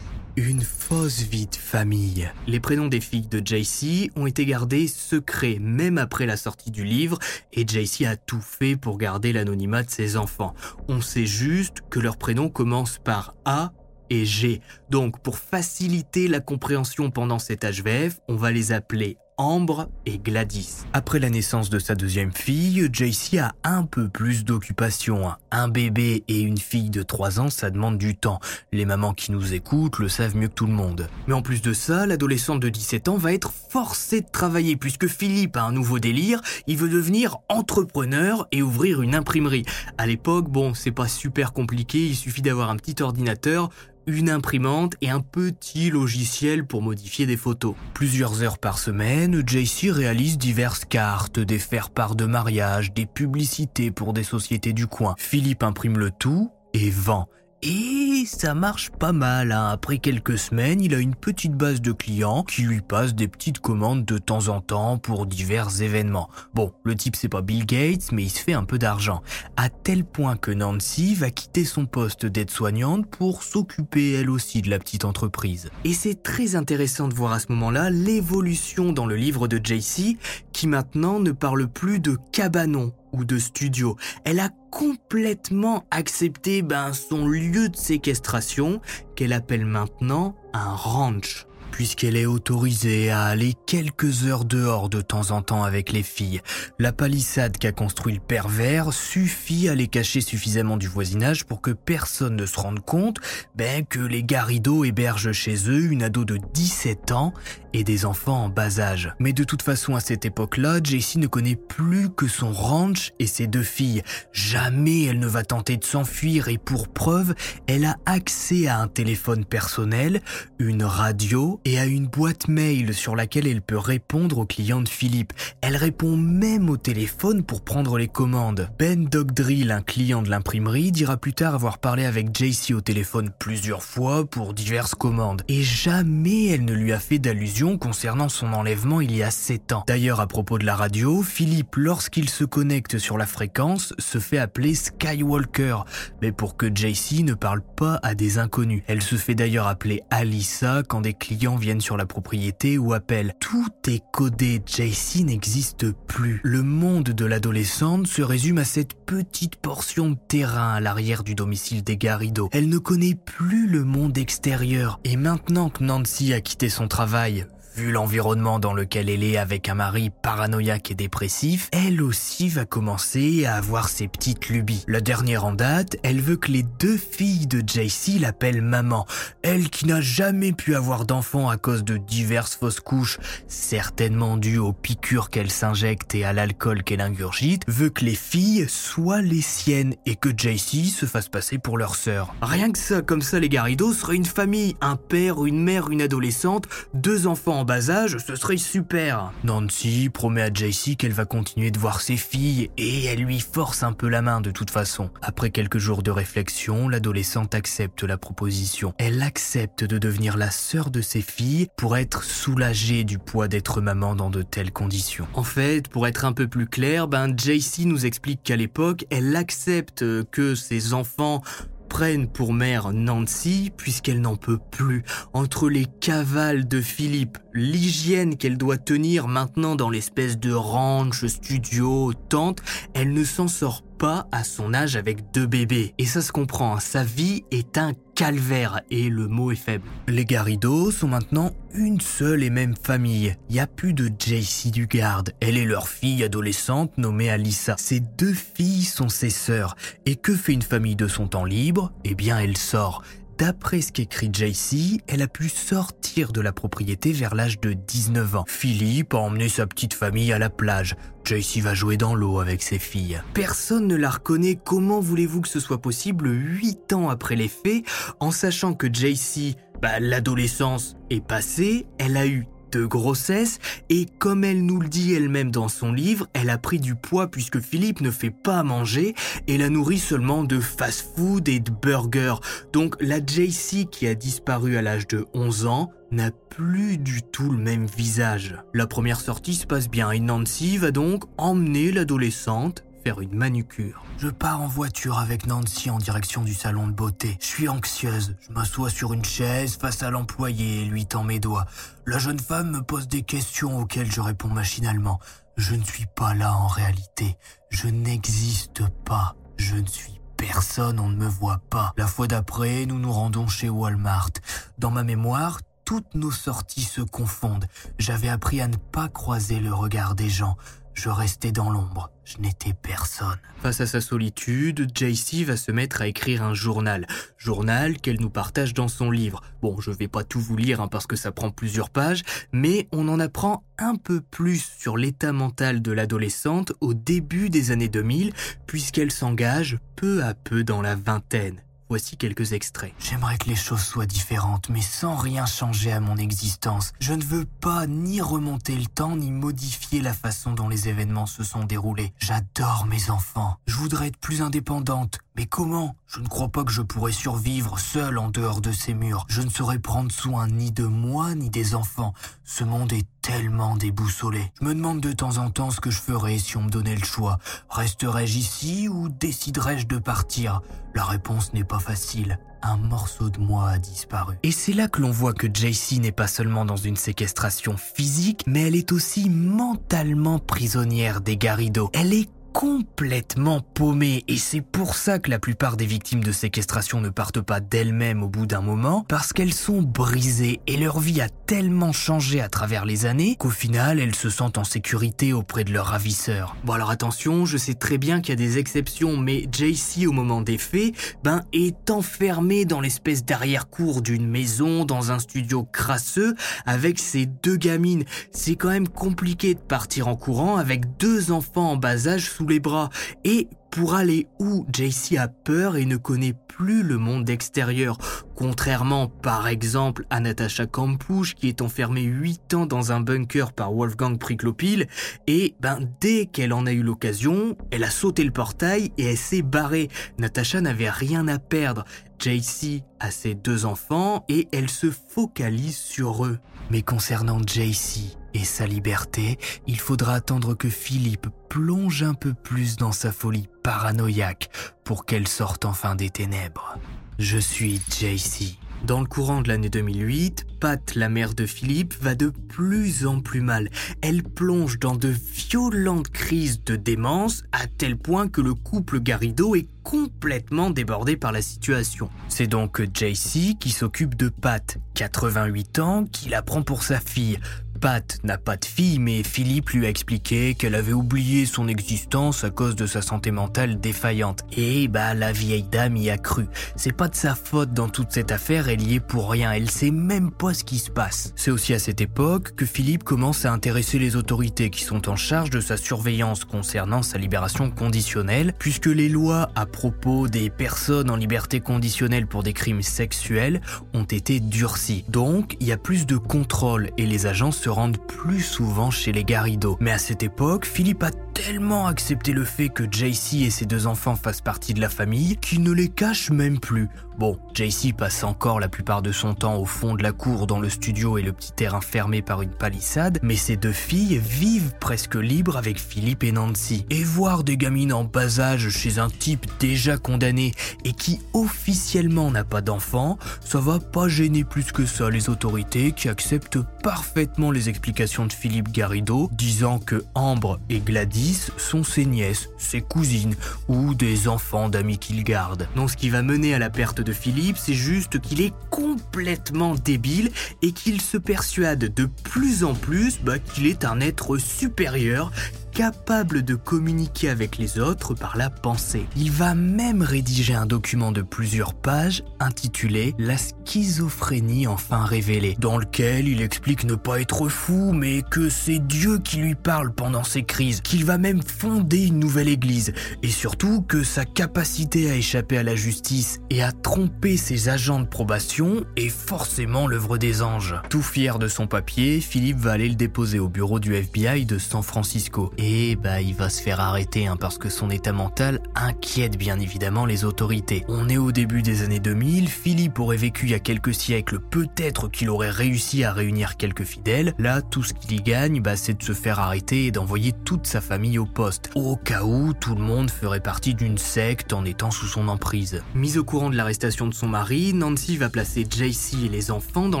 Une 0.36 0.62
fausse 0.62 1.22
vie 1.22 1.46
de 1.46 1.56
famille. 1.56 2.30
Les 2.46 2.60
prénoms 2.60 2.86
des 2.86 3.00
filles 3.00 3.26
de 3.26 3.44
JC 3.44 4.10
ont 4.14 4.26
été 4.26 4.46
gardés 4.46 4.86
secrets 4.86 5.58
même 5.60 5.98
après 5.98 6.24
la 6.24 6.36
sortie 6.36 6.70
du 6.70 6.84
livre 6.84 7.18
et 7.52 7.66
JC 7.66 8.04
a 8.06 8.16
tout 8.16 8.40
fait 8.40 8.76
pour 8.76 8.96
garder 8.96 9.32
l'anonymat 9.32 9.82
de 9.82 9.90
ses 9.90 10.16
enfants. 10.16 10.54
On 10.88 11.00
sait 11.00 11.26
juste 11.26 11.78
que 11.90 11.98
leurs 11.98 12.16
prénoms 12.16 12.48
commencent 12.48 12.98
par 12.98 13.34
A 13.44 13.72
et 14.08 14.24
G. 14.24 14.60
Donc 14.88 15.20
pour 15.20 15.36
faciliter 15.36 16.28
la 16.28 16.40
compréhension 16.40 17.10
pendant 17.10 17.40
cet 17.40 17.64
HVF, 17.64 18.20
on 18.28 18.36
va 18.36 18.52
les 18.52 18.70
appeler 18.70 19.16
Ambre 19.40 19.88
et 20.04 20.18
Gladys. 20.18 20.84
Après 20.92 21.18
la 21.18 21.30
naissance 21.30 21.70
de 21.70 21.78
sa 21.78 21.94
deuxième 21.94 22.30
fille, 22.30 22.90
JC 22.92 23.38
a 23.38 23.54
un 23.64 23.84
peu 23.84 24.06
plus 24.06 24.44
d'occupation. 24.44 25.30
Un 25.50 25.68
bébé 25.68 26.24
et 26.28 26.42
une 26.42 26.58
fille 26.58 26.90
de 26.90 27.02
3 27.02 27.40
ans, 27.40 27.48
ça 27.48 27.70
demande 27.70 27.96
du 27.96 28.14
temps. 28.14 28.38
Les 28.70 28.84
mamans 28.84 29.14
qui 29.14 29.32
nous 29.32 29.54
écoutent 29.54 29.98
le 29.98 30.10
savent 30.10 30.36
mieux 30.36 30.48
que 30.48 30.52
tout 30.52 30.66
le 30.66 30.74
monde. 30.74 31.08
Mais 31.26 31.32
en 31.32 31.40
plus 31.40 31.62
de 31.62 31.72
ça, 31.72 32.04
l'adolescente 32.04 32.60
de 32.60 32.68
17 32.68 33.08
ans 33.08 33.16
va 33.16 33.32
être 33.32 33.50
forcée 33.70 34.20
de 34.20 34.28
travailler 34.30 34.76
puisque 34.76 35.06
Philippe 35.06 35.56
a 35.56 35.62
un 35.62 35.72
nouveau 35.72 35.98
délire, 35.98 36.42
il 36.66 36.76
veut 36.76 36.90
devenir 36.90 37.38
entrepreneur 37.48 38.46
et 38.52 38.60
ouvrir 38.60 39.00
une 39.00 39.14
imprimerie. 39.14 39.64
À 39.96 40.06
l'époque, 40.06 40.50
bon, 40.50 40.74
c'est 40.74 40.90
pas 40.90 41.08
super 41.08 41.54
compliqué, 41.54 42.04
il 42.04 42.14
suffit 42.14 42.42
d'avoir 42.42 42.68
un 42.68 42.76
petit 42.76 43.02
ordinateur, 43.02 43.70
une 44.10 44.30
imprimante 44.30 44.94
et 45.00 45.10
un 45.10 45.20
petit 45.20 45.90
logiciel 45.90 46.66
pour 46.66 46.82
modifier 46.82 47.26
des 47.26 47.36
photos. 47.36 47.74
Plusieurs 47.94 48.42
heures 48.42 48.58
par 48.58 48.78
semaine, 48.78 49.42
JC 49.46 49.90
réalise 49.90 50.38
diverses 50.38 50.84
cartes, 50.84 51.38
des 51.38 51.58
faire-part 51.58 52.14
de 52.14 52.26
mariage, 52.26 52.92
des 52.92 53.06
publicités 53.06 53.90
pour 53.90 54.12
des 54.12 54.24
sociétés 54.24 54.72
du 54.72 54.86
coin. 54.86 55.14
Philippe 55.18 55.62
imprime 55.62 55.98
le 55.98 56.10
tout 56.10 56.50
et 56.74 56.90
vend. 56.90 57.28
Et 57.62 58.24
ça 58.26 58.54
marche 58.54 58.90
pas 58.90 59.12
mal. 59.12 59.52
Hein. 59.52 59.68
Après 59.68 59.98
quelques 59.98 60.38
semaines, 60.38 60.80
il 60.80 60.94
a 60.94 60.98
une 60.98 61.14
petite 61.14 61.52
base 61.52 61.82
de 61.82 61.92
clients 61.92 62.42
qui 62.42 62.62
lui 62.62 62.80
passent 62.80 63.14
des 63.14 63.28
petites 63.28 63.58
commandes 63.58 64.06
de 64.06 64.16
temps 64.16 64.48
en 64.48 64.62
temps 64.62 64.96
pour 64.96 65.26
divers 65.26 65.82
événements. 65.82 66.30
Bon, 66.54 66.72
le 66.84 66.94
type 66.94 67.16
c'est 67.16 67.28
pas 67.28 67.42
Bill 67.42 67.66
Gates, 67.66 68.12
mais 68.12 68.22
il 68.22 68.30
se 68.30 68.40
fait 68.40 68.54
un 68.54 68.64
peu 68.64 68.78
d'argent. 68.78 69.22
À 69.58 69.68
tel 69.68 70.04
point 70.04 70.36
que 70.36 70.50
Nancy 70.50 71.14
va 71.14 71.30
quitter 71.30 71.66
son 71.66 71.84
poste 71.84 72.24
d'aide-soignante 72.24 73.06
pour 73.06 73.42
s'occuper 73.42 74.12
elle 74.12 74.30
aussi 74.30 74.62
de 74.62 74.70
la 74.70 74.78
petite 74.78 75.04
entreprise. 75.04 75.68
Et 75.84 75.92
c'est 75.92 76.22
très 76.22 76.56
intéressant 76.56 77.08
de 77.08 77.14
voir 77.14 77.32
à 77.32 77.40
ce 77.40 77.52
moment-là 77.52 77.90
l'évolution 77.90 78.94
dans 78.94 79.06
le 79.06 79.16
livre 79.16 79.48
de 79.48 79.60
JC 79.62 80.16
qui 80.54 80.66
maintenant 80.66 81.20
ne 81.20 81.32
parle 81.32 81.68
plus 81.68 82.00
de 82.00 82.16
cabanon 82.32 82.94
ou 83.12 83.24
de 83.24 83.38
studio. 83.38 83.96
Elle 84.24 84.40
a 84.40 84.50
complètement 84.70 85.84
accepté 85.90 86.62
ben, 86.62 86.92
son 86.92 87.26
lieu 87.26 87.68
de 87.68 87.76
séquestration 87.76 88.80
qu'elle 89.16 89.32
appelle 89.32 89.64
maintenant 89.64 90.36
un 90.52 90.74
ranch 90.74 91.46
puisqu'elle 91.70 92.16
est 92.16 92.26
autorisée 92.26 93.10
à 93.10 93.24
aller 93.24 93.54
quelques 93.66 94.24
heures 94.24 94.44
dehors 94.44 94.88
de 94.88 95.00
temps 95.00 95.30
en 95.30 95.42
temps 95.42 95.64
avec 95.64 95.92
les 95.92 96.02
filles. 96.02 96.40
La 96.78 96.92
palissade 96.92 97.58
qu'a 97.58 97.72
construit 97.72 98.14
le 98.14 98.20
pervers 98.20 98.92
suffit 98.92 99.68
à 99.68 99.74
les 99.74 99.88
cacher 99.88 100.20
suffisamment 100.20 100.76
du 100.76 100.88
voisinage 100.88 101.44
pour 101.44 101.60
que 101.60 101.70
personne 101.70 102.36
ne 102.36 102.46
se 102.46 102.58
rende 102.58 102.80
compte 102.80 103.18
ben, 103.54 103.84
que 103.84 104.00
les 104.00 104.22
Garrido 104.22 104.84
hébergent 104.84 105.32
chez 105.32 105.68
eux 105.68 105.90
une 105.90 106.02
ado 106.02 106.24
de 106.24 106.38
17 106.52 107.12
ans 107.12 107.32
et 107.72 107.84
des 107.84 108.04
enfants 108.04 108.44
en 108.44 108.48
bas 108.48 108.80
âge. 108.80 109.14
Mais 109.18 109.32
de 109.32 109.44
toute 109.44 109.62
façon, 109.62 109.94
à 109.94 110.00
cette 110.00 110.24
époque-là, 110.24 110.80
Jessie 110.82 111.18
ne 111.18 111.26
connaît 111.26 111.56
plus 111.56 112.10
que 112.10 112.28
son 112.28 112.52
ranch 112.52 113.12
et 113.18 113.26
ses 113.26 113.46
deux 113.46 113.62
filles. 113.62 114.02
Jamais 114.32 115.04
elle 115.04 115.18
ne 115.18 115.26
va 115.26 115.44
tenter 115.44 115.76
de 115.76 115.84
s'enfuir 115.84 116.48
et 116.48 116.58
pour 116.58 116.88
preuve, 116.88 117.34
elle 117.66 117.84
a 117.84 117.96
accès 118.06 118.66
à 118.66 118.80
un 118.80 118.88
téléphone 118.88 119.44
personnel, 119.44 120.20
une 120.58 120.84
radio 120.84 121.59
et 121.64 121.78
à 121.78 121.86
une 121.86 122.06
boîte 122.06 122.48
mail 122.48 122.94
sur 122.94 123.16
laquelle 123.16 123.46
elle 123.46 123.62
peut 123.62 123.78
répondre 123.78 124.38
aux 124.38 124.46
clients 124.46 124.80
de 124.80 124.88
Philippe. 124.88 125.32
Elle 125.60 125.76
répond 125.76 126.16
même 126.16 126.70
au 126.70 126.76
téléphone 126.76 127.42
pour 127.42 127.62
prendre 127.62 127.98
les 127.98 128.08
commandes. 128.08 128.70
Ben 128.78 129.04
Dogdrill, 129.06 129.70
un 129.70 129.82
client 129.82 130.22
de 130.22 130.30
l'imprimerie, 130.30 130.92
dira 130.92 131.16
plus 131.16 131.34
tard 131.34 131.54
avoir 131.54 131.78
parlé 131.78 132.04
avec 132.04 132.36
JC 132.36 132.72
au 132.74 132.80
téléphone 132.80 133.30
plusieurs 133.38 133.82
fois 133.82 134.24
pour 134.24 134.54
diverses 134.54 134.94
commandes. 134.94 135.42
Et 135.48 135.62
jamais 135.62 136.46
elle 136.48 136.64
ne 136.64 136.72
lui 136.72 136.92
a 136.92 136.98
fait 136.98 137.18
d'allusion 137.18 137.78
concernant 137.78 138.28
son 138.28 138.52
enlèvement 138.52 139.00
il 139.00 139.14
y 139.14 139.22
a 139.22 139.30
7 139.30 139.72
ans. 139.72 139.84
D'ailleurs, 139.86 140.20
à 140.20 140.26
propos 140.26 140.58
de 140.58 140.66
la 140.66 140.76
radio, 140.76 141.22
Philippe, 141.22 141.76
lorsqu'il 141.76 142.28
se 142.28 142.44
connecte 142.44 142.98
sur 142.98 143.18
la 143.18 143.26
fréquence, 143.26 143.94
se 143.98 144.18
fait 144.18 144.38
appeler 144.38 144.74
Skywalker, 144.74 145.84
mais 146.22 146.32
pour 146.32 146.56
que 146.56 146.66
JC 146.66 147.22
ne 147.22 147.34
parle 147.34 147.62
pas 147.62 147.98
à 148.02 148.14
des 148.14 148.38
inconnus. 148.38 148.82
Elle 148.86 149.02
se 149.02 149.16
fait 149.16 149.34
d'ailleurs 149.34 149.66
appeler 149.66 150.02
Alissa 150.10 150.82
quand 150.86 151.00
des 151.00 151.14
clients 151.14 151.49
viennent 151.56 151.80
sur 151.80 151.96
la 151.96 152.06
propriété 152.06 152.78
ou 152.78 152.92
appellent. 152.92 153.34
Tout 153.40 153.70
est 153.86 154.02
codé, 154.12 154.62
JC 154.66 155.24
n'existe 155.24 155.92
plus. 155.92 156.40
Le 156.42 156.62
monde 156.62 157.04
de 157.04 157.24
l'adolescente 157.24 158.06
se 158.06 158.22
résume 158.22 158.58
à 158.58 158.64
cette 158.64 158.94
petite 158.94 159.56
portion 159.56 160.10
de 160.10 160.18
terrain 160.28 160.74
à 160.74 160.80
l'arrière 160.80 161.24
du 161.24 161.34
domicile 161.34 161.82
des 161.82 161.96
Garrido. 161.96 162.48
Elle 162.52 162.68
ne 162.68 162.78
connaît 162.78 163.14
plus 163.14 163.66
le 163.66 163.84
monde 163.84 164.18
extérieur. 164.18 165.00
Et 165.04 165.16
maintenant 165.16 165.70
que 165.70 165.84
Nancy 165.84 166.32
a 166.32 166.40
quitté 166.40 166.68
son 166.68 166.88
travail, 166.88 167.46
Vu 167.76 167.92
l'environnement 167.92 168.58
dans 168.58 168.74
lequel 168.74 169.08
elle 169.08 169.22
est 169.22 169.36
avec 169.36 169.68
un 169.68 169.74
mari 169.74 170.10
paranoïaque 170.10 170.90
et 170.90 170.94
dépressif, 170.94 171.68
elle 171.70 172.02
aussi 172.02 172.48
va 172.48 172.64
commencer 172.64 173.46
à 173.46 173.54
avoir 173.54 173.88
ses 173.88 174.08
petites 174.08 174.48
lubies. 174.48 174.84
La 174.88 175.00
dernière 175.00 175.44
en 175.44 175.52
date, 175.52 175.96
elle 176.02 176.20
veut 176.20 176.36
que 176.36 176.50
les 176.50 176.64
deux 176.64 176.96
filles 176.96 177.46
de 177.46 177.60
JC 177.60 178.18
l'appellent 178.18 178.62
maman. 178.62 179.06
Elle 179.42 179.70
qui 179.70 179.86
n'a 179.86 180.00
jamais 180.00 180.52
pu 180.52 180.74
avoir 180.74 181.06
d'enfant 181.06 181.48
à 181.48 181.56
cause 181.56 181.84
de 181.84 181.96
diverses 181.96 182.56
fausses 182.56 182.80
couches, 182.80 183.18
certainement 183.46 184.36
dues 184.36 184.58
aux 184.58 184.72
piqûres 184.72 185.30
qu'elle 185.30 185.50
s'injecte 185.50 186.14
et 186.16 186.24
à 186.24 186.32
l'alcool 186.32 186.82
qu'elle 186.82 187.00
ingurgite, 187.00 187.62
veut 187.68 187.90
que 187.90 188.04
les 188.04 188.16
filles 188.16 188.66
soient 188.68 189.22
les 189.22 189.42
siennes 189.42 189.94
et 190.06 190.16
que 190.16 190.30
JC 190.30 190.86
se 190.86 191.06
fasse 191.06 191.28
passer 191.28 191.58
pour 191.58 191.78
leur 191.78 191.94
sœur. 191.94 192.34
Rien 192.42 192.72
que 192.72 192.78
ça, 192.78 193.00
comme 193.00 193.22
ça 193.22 193.38
les 193.38 193.48
Garrido 193.48 193.92
seraient 193.92 194.16
une 194.16 194.24
famille, 194.24 194.74
un 194.80 194.96
père, 194.96 195.46
une 195.46 195.62
mère, 195.62 195.90
une 195.90 196.02
adolescente, 196.02 196.66
deux 196.94 197.28
enfants 197.28 197.59
bas 197.64 197.90
âge, 197.90 198.16
ce 198.18 198.36
serait 198.36 198.56
super. 198.56 199.32
Nancy 199.44 200.10
promet 200.12 200.42
à 200.42 200.52
JC 200.52 200.96
qu'elle 200.96 201.12
va 201.12 201.24
continuer 201.24 201.70
de 201.70 201.78
voir 201.78 202.00
ses 202.00 202.16
filles 202.16 202.70
et 202.76 203.04
elle 203.04 203.20
lui 203.20 203.40
force 203.40 203.82
un 203.82 203.92
peu 203.92 204.08
la 204.08 204.22
main 204.22 204.40
de 204.40 204.50
toute 204.50 204.70
façon. 204.70 205.10
Après 205.22 205.50
quelques 205.50 205.78
jours 205.78 206.02
de 206.02 206.10
réflexion, 206.10 206.88
l'adolescente 206.88 207.54
accepte 207.54 208.02
la 208.02 208.18
proposition. 208.18 208.94
Elle 208.98 209.22
accepte 209.22 209.84
de 209.84 209.98
devenir 209.98 210.36
la 210.36 210.50
sœur 210.50 210.90
de 210.90 211.00
ses 211.00 211.22
filles 211.22 211.68
pour 211.76 211.96
être 211.96 212.24
soulagée 212.24 213.04
du 213.04 213.18
poids 213.18 213.48
d'être 213.48 213.80
maman 213.80 214.14
dans 214.14 214.30
de 214.30 214.42
telles 214.42 214.72
conditions. 214.72 215.26
En 215.34 215.44
fait, 215.44 215.88
pour 215.88 216.06
être 216.06 216.24
un 216.24 216.32
peu 216.32 216.48
plus 216.48 216.66
clair, 216.66 217.08
ben 217.08 217.36
JC 217.36 217.84
nous 217.84 218.06
explique 218.06 218.42
qu'à 218.42 218.56
l'époque, 218.56 219.06
elle 219.10 219.34
accepte 219.36 220.04
que 220.30 220.54
ses 220.54 220.94
enfants 220.94 221.42
prennent 221.90 222.28
pour 222.28 222.54
mère 222.54 222.92
Nancy 222.92 223.70
puisqu'elle 223.76 224.22
n'en 224.22 224.36
peut 224.36 224.60
plus. 224.70 225.02
Entre 225.34 225.68
les 225.68 225.84
cavales 225.84 226.66
de 226.66 226.80
Philippe, 226.80 227.36
l'hygiène 227.52 228.36
qu'elle 228.36 228.56
doit 228.56 228.78
tenir 228.78 229.26
maintenant 229.26 229.74
dans 229.74 229.90
l'espèce 229.90 230.38
de 230.38 230.52
ranch, 230.52 231.26
studio, 231.26 232.12
tente, 232.30 232.62
elle 232.94 233.12
ne 233.12 233.24
s'en 233.24 233.48
sort 233.48 233.82
pas 233.98 234.28
à 234.32 234.44
son 234.44 234.72
âge 234.72 234.96
avec 234.96 235.30
deux 235.32 235.46
bébés. 235.46 235.92
Et 235.98 236.06
ça 236.06 236.22
se 236.22 236.32
comprend, 236.32 236.76
hein. 236.76 236.80
sa 236.80 237.02
vie 237.02 237.44
est 237.50 237.76
un 237.76 237.92
calvaire 238.20 238.82
et 238.90 239.08
le 239.08 239.28
mot 239.28 239.50
est 239.50 239.56
faible. 239.56 239.88
Les 240.06 240.26
Garrido 240.26 240.90
sont 240.90 241.08
maintenant 241.08 241.52
une 241.72 242.02
seule 242.02 242.42
et 242.42 242.50
même 242.50 242.74
famille. 242.76 243.34
Il 243.48 243.54
n'y 243.54 243.60
a 243.60 243.66
plus 243.66 243.94
de 243.94 244.08
JC 244.08 244.70
Dugard. 244.70 245.24
Elle 245.40 245.56
est 245.56 245.64
leur 245.64 245.88
fille 245.88 246.22
adolescente 246.22 246.98
nommée 246.98 247.30
Alissa. 247.30 247.76
Ces 247.78 248.00
deux 248.00 248.34
filles 248.34 248.82
sont 248.82 249.08
ses 249.08 249.30
sœurs. 249.30 249.74
Et 250.04 250.16
que 250.16 250.34
fait 250.34 250.52
une 250.52 250.60
famille 250.60 250.96
de 250.96 251.08
son 251.08 251.28
temps 251.28 251.46
libre? 251.46 251.92
Eh 252.04 252.14
bien, 252.14 252.38
elle 252.38 252.58
sort. 252.58 253.02
D'après 253.40 253.80
ce 253.80 253.90
qu'écrit 253.90 254.30
JC, 254.30 255.00
elle 255.08 255.22
a 255.22 255.26
pu 255.26 255.48
sortir 255.48 256.30
de 256.30 256.42
la 256.42 256.52
propriété 256.52 257.10
vers 257.10 257.34
l'âge 257.34 257.58
de 257.58 257.72
19 257.72 258.36
ans. 258.36 258.44
Philippe 258.46 259.14
a 259.14 259.16
emmené 259.16 259.48
sa 259.48 259.66
petite 259.66 259.94
famille 259.94 260.30
à 260.30 260.38
la 260.38 260.50
plage. 260.50 260.94
JC 261.24 261.62
va 261.62 261.72
jouer 261.72 261.96
dans 261.96 262.14
l'eau 262.14 262.40
avec 262.40 262.60
ses 262.62 262.78
filles. 262.78 263.22
Personne 263.32 263.86
ne 263.86 263.96
la 263.96 264.10
reconnaît. 264.10 264.58
Comment 264.62 265.00
voulez-vous 265.00 265.40
que 265.40 265.48
ce 265.48 265.58
soit 265.58 265.80
possible 265.80 266.28
8 266.30 266.92
ans 266.92 267.08
après 267.08 267.34
les 267.34 267.48
faits, 267.48 267.82
en 268.20 268.30
sachant 268.30 268.74
que 268.74 268.92
JC, 268.92 269.56
bah, 269.80 270.00
l'adolescence 270.00 270.96
est 271.08 271.24
passée, 271.26 271.86
elle 271.96 272.18
a 272.18 272.26
eu 272.26 272.46
de 272.70 272.86
grossesse 272.86 273.58
et 273.88 274.06
comme 274.18 274.44
elle 274.44 274.64
nous 274.64 274.80
le 274.80 274.88
dit 274.88 275.14
elle-même 275.14 275.50
dans 275.50 275.68
son 275.68 275.92
livre, 275.92 276.26
elle 276.32 276.50
a 276.50 276.58
pris 276.58 276.78
du 276.78 276.94
poids 276.94 277.30
puisque 277.30 277.60
Philippe 277.60 278.00
ne 278.00 278.10
fait 278.10 278.30
pas 278.30 278.62
manger 278.62 279.14
et 279.46 279.58
la 279.58 279.68
nourrit 279.68 279.98
seulement 279.98 280.44
de 280.44 280.60
fast-food 280.60 281.48
et 281.48 281.60
de 281.60 281.70
burgers. 281.70 282.40
Donc 282.72 282.96
la 283.00 283.18
JC 283.18 283.88
qui 283.90 284.06
a 284.06 284.14
disparu 284.14 284.76
à 284.76 284.82
l'âge 284.82 285.06
de 285.08 285.26
11 285.34 285.66
ans 285.66 285.90
n'a 286.10 286.30
plus 286.30 286.98
du 286.98 287.22
tout 287.22 287.50
le 287.50 287.58
même 287.58 287.86
visage. 287.86 288.56
La 288.74 288.86
première 288.86 289.20
sortie 289.20 289.54
se 289.54 289.66
passe 289.66 289.88
bien 289.88 290.10
et 290.10 290.20
Nancy 290.20 290.76
va 290.76 290.90
donc 290.90 291.24
emmener 291.38 291.92
l'adolescente 291.92 292.84
faire 293.02 293.20
une 293.20 293.34
manucure. 293.34 294.02
Je 294.18 294.28
pars 294.28 294.60
en 294.60 294.66
voiture 294.66 295.18
avec 295.18 295.46
Nancy 295.46 295.90
en 295.90 295.98
direction 295.98 296.42
du 296.42 296.54
salon 296.54 296.86
de 296.86 296.92
beauté. 296.92 297.36
Je 297.40 297.46
suis 297.46 297.68
anxieuse. 297.68 298.36
Je 298.40 298.52
m'assois 298.52 298.90
sur 298.90 299.12
une 299.12 299.24
chaise 299.24 299.76
face 299.76 300.02
à 300.02 300.10
l'employé 300.10 300.82
et 300.82 300.84
lui 300.84 301.06
tends 301.06 301.24
mes 301.24 301.40
doigts. 301.40 301.66
La 302.06 302.18
jeune 302.18 302.38
femme 302.38 302.70
me 302.70 302.82
pose 302.82 303.08
des 303.08 303.22
questions 303.22 303.78
auxquelles 303.78 304.10
je 304.10 304.20
réponds 304.20 304.48
machinalement. 304.48 305.20
Je 305.56 305.74
ne 305.74 305.84
suis 305.84 306.06
pas 306.06 306.34
là 306.34 306.54
en 306.54 306.66
réalité. 306.66 307.36
Je 307.70 307.88
n'existe 307.88 308.82
pas. 309.04 309.36
Je 309.56 309.76
ne 309.76 309.86
suis 309.86 310.20
personne, 310.36 310.98
on 310.98 311.08
ne 311.08 311.16
me 311.16 311.28
voit 311.28 311.60
pas. 311.70 311.92
La 311.96 312.06
fois 312.06 312.26
d'après, 312.26 312.86
nous 312.86 312.98
nous 312.98 313.12
rendons 313.12 313.46
chez 313.46 313.68
Walmart. 313.68 314.30
Dans 314.78 314.90
ma 314.90 315.04
mémoire, 315.04 315.60
toutes 315.84 316.14
nos 316.14 316.30
sorties 316.30 316.84
se 316.84 317.00
confondent. 317.00 317.66
J'avais 317.98 318.28
appris 318.28 318.60
à 318.60 318.68
ne 318.68 318.76
pas 318.76 319.08
croiser 319.08 319.60
le 319.60 319.74
regard 319.74 320.14
des 320.14 320.30
gens. 320.30 320.56
Je 320.94 321.08
restais 321.08 321.52
dans 321.52 321.70
l'ombre, 321.70 322.10
je 322.30 322.42
n'étais 322.42 322.72
personne. 322.72 323.38
Face 323.62 323.80
à 323.80 323.86
sa 323.86 324.00
solitude, 324.00 324.90
JC 324.94 325.44
va 325.44 325.56
se 325.56 325.72
mettre 325.72 326.02
à 326.02 326.06
écrire 326.06 326.42
un 326.42 326.54
journal. 326.54 327.06
Journal 327.36 327.98
qu'elle 327.98 328.20
nous 328.20 328.30
partage 328.30 328.74
dans 328.74 328.88
son 328.88 329.10
livre. 329.10 329.42
Bon, 329.62 329.80
je 329.80 329.90
vais 329.90 330.08
pas 330.08 330.24
tout 330.24 330.40
vous 330.40 330.56
lire 330.56 330.80
hein, 330.80 330.88
parce 330.88 331.06
que 331.06 331.16
ça 331.16 331.32
prend 331.32 331.50
plusieurs 331.50 331.90
pages, 331.90 332.22
mais 332.52 332.88
on 332.92 333.08
en 333.08 333.20
apprend 333.20 333.64
un 333.78 333.96
peu 333.96 334.20
plus 334.20 334.70
sur 334.78 334.96
l'état 334.96 335.32
mental 335.32 335.82
de 335.82 335.92
l'adolescente 335.92 336.72
au 336.80 336.94
début 336.94 337.50
des 337.50 337.70
années 337.70 337.88
2000, 337.88 338.32
puisqu'elle 338.66 339.10
s'engage 339.10 339.78
peu 339.96 340.22
à 340.22 340.34
peu 340.34 340.62
dans 340.64 340.82
la 340.82 340.94
vingtaine. 340.94 341.62
Voici 341.90 342.16
quelques 342.16 342.52
extraits. 342.52 342.94
J'aimerais 343.00 343.36
que 343.36 343.48
les 343.48 343.56
choses 343.56 343.82
soient 343.82 344.06
différentes, 344.06 344.68
mais 344.68 344.80
sans 344.80 345.16
rien 345.16 345.44
changer 345.44 345.90
à 345.90 345.98
mon 345.98 346.16
existence. 346.16 346.92
Je 347.00 347.12
ne 347.14 347.24
veux 347.24 347.44
pas 347.44 347.88
ni 347.88 348.20
remonter 348.20 348.76
le 348.76 348.86
temps, 348.86 349.16
ni 349.16 349.32
modifier 349.32 350.00
la 350.00 350.14
façon 350.14 350.52
dont 350.52 350.68
les 350.68 350.88
événements 350.88 351.26
se 351.26 351.42
sont 351.42 351.64
déroulés. 351.64 352.12
J'adore 352.16 352.86
mes 352.88 353.10
enfants. 353.10 353.56
Je 353.66 353.74
voudrais 353.74 354.06
être 354.06 354.18
plus 354.18 354.40
indépendante. 354.40 355.18
Mais 355.40 355.46
comment? 355.46 355.96
Je 356.06 356.20
ne 356.20 356.28
crois 356.28 356.50
pas 356.50 356.64
que 356.64 356.70
je 356.70 356.82
pourrais 356.82 357.12
survivre 357.12 357.78
seule 357.78 358.18
en 358.18 358.28
dehors 358.28 358.60
de 358.60 358.72
ces 358.72 358.92
murs. 358.92 359.24
Je 359.30 359.40
ne 359.40 359.48
saurais 359.48 359.78
prendre 359.78 360.12
soin 360.12 360.46
ni 360.46 360.70
de 360.70 360.84
moi 360.84 361.34
ni 361.34 361.48
des 361.48 361.74
enfants. 361.74 362.12
Ce 362.44 362.62
monde 362.62 362.92
est 362.92 363.06
tellement 363.22 363.74
déboussolé. 363.74 364.52
Je 364.60 364.66
me 364.66 364.74
demande 364.74 365.00
de 365.00 365.12
temps 365.12 365.38
en 365.38 365.48
temps 365.48 365.70
ce 365.70 365.80
que 365.80 365.90
je 365.90 365.98
ferais 365.98 366.36
si 366.36 366.58
on 366.58 366.64
me 366.64 366.68
donnait 366.68 366.94
le 366.94 367.06
choix. 367.06 367.38
Resterais-je 367.70 368.36
ici 368.36 368.88
ou 368.90 369.08
déciderais-je 369.08 369.86
de 369.86 369.96
partir? 369.96 370.60
La 370.94 371.04
réponse 371.04 371.54
n'est 371.54 371.64
pas 371.64 371.78
facile. 371.78 372.38
Un 372.60 372.76
morceau 372.76 373.30
de 373.30 373.40
moi 373.40 373.70
a 373.70 373.78
disparu. 373.78 374.36
Et 374.42 374.52
c'est 374.52 374.74
là 374.74 374.88
que 374.88 375.00
l'on 375.00 375.10
voit 375.10 375.32
que 375.32 375.46
JC 375.46 376.00
n'est 376.00 376.12
pas 376.12 376.26
seulement 376.26 376.66
dans 376.66 376.76
une 376.76 376.96
séquestration 376.96 377.78
physique, 377.78 378.44
mais 378.46 378.66
elle 378.68 378.76
est 378.76 378.92
aussi 378.92 379.30
mentalement 379.30 380.38
prisonnière 380.38 381.22
des 381.22 381.38
Garrido. 381.38 381.88
Elle 381.94 382.12
est 382.12 382.28
complètement 382.52 383.60
paumée 383.60 384.24
et 384.28 384.36
c'est 384.36 384.60
pour 384.60 384.94
ça 384.94 385.18
que 385.18 385.30
la 385.30 385.38
plupart 385.38 385.76
des 385.76 385.86
victimes 385.86 386.22
de 386.22 386.32
séquestration 386.32 387.00
ne 387.00 387.08
partent 387.08 387.40
pas 387.40 387.60
d'elles-mêmes 387.60 388.22
au 388.22 388.28
bout 388.28 388.46
d'un 388.46 388.60
moment 388.60 389.04
parce 389.08 389.32
qu'elles 389.32 389.54
sont 389.54 389.82
brisées 389.82 390.60
et 390.66 390.76
leur 390.76 391.00
vie 391.00 391.20
a 391.20 391.28
tellement 391.28 391.92
changé 391.92 392.40
à 392.40 392.48
travers 392.48 392.84
les 392.84 393.06
années 393.06 393.36
qu'au 393.36 393.50
final 393.50 394.00
elles 394.00 394.14
se 394.14 394.30
sentent 394.30 394.58
en 394.58 394.64
sécurité 394.64 395.32
auprès 395.32 395.64
de 395.64 395.72
leur 395.72 395.86
ravisseur. 395.86 396.56
Bon 396.64 396.72
alors 396.72 396.90
attention, 396.90 397.46
je 397.46 397.56
sais 397.56 397.74
très 397.74 397.98
bien 397.98 398.20
qu'il 398.20 398.30
y 398.30 398.32
a 398.32 398.36
des 398.36 398.58
exceptions 398.58 399.16
mais 399.16 399.46
JC 399.52 400.06
au 400.06 400.12
moment 400.12 400.40
des 400.40 400.58
faits, 400.58 400.94
ben 401.22 401.44
est 401.52 401.90
enfermé 401.90 402.64
dans 402.64 402.80
l'espèce 402.80 403.24
d'arrière-cour 403.24 404.02
d'une 404.02 404.28
maison 404.28 404.84
dans 404.84 405.12
un 405.12 405.18
studio 405.18 405.64
crasseux 405.64 406.34
avec 406.66 406.98
ses 406.98 407.26
deux 407.26 407.56
gamines. 407.56 408.04
C'est 408.32 408.56
quand 408.56 408.70
même 408.70 408.88
compliqué 408.88 409.54
de 409.54 409.60
partir 409.60 410.08
en 410.08 410.16
courant 410.16 410.56
avec 410.56 410.96
deux 410.96 411.32
enfants 411.32 411.72
en 411.72 411.76
bas 411.76 412.08
âge 412.08 412.28
les 412.46 412.60
bras. 412.60 412.90
Et 413.24 413.48
pour 413.70 413.94
aller 413.94 414.26
où 414.40 414.66
JC 414.72 415.16
a 415.16 415.28
peur 415.28 415.76
et 415.76 415.84
ne 415.84 415.96
connaît 415.96 416.34
plus 416.48 416.82
le 416.82 416.98
monde 416.98 417.30
extérieur, 417.30 417.98
contrairement 418.34 419.06
par 419.06 419.46
exemple 419.46 420.04
à 420.10 420.18
Natasha 420.18 420.66
Kampusch 420.66 421.34
qui 421.34 421.48
est 421.48 421.62
enfermée 421.62 422.02
8 422.02 422.54
ans 422.54 422.66
dans 422.66 422.90
un 422.90 423.00
bunker 423.00 423.52
par 423.52 423.72
Wolfgang 423.72 424.18
Priklopil 424.18 424.88
et 425.28 425.54
ben 425.60 425.78
dès 426.00 426.26
qu'elle 426.26 426.52
en 426.52 426.66
a 426.66 426.72
eu 426.72 426.82
l'occasion, 426.82 427.56
elle 427.70 427.84
a 427.84 427.90
sauté 427.90 428.24
le 428.24 428.32
portail 428.32 428.90
et 428.98 429.04
elle 429.04 429.16
s'est 429.16 429.42
barrée. 429.42 429.88
Natasha 430.18 430.60
n'avait 430.60 430.90
rien 430.90 431.28
à 431.28 431.38
perdre. 431.38 431.84
JC 432.18 432.82
a 432.98 433.10
ses 433.10 433.34
deux 433.34 433.64
enfants 433.64 434.24
et 434.28 434.48
elle 434.52 434.68
se 434.68 434.90
focalise 434.90 435.76
sur 435.76 436.26
eux. 436.26 436.38
Mais 436.70 436.82
concernant 436.82 437.40
JC, 437.40 438.16
et 438.34 438.44
sa 438.44 438.66
liberté, 438.66 439.38
il 439.66 439.78
faudra 439.78 440.14
attendre 440.14 440.54
que 440.54 440.68
Philippe 440.68 441.28
plonge 441.48 442.02
un 442.02 442.14
peu 442.14 442.34
plus 442.34 442.76
dans 442.76 442.92
sa 442.92 443.12
folie 443.12 443.48
paranoïaque 443.62 444.50
pour 444.84 445.04
qu'elle 445.04 445.28
sorte 445.28 445.64
enfin 445.64 445.94
des 445.94 446.10
ténèbres. 446.10 446.78
Je 447.18 447.38
suis 447.38 447.80
JC. 447.90 448.58
Dans 448.84 449.00
le 449.00 449.06
courant 449.06 449.42
de 449.42 449.48
l'année 449.48 449.68
2008, 449.68 450.46
Pat, 450.58 450.94
la 450.94 451.10
mère 451.10 451.34
de 451.34 451.44
Philippe, 451.44 451.94
va 452.00 452.14
de 452.14 452.30
plus 452.30 453.06
en 453.06 453.20
plus 453.20 453.42
mal. 453.42 453.68
Elle 454.00 454.22
plonge 454.22 454.78
dans 454.78 454.96
de 454.96 455.08
violentes 455.08 456.08
crises 456.08 456.64
de 456.64 456.76
démence 456.76 457.44
à 457.52 457.66
tel 457.66 457.98
point 457.98 458.28
que 458.28 458.40
le 458.40 458.54
couple 458.54 459.00
Garrido 459.00 459.54
est 459.54 459.68
complètement 459.82 460.70
débordé 460.70 461.16
par 461.16 461.30
la 461.30 461.42
situation. 461.42 462.08
C'est 462.28 462.46
donc 462.46 462.80
JC 462.80 463.58
qui 463.58 463.70
s'occupe 463.70 464.14
de 464.14 464.30
Pat, 464.30 464.78
88 464.94 465.78
ans, 465.78 466.04
qui 466.04 466.30
la 466.30 466.40
prend 466.40 466.62
pour 466.62 466.82
sa 466.82 467.00
fille. 467.00 467.38
Pat 467.80 468.18
n'a 468.24 468.36
pas 468.36 468.58
de 468.58 468.64
fille, 468.66 468.98
mais 468.98 469.22
Philippe 469.22 469.70
lui 469.70 469.86
a 469.86 469.88
expliqué 469.88 470.54
qu'elle 470.54 470.74
avait 470.74 470.92
oublié 470.92 471.46
son 471.46 471.66
existence 471.66 472.44
à 472.44 472.50
cause 472.50 472.76
de 472.76 472.86
sa 472.86 473.00
santé 473.00 473.30
mentale 473.30 473.80
défaillante. 473.80 474.44
Et 474.54 474.86
bah 474.86 475.14
la 475.14 475.32
vieille 475.32 475.62
dame 475.62 475.96
y 475.96 476.10
a 476.10 476.18
cru. 476.18 476.46
C'est 476.76 476.92
pas 476.92 477.08
de 477.08 477.14
sa 477.14 477.34
faute 477.34 477.72
dans 477.72 477.88
toute 477.88 478.12
cette 478.12 478.32
affaire, 478.32 478.68
elle 478.68 478.82
y 478.82 478.96
est 478.96 479.00
pour 479.00 479.30
rien, 479.30 479.52
elle 479.52 479.70
sait 479.70 479.90
même 479.90 480.30
pas 480.30 480.52
ce 480.52 480.62
qui 480.62 480.78
se 480.78 480.90
passe. 480.90 481.32
C'est 481.36 481.50
aussi 481.50 481.72
à 481.72 481.78
cette 481.78 482.02
époque 482.02 482.54
que 482.54 482.66
Philippe 482.66 483.02
commence 483.02 483.46
à 483.46 483.52
intéresser 483.52 483.98
les 483.98 484.14
autorités 484.14 484.68
qui 484.68 484.84
sont 484.84 485.08
en 485.08 485.16
charge 485.16 485.48
de 485.48 485.60
sa 485.60 485.78
surveillance 485.78 486.44
concernant 486.44 487.02
sa 487.02 487.16
libération 487.16 487.70
conditionnelle, 487.70 488.52
puisque 488.58 488.86
les 488.86 489.08
lois 489.08 489.48
à 489.54 489.64
propos 489.64 490.28
des 490.28 490.50
personnes 490.50 491.10
en 491.10 491.16
liberté 491.16 491.60
conditionnelle 491.60 492.26
pour 492.26 492.42
des 492.42 492.52
crimes 492.52 492.82
sexuels 492.82 493.62
ont 493.94 494.04
été 494.04 494.38
durcies. 494.38 495.04
Donc, 495.08 495.56
il 495.60 495.66
y 495.66 495.72
a 495.72 495.78
plus 495.78 496.04
de 496.04 496.18
contrôle 496.18 496.90
et 496.98 497.06
les 497.06 497.26
agents 497.26 497.52
se 497.52 497.69
rendent 497.70 497.98
plus 498.06 498.40
souvent 498.40 498.90
chez 498.90 499.12
les 499.12 499.24
Garrido. 499.24 499.76
Mais 499.80 499.92
à 499.92 499.98
cette 499.98 500.22
époque, 500.22 500.66
Philippe 500.66 501.02
a 501.02 501.10
tellement 501.10 501.86
accepté 501.86 502.32
le 502.32 502.44
fait 502.44 502.68
que 502.68 502.84
JC 502.84 503.42
et 503.42 503.50
ses 503.50 503.66
deux 503.66 503.86
enfants 503.86 504.16
fassent 504.16 504.40
partie 504.40 504.74
de 504.74 504.80
la 504.80 504.88
famille 504.88 505.36
qu'il 505.36 505.62
ne 505.62 505.72
les 505.72 505.88
cache 505.88 506.30
même 506.30 506.58
plus. 506.58 506.88
Bon, 507.20 507.38
JC 507.52 507.92
passe 507.92 508.24
encore 508.24 508.60
la 508.60 508.70
plupart 508.70 509.02
de 509.02 509.12
son 509.12 509.34
temps 509.34 509.56
au 509.56 509.66
fond 509.66 509.94
de 509.94 510.02
la 510.02 510.12
cour 510.12 510.46
dans 510.46 510.58
le 510.58 510.70
studio 510.70 511.18
et 511.18 511.22
le 511.22 511.34
petit 511.34 511.52
terrain 511.52 511.82
fermé 511.82 512.22
par 512.22 512.40
une 512.40 512.54
palissade, 512.54 513.18
mais 513.22 513.36
ses 513.36 513.58
deux 513.58 513.72
filles 513.72 514.16
vivent 514.16 514.72
presque 514.80 515.16
libres 515.16 515.58
avec 515.58 515.78
Philippe 515.78 516.24
et 516.24 516.32
Nancy. 516.32 516.86
Et 516.88 517.04
voir 517.04 517.44
des 517.44 517.58
gamines 517.58 517.92
en 517.92 518.04
bas 518.04 518.40
âge 518.40 518.70
chez 518.70 518.98
un 518.98 519.10
type 519.10 519.46
déjà 519.58 519.98
condamné 519.98 520.52
et 520.86 520.94
qui 520.94 521.20
officiellement 521.34 522.30
n'a 522.30 522.42
pas 522.42 522.62
d'enfant, 522.62 523.18
ça 523.44 523.60
va 523.60 523.80
pas 523.80 524.08
gêner 524.08 524.42
plus 524.42 524.72
que 524.72 524.86
ça 524.86 525.10
les 525.10 525.28
autorités 525.28 525.92
qui 525.92 526.08
acceptent 526.08 526.60
parfaitement 526.82 527.50
les 527.50 527.68
explications 527.68 528.24
de 528.24 528.32
Philippe 528.32 528.72
Garrido, 528.72 529.28
disant 529.32 529.78
que 529.78 530.04
Ambre 530.14 530.58
et 530.70 530.80
Gladys 530.80 531.48
sont 531.58 531.84
ses 531.84 532.06
nièces, 532.06 532.48
ses 532.56 532.80
cousines 532.80 533.34
ou 533.68 533.94
des 533.94 534.26
enfants 534.26 534.70
d'amis 534.70 534.96
qu'il 534.96 535.22
garde. 535.22 535.68
Non, 535.76 535.86
ce 535.86 535.98
qui 535.98 536.08
va 536.08 536.22
mener 536.22 536.54
à 536.54 536.58
la 536.58 536.70
perte 536.70 537.02
de 537.02 537.09
Philippe, 537.12 537.56
c'est 537.58 537.74
juste 537.74 538.20
qu'il 538.20 538.40
est 538.40 538.52
complètement 538.70 539.74
débile 539.74 540.30
et 540.62 540.72
qu'il 540.72 541.00
se 541.00 541.16
persuade 541.16 541.92
de 541.94 542.08
plus 542.24 542.64
en 542.64 542.74
plus 542.74 543.20
bah, 543.22 543.38
qu'il 543.38 543.66
est 543.66 543.84
un 543.84 544.00
être 544.00 544.38
supérieur 544.38 545.32
capable 545.80 546.42
de 546.42 546.56
communiquer 546.56 547.30
avec 547.30 547.56
les 547.56 547.78
autres 547.78 548.12
par 548.12 548.36
la 548.36 548.50
pensée. 548.50 549.06
Il 549.16 549.30
va 549.30 549.54
même 549.54 550.02
rédiger 550.02 550.52
un 550.52 550.66
document 550.66 551.10
de 551.10 551.22
plusieurs 551.22 551.72
pages 551.72 552.22
intitulé 552.38 553.14
La 553.18 553.38
schizophrénie 553.38 554.66
enfin 554.66 555.06
révélée, 555.06 555.56
dans 555.58 555.78
lequel 555.78 556.28
il 556.28 556.42
explique 556.42 556.84
ne 556.84 556.96
pas 556.96 557.18
être 557.22 557.48
fou, 557.48 557.92
mais 557.94 558.20
que 558.30 558.50
c'est 558.50 558.78
Dieu 558.78 559.20
qui 559.20 559.38
lui 559.38 559.54
parle 559.54 559.94
pendant 559.94 560.22
ses 560.22 560.42
crises, 560.42 560.82
qu'il 560.82 561.06
va 561.06 561.16
même 561.16 561.40
fonder 561.42 562.08
une 562.08 562.18
nouvelle 562.18 562.48
église, 562.48 562.92
et 563.22 563.30
surtout 563.30 563.80
que 563.80 564.02
sa 564.02 564.26
capacité 564.26 565.10
à 565.10 565.14
échapper 565.16 565.56
à 565.56 565.62
la 565.62 565.76
justice 565.76 566.40
et 566.50 566.62
à 566.62 566.72
tromper 566.72 567.38
ses 567.38 567.70
agents 567.70 568.00
de 568.00 568.06
probation 568.06 568.84
est 568.96 569.08
forcément 569.08 569.86
l'œuvre 569.86 570.18
des 570.18 570.42
anges. 570.42 570.74
Tout 570.90 571.00
fier 571.00 571.38
de 571.38 571.48
son 571.48 571.66
papier, 571.66 572.20
Philippe 572.20 572.58
va 572.58 572.72
aller 572.72 572.90
le 572.90 572.96
déposer 572.96 573.38
au 573.38 573.48
bureau 573.48 573.80
du 573.80 573.94
FBI 573.94 574.44
de 574.44 574.58
San 574.58 574.82
Francisco. 574.82 575.50
Bah 575.70 576.20
il 576.20 576.34
va 576.34 576.48
se 576.48 576.60
faire 576.60 576.80
arrêter 576.80 577.26
hein, 577.26 577.36
parce 577.38 577.56
que 577.56 577.68
son 577.68 577.90
état 577.90 578.12
mental 578.12 578.60
inquiète 578.74 579.36
bien 579.36 579.60
évidemment 579.60 580.04
les 580.04 580.24
autorités. 580.24 580.84
On 580.88 581.08
est 581.08 581.16
au 581.16 581.30
début 581.30 581.62
des 581.62 581.82
années 581.82 582.00
2000, 582.00 582.48
Philippe 582.48 582.98
aurait 582.98 583.16
vécu 583.16 583.46
il 583.46 583.52
y 583.52 583.54
a 583.54 583.60
quelques 583.60 583.94
siècles, 583.94 584.40
peut-être 584.40 585.08
qu'il 585.08 585.30
aurait 585.30 585.50
réussi 585.50 586.02
à 586.02 586.12
réunir 586.12 586.56
quelques 586.56 586.84
fidèles. 586.84 587.34
Là, 587.38 587.62
tout 587.62 587.84
ce 587.84 587.94
qu'il 587.94 588.12
y 588.12 588.22
gagne, 588.22 588.60
bah, 588.60 588.76
c'est 588.76 588.98
de 588.98 589.02
se 589.02 589.12
faire 589.12 589.38
arrêter 589.38 589.86
et 589.86 589.90
d'envoyer 589.92 590.32
toute 590.32 590.66
sa 590.66 590.80
famille 590.80 591.18
au 591.18 591.26
poste, 591.26 591.70
au 591.76 591.94
cas 591.96 592.24
où 592.24 592.52
tout 592.52 592.74
le 592.74 592.82
monde 592.82 593.10
ferait 593.10 593.40
partie 593.40 593.74
d'une 593.74 593.98
secte 593.98 594.52
en 594.52 594.64
étant 594.64 594.90
sous 594.90 595.06
son 595.06 595.28
emprise. 595.28 595.82
Mise 595.94 596.18
au 596.18 596.24
courant 596.24 596.50
de 596.50 596.56
l'arrestation 596.56 597.06
de 597.06 597.14
son 597.14 597.28
mari, 597.28 597.74
Nancy 597.74 598.16
va 598.16 598.28
placer 598.28 598.66
JC 598.68 599.26
et 599.26 599.28
les 599.28 599.50
enfants 599.50 599.88
dans 599.88 600.00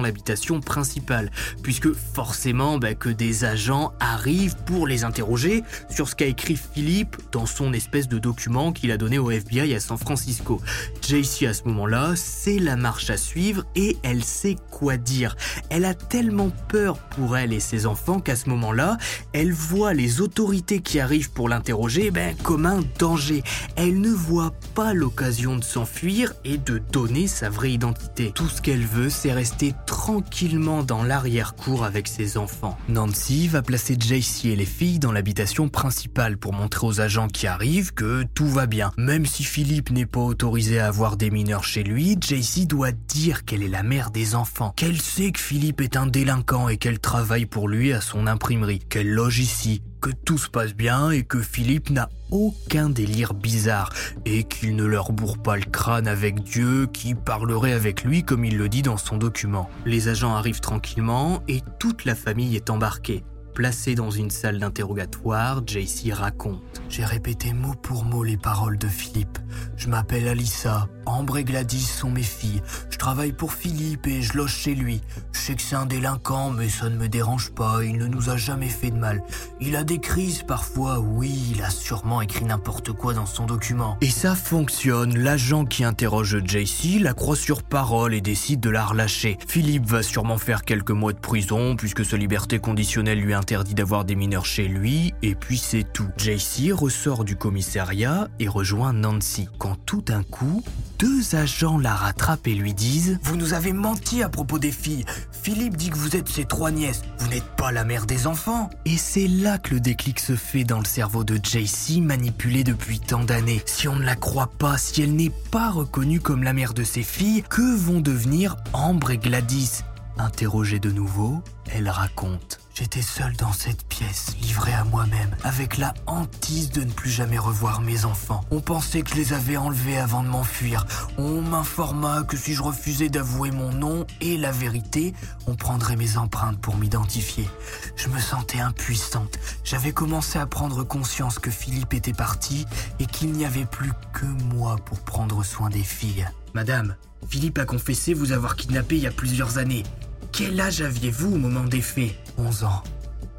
l'habitation 0.00 0.60
principale, 0.60 1.30
puisque 1.62 1.92
forcément 1.92 2.78
bah, 2.78 2.94
que 2.94 3.08
des 3.08 3.44
agents 3.44 3.92
arrivent 4.00 4.56
pour 4.66 4.86
les 4.86 5.04
interroger 5.04 5.49
sur 5.88 6.08
ce 6.08 6.14
qu'a 6.14 6.26
écrit 6.26 6.56
Philippe 6.56 7.16
dans 7.32 7.46
son 7.46 7.72
espèce 7.72 8.08
de 8.08 8.18
document 8.18 8.72
qu'il 8.72 8.90
a 8.92 8.96
donné 8.96 9.18
au 9.18 9.30
FBI 9.30 9.74
à 9.74 9.80
San 9.80 9.98
Francisco. 9.98 10.60
JC 11.02 11.46
à 11.46 11.54
ce 11.54 11.64
moment-là, 11.64 12.14
c'est 12.16 12.58
la 12.58 12.76
marche 12.76 13.10
à 13.10 13.16
suivre 13.16 13.64
et 13.74 13.96
elle 14.02 14.24
sait 14.24 14.56
quoi 14.70 14.96
dire. 14.96 15.36
Elle 15.68 15.84
a 15.84 15.94
tellement 15.94 16.50
peur 16.68 16.98
pour 16.98 17.36
elle 17.36 17.52
et 17.52 17.60
ses 17.60 17.86
enfants 17.86 18.20
qu'à 18.20 18.36
ce 18.36 18.48
moment-là, 18.48 18.98
elle 19.32 19.52
voit 19.52 19.94
les 19.94 20.20
autorités 20.20 20.80
qui 20.80 21.00
arrivent 21.00 21.32
pour 21.32 21.48
l'interroger 21.48 22.10
ben, 22.10 22.34
comme 22.42 22.66
un 22.66 22.80
danger. 22.98 23.42
Elle 23.76 24.00
ne 24.00 24.10
voit 24.10 24.52
pas 24.74 24.94
l'occasion 24.94 25.56
de 25.56 25.64
s'enfuir 25.64 26.32
et 26.44 26.58
de 26.58 26.78
donner 26.78 27.26
sa 27.26 27.48
vraie 27.48 27.72
identité. 27.72 28.32
Tout 28.34 28.48
ce 28.48 28.60
qu'elle 28.60 28.84
veut, 28.84 29.10
c'est 29.10 29.32
rester 29.32 29.74
tranquillement 29.86 30.82
dans 30.82 31.02
l'arrière-cour 31.02 31.84
avec 31.84 32.08
ses 32.08 32.36
enfants. 32.36 32.78
Nancy 32.88 33.48
va 33.48 33.62
placer 33.62 33.96
JC 33.98 34.46
et 34.46 34.56
les 34.56 34.64
filles 34.64 34.98
dans 34.98 35.12
l'habitation 35.12 35.39
principale 35.72 36.36
pour 36.36 36.52
montrer 36.52 36.86
aux 36.86 37.00
agents 37.00 37.28
qui 37.28 37.46
arrivent 37.46 37.94
que 37.94 38.24
tout 38.34 38.46
va 38.46 38.66
bien. 38.66 38.92
Même 38.98 39.24
si 39.24 39.42
Philippe 39.42 39.90
n'est 39.90 40.06
pas 40.06 40.20
autorisé 40.20 40.78
à 40.78 40.88
avoir 40.88 41.16
des 41.16 41.30
mineurs 41.30 41.64
chez 41.64 41.82
lui, 41.82 42.18
JC 42.20 42.66
doit 42.66 42.92
dire 42.92 43.44
qu'elle 43.44 43.62
est 43.62 43.68
la 43.68 43.82
mère 43.82 44.10
des 44.10 44.34
enfants, 44.34 44.74
qu'elle 44.76 45.00
sait 45.00 45.32
que 45.32 45.40
Philippe 45.40 45.80
est 45.80 45.96
un 45.96 46.06
délinquant 46.06 46.68
et 46.68 46.76
qu'elle 46.76 46.98
travaille 46.98 47.46
pour 47.46 47.68
lui 47.68 47.92
à 47.92 48.02
son 48.02 48.26
imprimerie, 48.26 48.80
qu'elle 48.80 49.10
loge 49.10 49.38
ici, 49.38 49.82
que 50.02 50.10
tout 50.10 50.38
se 50.38 50.48
passe 50.48 50.74
bien 50.74 51.10
et 51.10 51.22
que 51.22 51.40
Philippe 51.40 51.88
n'a 51.88 52.10
aucun 52.30 52.90
délire 52.90 53.32
bizarre 53.32 53.92
et 54.26 54.44
qu'il 54.44 54.76
ne 54.76 54.84
leur 54.84 55.12
bourre 55.12 55.38
pas 55.38 55.56
le 55.56 55.64
crâne 55.64 56.06
avec 56.06 56.42
Dieu 56.42 56.86
qui 56.92 57.14
parlerait 57.14 57.72
avec 57.72 58.04
lui 58.04 58.24
comme 58.24 58.44
il 58.44 58.58
le 58.58 58.68
dit 58.68 58.82
dans 58.82 58.98
son 58.98 59.16
document. 59.16 59.70
Les 59.86 60.08
agents 60.08 60.34
arrivent 60.34 60.60
tranquillement 60.60 61.42
et 61.48 61.62
toute 61.78 62.04
la 62.04 62.14
famille 62.14 62.56
est 62.56 62.70
embarquée. 62.70 63.24
Placé 63.54 63.94
dans 63.94 64.10
une 64.10 64.30
salle 64.30 64.58
d'interrogatoire, 64.58 65.62
JC 65.66 66.12
raconte. 66.12 66.62
J'ai 66.88 67.04
répété 67.04 67.52
mot 67.52 67.74
pour 67.74 68.04
mot 68.04 68.22
les 68.22 68.36
paroles 68.36 68.78
de 68.78 68.86
Philippe. 68.86 69.38
Je 69.76 69.88
m'appelle 69.88 70.28
Alissa, 70.28 70.88
Ambre 71.06 71.38
et 71.38 71.44
Gladys 71.44 71.80
sont 71.80 72.10
mes 72.10 72.22
filles. 72.22 72.62
Je 72.90 72.96
travaille 72.96 73.32
pour 73.32 73.52
Philippe 73.52 74.06
et 74.06 74.22
je 74.22 74.36
loge 74.36 74.54
chez 74.54 74.74
lui. 74.74 75.00
Je 75.32 75.38
sais 75.38 75.54
que 75.54 75.62
c'est 75.62 75.74
un 75.74 75.86
délinquant, 75.86 76.50
mais 76.50 76.68
ça 76.68 76.88
ne 76.88 76.96
me 76.96 77.08
dérange 77.08 77.50
pas, 77.50 77.82
il 77.82 77.98
ne 77.98 78.06
nous 78.06 78.30
a 78.30 78.36
jamais 78.36 78.68
fait 78.68 78.90
de 78.90 78.96
mal. 78.96 79.22
Il 79.60 79.74
a 79.74 79.84
des 79.84 79.98
crises 79.98 80.42
parfois, 80.42 81.00
oui, 81.00 81.52
il 81.54 81.62
a 81.62 81.70
sûrement 81.70 82.20
écrit 82.20 82.44
n'importe 82.44 82.92
quoi 82.92 83.14
dans 83.14 83.26
son 83.26 83.46
document. 83.46 83.96
Et 84.00 84.10
ça 84.10 84.34
fonctionne, 84.34 85.18
l'agent 85.18 85.64
qui 85.64 85.82
interroge 85.84 86.38
JC 86.44 87.00
la 87.00 87.14
croit 87.14 87.36
sur 87.36 87.62
parole 87.62 88.14
et 88.14 88.20
décide 88.20 88.60
de 88.60 88.70
la 88.70 88.84
relâcher. 88.84 89.38
Philippe 89.48 89.86
va 89.86 90.02
sûrement 90.02 90.38
faire 90.38 90.62
quelques 90.62 90.90
mois 90.90 91.12
de 91.12 91.18
prison 91.18 91.74
puisque 91.76 92.04
sa 92.04 92.16
liberté 92.16 92.58
conditionnelle 92.58 93.20
lui 93.20 93.34
interdit 93.40 93.74
d'avoir 93.74 94.04
des 94.04 94.16
mineurs 94.16 94.44
chez 94.44 94.68
lui, 94.68 95.14
et 95.22 95.34
puis 95.34 95.56
c'est 95.56 95.82
tout. 95.82 96.08
JC 96.18 96.72
ressort 96.72 97.24
du 97.24 97.36
commissariat 97.36 98.28
et 98.38 98.48
rejoint 98.48 98.92
Nancy, 98.92 99.48
quand 99.58 99.76
tout 99.86 100.02
d'un 100.02 100.22
coup, 100.22 100.62
deux 100.98 101.34
agents 101.34 101.78
la 101.78 101.94
rattrapent 101.94 102.46
et 102.46 102.54
lui 102.54 102.74
disent⁇ 102.74 103.12
Vous 103.22 103.36
nous 103.36 103.54
avez 103.54 103.72
menti 103.72 104.22
à 104.22 104.28
propos 104.28 104.58
des 104.58 104.70
filles. 104.70 105.06
Philippe 105.32 105.78
dit 105.78 105.88
que 105.88 105.96
vous 105.96 106.16
êtes 106.16 106.28
ses 106.28 106.44
trois 106.44 106.70
nièces. 106.70 107.00
Vous 107.18 107.28
n'êtes 107.28 107.56
pas 107.56 107.72
la 107.72 107.84
mère 107.84 108.04
des 108.04 108.26
enfants.⁇ 108.26 108.68
Et 108.84 108.98
c'est 108.98 109.26
là 109.26 109.56
que 109.56 109.72
le 109.72 109.80
déclic 109.80 110.20
se 110.20 110.36
fait 110.36 110.64
dans 110.64 110.78
le 110.78 110.84
cerveau 110.84 111.24
de 111.24 111.36
JC, 111.36 112.02
manipulé 112.02 112.62
depuis 112.62 113.00
tant 113.00 113.24
d'années. 113.24 113.62
Si 113.64 113.88
on 113.88 113.96
ne 113.96 114.04
la 114.04 114.16
croit 114.16 114.50
pas, 114.58 114.76
si 114.76 115.00
elle 115.00 115.16
n'est 115.16 115.32
pas 115.50 115.70
reconnue 115.70 116.20
comme 116.20 116.42
la 116.42 116.52
mère 116.52 116.74
de 116.74 116.84
ses 116.84 117.02
filles, 117.02 117.42
que 117.48 117.74
vont 117.74 118.00
devenir 118.00 118.56
Ambre 118.74 119.12
et 119.12 119.18
Gladys? 119.18 119.82
Interrogée 120.18 120.78
de 120.78 120.90
nouveau, 120.90 121.42
elle 121.72 121.88
raconte. 121.88 122.59
J'étais 122.74 123.02
seule 123.02 123.34
dans 123.36 123.52
cette 123.52 123.84
pièce, 123.88 124.36
livrée 124.40 124.72
à 124.72 124.84
moi-même, 124.84 125.34
avec 125.44 125.76
la 125.76 125.92
hantise 126.06 126.70
de 126.70 126.82
ne 126.82 126.90
plus 126.90 127.10
jamais 127.10 127.38
revoir 127.38 127.80
mes 127.80 128.04
enfants. 128.04 128.42
On 128.50 128.60
pensait 128.60 129.02
que 129.02 129.10
je 129.10 129.16
les 129.16 129.32
avais 129.32 129.56
enlevés 129.56 129.98
avant 129.98 130.22
de 130.22 130.28
m'enfuir. 130.28 130.86
On 131.18 131.42
m'informa 131.42 132.22
que 132.22 132.36
si 132.36 132.54
je 132.54 132.62
refusais 132.62 133.08
d'avouer 133.08 133.50
mon 133.50 133.72
nom 133.72 134.06
et 134.20 134.36
la 134.36 134.52
vérité, 134.52 135.14
on 135.46 135.56
prendrait 135.56 135.96
mes 135.96 136.16
empreintes 136.16 136.60
pour 136.60 136.76
m'identifier. 136.76 137.48
Je 137.96 138.08
me 138.08 138.18
sentais 138.18 138.60
impuissante. 138.60 139.38
J'avais 139.64 139.92
commencé 139.92 140.38
à 140.38 140.46
prendre 140.46 140.84
conscience 140.84 141.38
que 141.38 141.50
Philippe 141.50 141.92
était 141.92 142.12
parti 142.12 142.66
et 142.98 143.06
qu'il 143.06 143.32
n'y 143.32 143.44
avait 143.44 143.66
plus 143.66 143.92
que 144.12 144.26
moi 144.54 144.76
pour 144.84 145.00
prendre 145.00 145.44
soin 145.44 145.68
des 145.68 145.82
filles. 145.82 146.28
Madame, 146.54 146.96
Philippe 147.28 147.58
a 147.58 147.64
confessé 147.64 148.14
vous 148.14 148.32
avoir 148.32 148.56
kidnappé 148.56 148.96
il 148.96 149.02
y 149.02 149.06
a 149.06 149.12
plusieurs 149.12 149.58
années. 149.58 149.84
Quel 150.32 150.60
âge 150.60 150.80
aviez-vous 150.80 151.34
au 151.34 151.38
moment 151.38 151.64
des 151.64 151.82
faits 151.82 152.12
11 152.38 152.64
ans. 152.64 152.82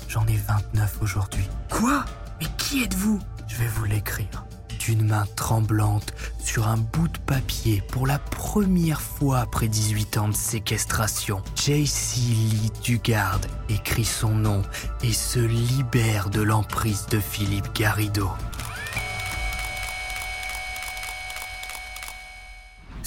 J'en 0.08 0.26
ai 0.28 0.38
29 0.38 0.98
aujourd'hui. 1.02 1.48
Quoi? 1.70 2.06
Mais 2.40 2.48
qui 2.58 2.84
êtes-vous? 2.84 3.20
Je 3.48 3.56
vais 3.58 3.68
vous 3.68 3.86
l'écrire. 3.86 4.46
d'une 4.80 5.06
main 5.08 5.26
tremblante 5.36 6.12
sur 6.44 6.68
un 6.68 6.78
bout 6.78 7.08
de 7.08 7.20
papier 7.20 7.84
pour 7.90 8.08
la 8.08 8.18
première 8.18 9.00
fois 9.00 9.40
après 9.42 9.68
18 9.68 10.18
ans 10.18 10.28
de 10.30 10.34
séquestration. 10.36 11.44
JC 11.56 12.18
Lee 12.18 12.72
Dugard 12.84 13.42
écrit 13.70 14.06
son 14.06 14.34
nom 14.34 14.64
et 15.04 15.14
se 15.14 15.38
libère 15.40 16.32
de 16.32 16.42
l'emprise 16.42 17.06
de 17.12 17.20
Philippe 17.20 17.74
Garrido. 17.76 18.28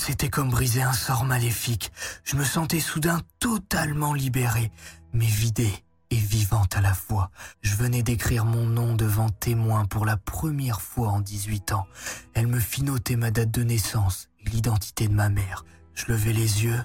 C'était 0.07 0.29
comme 0.29 0.51
briser 0.51 0.83
un 0.83 0.93
sort 0.93 1.25
maléfique. 1.25 1.91
Je 2.25 2.37
me 2.37 2.45
sentais 2.45 2.79
soudain 2.79 3.23
totalement 3.41 4.13
libéré, 4.13 4.71
mais 5.15 5.25
vidé 5.25 5.73
et 6.11 6.17
vivante 6.17 6.77
à 6.77 6.83
la 6.83 6.93
fois. 6.93 7.31
Je 7.63 7.75
venais 7.75 8.03
d'écrire 8.03 8.45
mon 8.45 8.67
nom 8.67 8.97
devant 8.97 9.31
témoin 9.31 9.87
pour 9.87 10.05
la 10.05 10.19
première 10.19 10.83
fois 10.83 11.09
en 11.09 11.21
18 11.21 11.73
ans. 11.73 11.87
Elle 12.35 12.49
me 12.49 12.61
fit 12.61 12.83
noter 12.83 13.17
ma 13.17 13.31
date 13.31 13.51
de 13.51 13.63
naissance 13.63 14.29
et 14.41 14.51
l'identité 14.51 15.09
de 15.09 15.15
ma 15.15 15.31
mère. 15.31 15.65
Je 15.95 16.05
levai 16.09 16.35
les 16.35 16.65
yeux. 16.65 16.85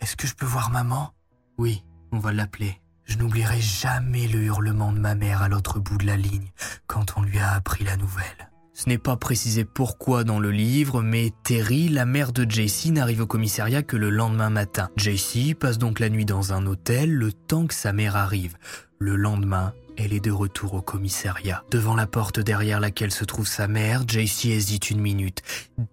Est-ce 0.00 0.16
que 0.16 0.26
je 0.26 0.34
peux 0.34 0.44
voir 0.44 0.70
maman? 0.70 1.14
Oui, 1.58 1.84
on 2.10 2.18
va 2.18 2.32
l'appeler. 2.32 2.82
Je 3.04 3.16
n'oublierai 3.16 3.60
jamais 3.60 4.26
le 4.26 4.42
hurlement 4.42 4.90
de 4.90 4.98
ma 4.98 5.14
mère 5.14 5.40
à 5.40 5.48
l'autre 5.48 5.78
bout 5.78 5.98
de 5.98 6.06
la 6.06 6.16
ligne 6.16 6.50
quand 6.88 7.16
on 7.16 7.22
lui 7.22 7.38
a 7.38 7.52
appris 7.52 7.84
la 7.84 7.96
nouvelle. 7.96 8.50
Ce 8.76 8.90
n'est 8.90 8.98
pas 8.98 9.16
précisé 9.16 9.64
pourquoi 9.64 10.22
dans 10.22 10.38
le 10.38 10.50
livre, 10.50 11.00
mais 11.00 11.32
Terry, 11.44 11.88
la 11.88 12.04
mère 12.04 12.32
de 12.32 12.44
JC, 12.44 12.90
n'arrive 12.90 13.22
au 13.22 13.26
commissariat 13.26 13.82
que 13.82 13.96
le 13.96 14.10
lendemain 14.10 14.50
matin. 14.50 14.90
JC 14.98 15.54
passe 15.58 15.78
donc 15.78 15.98
la 15.98 16.10
nuit 16.10 16.26
dans 16.26 16.52
un 16.52 16.66
hôtel 16.66 17.10
le 17.10 17.32
temps 17.32 17.66
que 17.66 17.72
sa 17.72 17.94
mère 17.94 18.16
arrive. 18.16 18.58
Le 18.98 19.16
lendemain, 19.16 19.72
elle 19.96 20.12
est 20.12 20.20
de 20.20 20.30
retour 20.30 20.74
au 20.74 20.82
commissariat. 20.82 21.64
Devant 21.70 21.96
la 21.96 22.06
porte 22.06 22.38
derrière 22.38 22.78
laquelle 22.78 23.12
se 23.12 23.24
trouve 23.24 23.48
sa 23.48 23.66
mère, 23.66 24.02
JC 24.06 24.50
hésite 24.50 24.90
une 24.90 25.00
minute. 25.00 25.40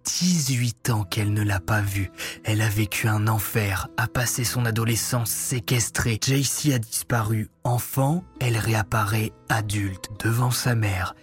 18 0.04 0.90
ans 0.90 1.04
qu'elle 1.06 1.32
ne 1.32 1.42
l'a 1.42 1.62
pas 1.62 1.82
vue. 1.82 2.12
Elle 2.44 2.60
a 2.60 2.68
vécu 2.68 3.08
un 3.08 3.30
enfer, 3.30 3.88
a 3.96 4.08
passé 4.08 4.44
son 4.44 4.66
adolescence 4.66 5.30
séquestrée. 5.30 6.20
JC 6.22 6.74
a 6.74 6.80
disparu 6.80 7.50
enfant, 7.64 8.26
elle 8.42 8.58
réapparaît 8.58 9.32
adulte 9.48 10.10
devant 10.22 10.52
sa 10.52 10.76
mère 10.76 11.16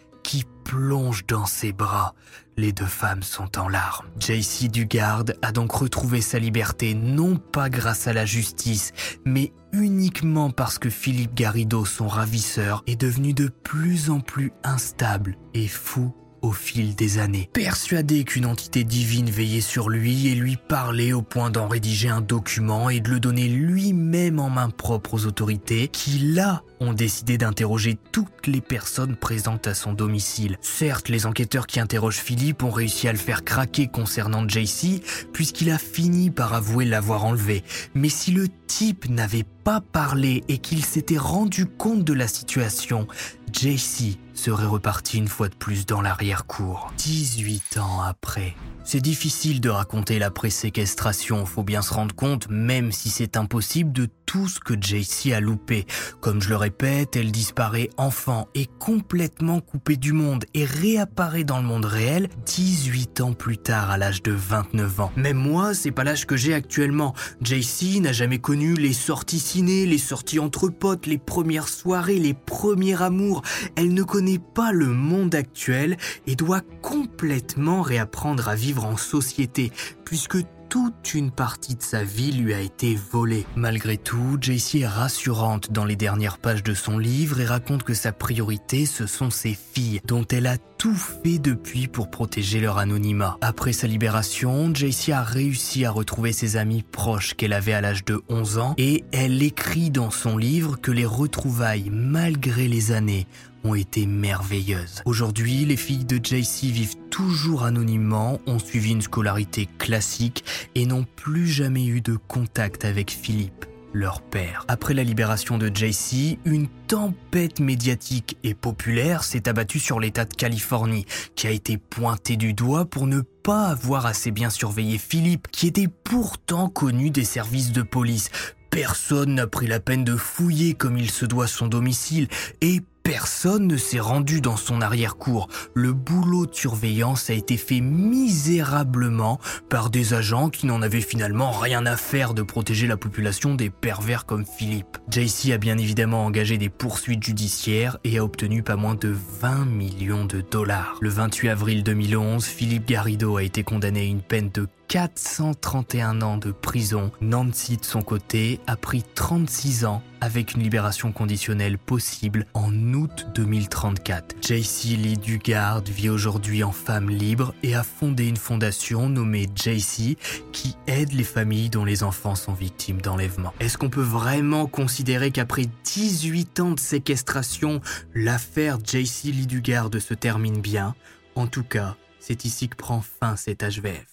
plonge 0.65 1.27
dans 1.27 1.47
ses 1.47 1.73
bras. 1.73 2.15
Les 2.57 2.73
deux 2.73 2.85
femmes 2.85 3.23
sont 3.23 3.59
en 3.59 3.69
larmes. 3.69 4.07
JC 4.19 4.69
Dugard 4.69 5.25
a 5.43 5.53
donc 5.53 5.73
retrouvé 5.73 6.21
sa 6.21 6.39
liberté 6.39 6.95
non 6.95 7.37
pas 7.37 7.71
grâce 7.71 8.07
à 8.07 8.13
la 8.13 8.27
justice, 8.27 8.93
mais 9.25 9.53
uniquement 9.73 10.51
parce 10.51 10.79
que 10.79 10.91
Philippe 10.91 11.35
Garrido, 11.35 11.85
son 11.85 12.07
ravisseur, 12.07 12.83
est 12.87 13.01
devenu 13.01 13.33
de 13.33 13.49
plus 13.49 14.11
en 14.11 14.21
plus 14.21 14.53
instable 14.63 15.37
et 15.55 15.69
fou 15.69 16.15
au 16.43 16.53
fil 16.53 16.95
des 16.95 17.19
années. 17.19 17.51
Persuadé 17.53 18.25
qu'une 18.25 18.47
entité 18.47 18.85
divine 18.85 19.31
veillait 19.31 19.61
sur 19.61 19.89
lui 19.89 20.29
et 20.29 20.35
lui 20.35 20.57
parlait 20.57 21.13
au 21.13 21.23
point 21.23 21.51
d'en 21.51 21.69
rédiger 21.69 22.09
un 22.09 22.21
document 22.21 22.91
et 22.91 23.01
de 23.01 23.11
le 23.11 23.21
donner 23.21 23.49
lui-même 23.49 24.39
en 24.39 24.51
main 24.51 24.71
propre 24.71 25.15
aux 25.15 25.27
autorités, 25.27 25.89
qui 25.89 26.19
là 26.19 26.63
ont 26.81 26.93
décidé 26.93 27.39
d'interroger 27.39 27.99
toutes 28.11 28.47
les 28.47 28.61
personnes 28.61 29.17
présentes 29.17 29.67
à 29.67 29.75
son 29.75 29.93
domicile. 29.93 30.57
Certes, 30.63 31.09
les 31.09 31.27
enquêteurs 31.27 31.67
qui 31.67 31.79
interrogent 31.79 32.19
Philippe 32.19 32.63
ont 32.63 32.71
réussi 32.71 33.07
à 33.07 33.13
le 33.13 33.19
faire 33.19 33.45
craquer 33.45 33.87
concernant 33.87 34.49
JC, 34.49 35.03
puisqu'il 35.33 35.71
a 35.71 35.79
fini 35.79 36.31
par 36.31 36.55
avouer 36.55 36.85
l'avoir 36.85 37.25
enlevé. 37.25 37.63
Mais 37.95 38.09
si 38.09 38.33
le 38.33 38.49
type 38.67 39.09
n'avait 39.09 39.47
pas 39.65 39.81
parlé 39.81 40.43
et 40.49 40.59
qu'il 40.59 40.85
s'était 40.85 41.19
rendu 41.19 41.67
compte 41.67 42.05
de 42.05 42.15
la 42.15 42.29
situation, 42.29 43.07
JC 43.53 44.19
serait 44.35 44.67
reparti 44.67 45.19
une 45.19 45.29
fois 45.29 45.49
de 45.49 45.55
plus 45.55 45.85
dans 45.87 46.01
l'arrière-cour. 46.01 46.93
18 46.97 47.79
ans 47.79 48.03
après. 48.03 48.55
C'est 48.85 49.01
difficile 49.01 49.61
de 49.61 49.69
raconter 49.69 50.19
la 50.19 50.31
pré-séquestration, 50.31 51.45
faut 51.45 51.63
bien 51.63 51.83
se 51.83 51.93
rendre 51.93 52.15
compte, 52.15 52.49
même 52.49 52.91
si 52.93 53.11
c'est 53.11 53.37
impossible, 53.37 53.93
de 53.93 54.09
tout 54.31 54.47
ce 54.47 54.61
que 54.61 54.75
JC 54.81 55.33
a 55.33 55.41
loupé. 55.41 55.87
Comme 56.21 56.41
je 56.41 56.51
le 56.51 56.57
répète, 56.57 57.17
elle 57.17 57.33
disparaît 57.33 57.91
enfant 57.97 58.47
et 58.55 58.67
complètement 58.79 59.59
coupée 59.59 59.97
du 59.97 60.13
monde 60.13 60.45
et 60.55 60.65
réapparaît 60.65 61.43
dans 61.43 61.59
le 61.59 61.65
monde 61.67 61.85
réel 61.85 62.29
18 62.47 63.23
ans 63.23 63.33
plus 63.33 63.59
tard 63.59 63.91
à 63.91 63.99
l'âge 63.99 64.23
de 64.23 64.31
29 64.31 65.01
ans. 65.01 65.11
Même 65.17 65.37
moi, 65.37 65.75
c'est 65.75 65.91
pas 65.91 66.05
l'âge 66.05 66.29
que 66.29 66.37
j'ai 66.37 66.55
actuellement. 66.55 67.13
JC 67.43 68.01
n'a 68.01 68.13
jamais 68.13 68.39
connu 68.39 68.75
les 68.75 68.93
sorties 68.93 69.41
ciné, 69.41 69.85
les 69.85 69.99
sorties 69.99 70.39
entre 70.39 70.69
potes, 70.69 71.07
les 71.07 71.19
premières 71.19 71.67
soirées, 71.67 72.21
les 72.21 72.35
premiers 72.35 73.03
amours. 73.03 73.43
Elle 73.75 73.93
ne 73.95 74.05
connaît 74.05 74.39
pas 74.39 74.71
le 74.71 74.87
monde 74.87 75.35
actuel 75.35 75.97
et 76.29 76.37
doit 76.37 76.63
complètement 76.83 77.83
réapprendre 77.83 78.49
à 78.49 78.55
vivre 78.55 78.85
en 78.85 78.97
société, 78.97 79.73
puisque 80.05 80.39
toute 80.71 81.15
une 81.15 81.33
partie 81.33 81.75
de 81.75 81.83
sa 81.83 82.05
vie 82.05 82.31
lui 82.31 82.55
a 82.55 82.61
été 82.61 82.97
volée. 83.11 83.45
Malgré 83.57 83.97
tout, 83.97 84.39
JC 84.41 84.83
est 84.83 84.87
rassurante 84.87 85.73
dans 85.73 85.85
les 85.85 85.97
dernières 85.97 86.39
pages 86.39 86.63
de 86.63 86.75
son 86.75 86.97
livre 86.97 87.41
et 87.41 87.45
raconte 87.45 87.83
que 87.83 87.93
sa 87.93 88.13
priorité, 88.13 88.87
ce 88.87 89.07
sont 89.07 89.31
ses 89.31 89.55
filles, 89.55 90.01
dont 90.07 90.25
elle 90.31 90.47
a 90.47 90.59
tout 90.79 90.95
fait 90.95 91.41
depuis 91.41 91.89
pour 91.89 92.09
protéger 92.09 92.61
leur 92.61 92.79
anonymat. 92.79 93.37
Après 93.41 93.73
sa 93.73 93.89
libération, 93.89 94.73
JC 94.73 95.11
a 95.11 95.25
réussi 95.25 95.85
à 95.85 95.91
retrouver 95.91 96.33
ses 96.33 96.57
amis 96.57 96.85
proches 96.85 97.35
qu'elle 97.35 97.53
avait 97.53 97.73
à 97.73 97.81
l'âge 97.81 98.05
de 98.05 98.23
11 98.29 98.59
ans 98.59 98.75
et 98.79 99.05
elle 99.13 99.43
écrit 99.43 99.91
dans 99.91 100.11
son 100.11 100.39
livre 100.39 100.81
que 100.81 100.93
les 100.93 101.05
retrouvailles, 101.05 101.91
malgré 101.91 102.69
les 102.69 102.93
années, 102.93 103.27
ont 103.65 103.75
été 103.75 104.07
merveilleuses. 104.07 105.03
Aujourd'hui, 105.05 105.65
les 105.65 105.77
filles 105.77 106.05
de 106.05 106.17
JC 106.17 106.65
vivent 106.65 106.97
toujours 107.11 107.65
anonymement, 107.65 108.41
ont 108.47 108.59
suivi 108.59 108.93
une 108.93 109.03
scolarité 109.03 109.69
classique 109.79 110.45
et 110.75 110.87
n'ont 110.87 111.07
plus 111.17 111.47
jamais 111.47 111.87
eu 111.87 112.01
de 112.01 112.17
contact 112.17 112.85
avec 112.85 113.11
Philippe 113.11 113.67
leur 113.93 114.23
père. 114.23 114.65
Après 114.69 114.95
la 114.95 115.03
libération 115.03 115.59
de 115.59 115.69
JC, 115.69 116.39
une 116.45 116.69
tempête 116.87 117.61
médiatique 117.61 118.37
et 118.43 118.55
populaire 118.55 119.25
s'est 119.25 119.49
abattue 119.49 119.79
sur 119.79 120.01
l'État 120.01 120.25
de 120.25 120.35
Californie, 120.35 121.07
qui 121.35 121.47
a 121.47 121.51
été 121.51 121.77
pointé 121.77 122.37
du 122.37 122.55
doigt 122.55 122.85
pour 122.85 123.07
ne 123.07 123.21
pas 123.21 123.67
avoir 123.67 124.07
assez 124.07 124.31
bien 124.31 124.51
surveillé 124.51 124.99
Philippe, 124.99 125.49
qui 125.51 125.67
était 125.67 125.89
pourtant 125.89 126.69
connu 126.69 127.11
des 127.11 127.25
services 127.25 127.73
de 127.73 127.83
police. 127.83 128.31
Personne 128.71 129.35
n'a 129.35 129.49
pris 129.49 129.67
la 129.67 129.81
peine 129.81 130.05
de 130.05 130.17
fouiller 130.17 130.75
comme 130.75 130.97
il 130.97 131.11
se 131.11 131.27
doit 131.27 131.49
son 131.49 131.67
domicile, 131.67 132.29
et 132.61 132.83
Personne 133.11 133.67
ne 133.67 133.77
s'est 133.77 133.99
rendu 133.99 134.41
dans 134.41 134.57
son 134.57 134.81
arrière-cour. 134.81 135.49
Le 135.75 135.93
boulot 135.93 136.47
de 136.47 136.55
surveillance 136.55 137.29
a 137.29 137.33
été 137.33 137.57
fait 137.57 137.81
misérablement 137.81 139.41
par 139.69 139.91
des 139.91 140.15
agents 140.15 140.49
qui 140.49 140.67
n'en 140.67 140.81
avaient 140.81 141.01
finalement 141.01 141.51
rien 141.51 141.87
à 141.87 141.97
faire 141.97 142.35
de 142.35 142.43
protéger 142.43 142.87
la 142.87 142.97
population 142.97 143.57
des 143.57 143.69
pervers 143.69 144.27
comme 144.27 144.47
Philippe. 144.47 144.99
JC 145.11 145.51
a 145.51 145.59
bien 145.59 145.77
évidemment 145.77 146.25
engagé 146.25 146.57
des 146.57 146.69
poursuites 146.69 147.25
judiciaires 147.25 147.99
et 148.05 148.19
a 148.19 148.25
obtenu 148.25 148.63
pas 148.63 148.77
moins 148.77 148.95
de 148.95 149.13
20 149.41 149.65
millions 149.65 150.25
de 150.25 150.41
dollars. 150.41 150.97
Le 151.01 151.09
28 151.09 151.49
avril 151.49 151.83
2011, 151.83 152.45
Philippe 152.45 152.87
Garrido 152.87 153.39
a 153.39 153.43
été 153.43 153.65
condamné 153.65 154.03
à 154.03 154.05
une 154.05 154.23
peine 154.23 154.51
de 154.55 154.69
431 154.91 156.21
ans 156.21 156.37
de 156.37 156.51
prison. 156.51 157.13
Nancy, 157.21 157.77
de 157.77 157.85
son 157.85 158.03
côté, 158.03 158.59
a 158.67 158.75
pris 158.75 159.05
36 159.15 159.85
ans 159.85 160.03
avec 160.21 160.55
une 160.55 160.65
libération 160.65 161.13
conditionnelle 161.13 161.79
possible 161.79 162.45
en 162.55 162.73
août 162.93 163.29
2034. 163.37 164.35
JC 164.43 164.97
Lee 164.97 165.17
Dugard 165.17 165.83
vit 165.85 166.09
aujourd'hui 166.09 166.65
en 166.65 166.73
femme 166.73 167.09
libre 167.09 167.55
et 167.63 167.77
a 167.77 167.85
fondé 167.85 168.27
une 168.27 168.37
fondation 168.37 169.09
nommée 169.09 169.47
JC 169.55 170.19
qui 170.51 170.75
aide 170.89 171.13
les 171.13 171.23
familles 171.23 171.71
dont 171.71 171.85
les 171.85 172.03
enfants 172.03 172.35
sont 172.35 172.53
victimes 172.53 173.01
d'enlèvement. 173.01 173.55
Est-ce 173.61 173.79
qu'on 173.79 173.91
peut 173.91 174.01
vraiment 174.01 174.67
considérer 174.67 175.31
qu'après 175.31 175.67
18 175.85 176.59
ans 176.59 176.73
de 176.73 176.81
séquestration, 176.81 177.81
l'affaire 178.13 178.79
JC 178.85 179.27
Lee 179.27 179.47
Dugard 179.47 179.91
se 180.01 180.15
termine 180.15 180.61
bien? 180.61 180.97
En 181.37 181.47
tout 181.47 181.63
cas, 181.63 181.95
c'est 182.19 182.45
ici 182.45 182.69
que 182.69 182.77
prend 182.77 183.01
fin 183.01 183.37
cet 183.37 183.63
HVF. 183.63 184.10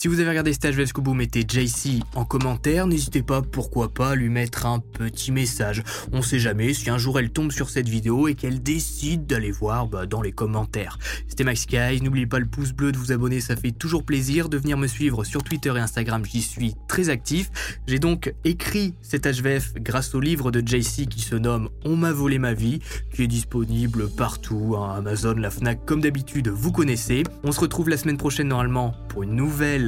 Si 0.00 0.06
vous 0.06 0.20
avez 0.20 0.28
regardé 0.28 0.52
Stage 0.52 0.76
Web 0.76 0.86
vous 0.94 1.12
mettez 1.12 1.40
JC 1.40 2.04
en 2.14 2.24
commentaire. 2.24 2.86
N'hésitez 2.86 3.20
pas, 3.20 3.42
pourquoi 3.42 3.88
pas, 3.88 4.10
à 4.10 4.14
lui 4.14 4.28
mettre 4.28 4.64
un 4.64 4.78
petit 4.78 5.32
message. 5.32 5.82
On 6.12 6.22
sait 6.22 6.38
jamais 6.38 6.72
si 6.72 6.88
un 6.88 6.98
jour 6.98 7.18
elle 7.18 7.30
tombe 7.30 7.50
sur 7.50 7.68
cette 7.68 7.88
vidéo 7.88 8.28
et 8.28 8.36
qu'elle 8.36 8.62
décide 8.62 9.26
d'aller 9.26 9.50
voir 9.50 9.88
bah, 9.88 10.06
dans 10.06 10.22
les 10.22 10.30
commentaires. 10.30 11.00
C'était 11.26 11.42
Max 11.42 11.66
Guy. 11.66 12.00
N'oubliez 12.00 12.28
pas 12.28 12.38
le 12.38 12.46
pouce 12.46 12.70
bleu 12.70 12.92
de 12.92 12.96
vous 12.96 13.10
abonner, 13.10 13.40
ça 13.40 13.56
fait 13.56 13.72
toujours 13.72 14.04
plaisir. 14.04 14.48
De 14.48 14.56
venir 14.56 14.78
me 14.78 14.86
suivre 14.86 15.24
sur 15.24 15.42
Twitter 15.42 15.72
et 15.74 15.80
Instagram, 15.80 16.24
j'y 16.24 16.42
suis 16.42 16.76
très 16.86 17.08
actif. 17.08 17.50
J'ai 17.88 17.98
donc 17.98 18.32
écrit 18.44 18.94
cet 19.02 19.26
HVF 19.26 19.74
grâce 19.80 20.14
au 20.14 20.20
livre 20.20 20.52
de 20.52 20.60
JC 20.60 21.08
qui 21.08 21.22
se 21.22 21.34
nomme 21.34 21.70
On 21.84 21.96
m'a 21.96 22.12
volé 22.12 22.38
ma 22.38 22.54
vie, 22.54 22.78
qui 23.12 23.24
est 23.24 23.26
disponible 23.26 24.08
partout, 24.08 24.76
hein, 24.78 24.94
Amazon, 24.96 25.34
la 25.34 25.50
Fnac, 25.50 25.84
comme 25.84 26.02
d'habitude, 26.02 26.46
vous 26.46 26.70
connaissez. 26.70 27.24
On 27.42 27.50
se 27.50 27.58
retrouve 27.58 27.88
la 27.88 27.96
semaine 27.96 28.16
prochaine 28.16 28.46
normalement 28.46 28.94
pour 29.08 29.24
une 29.24 29.34
nouvelle 29.34 29.87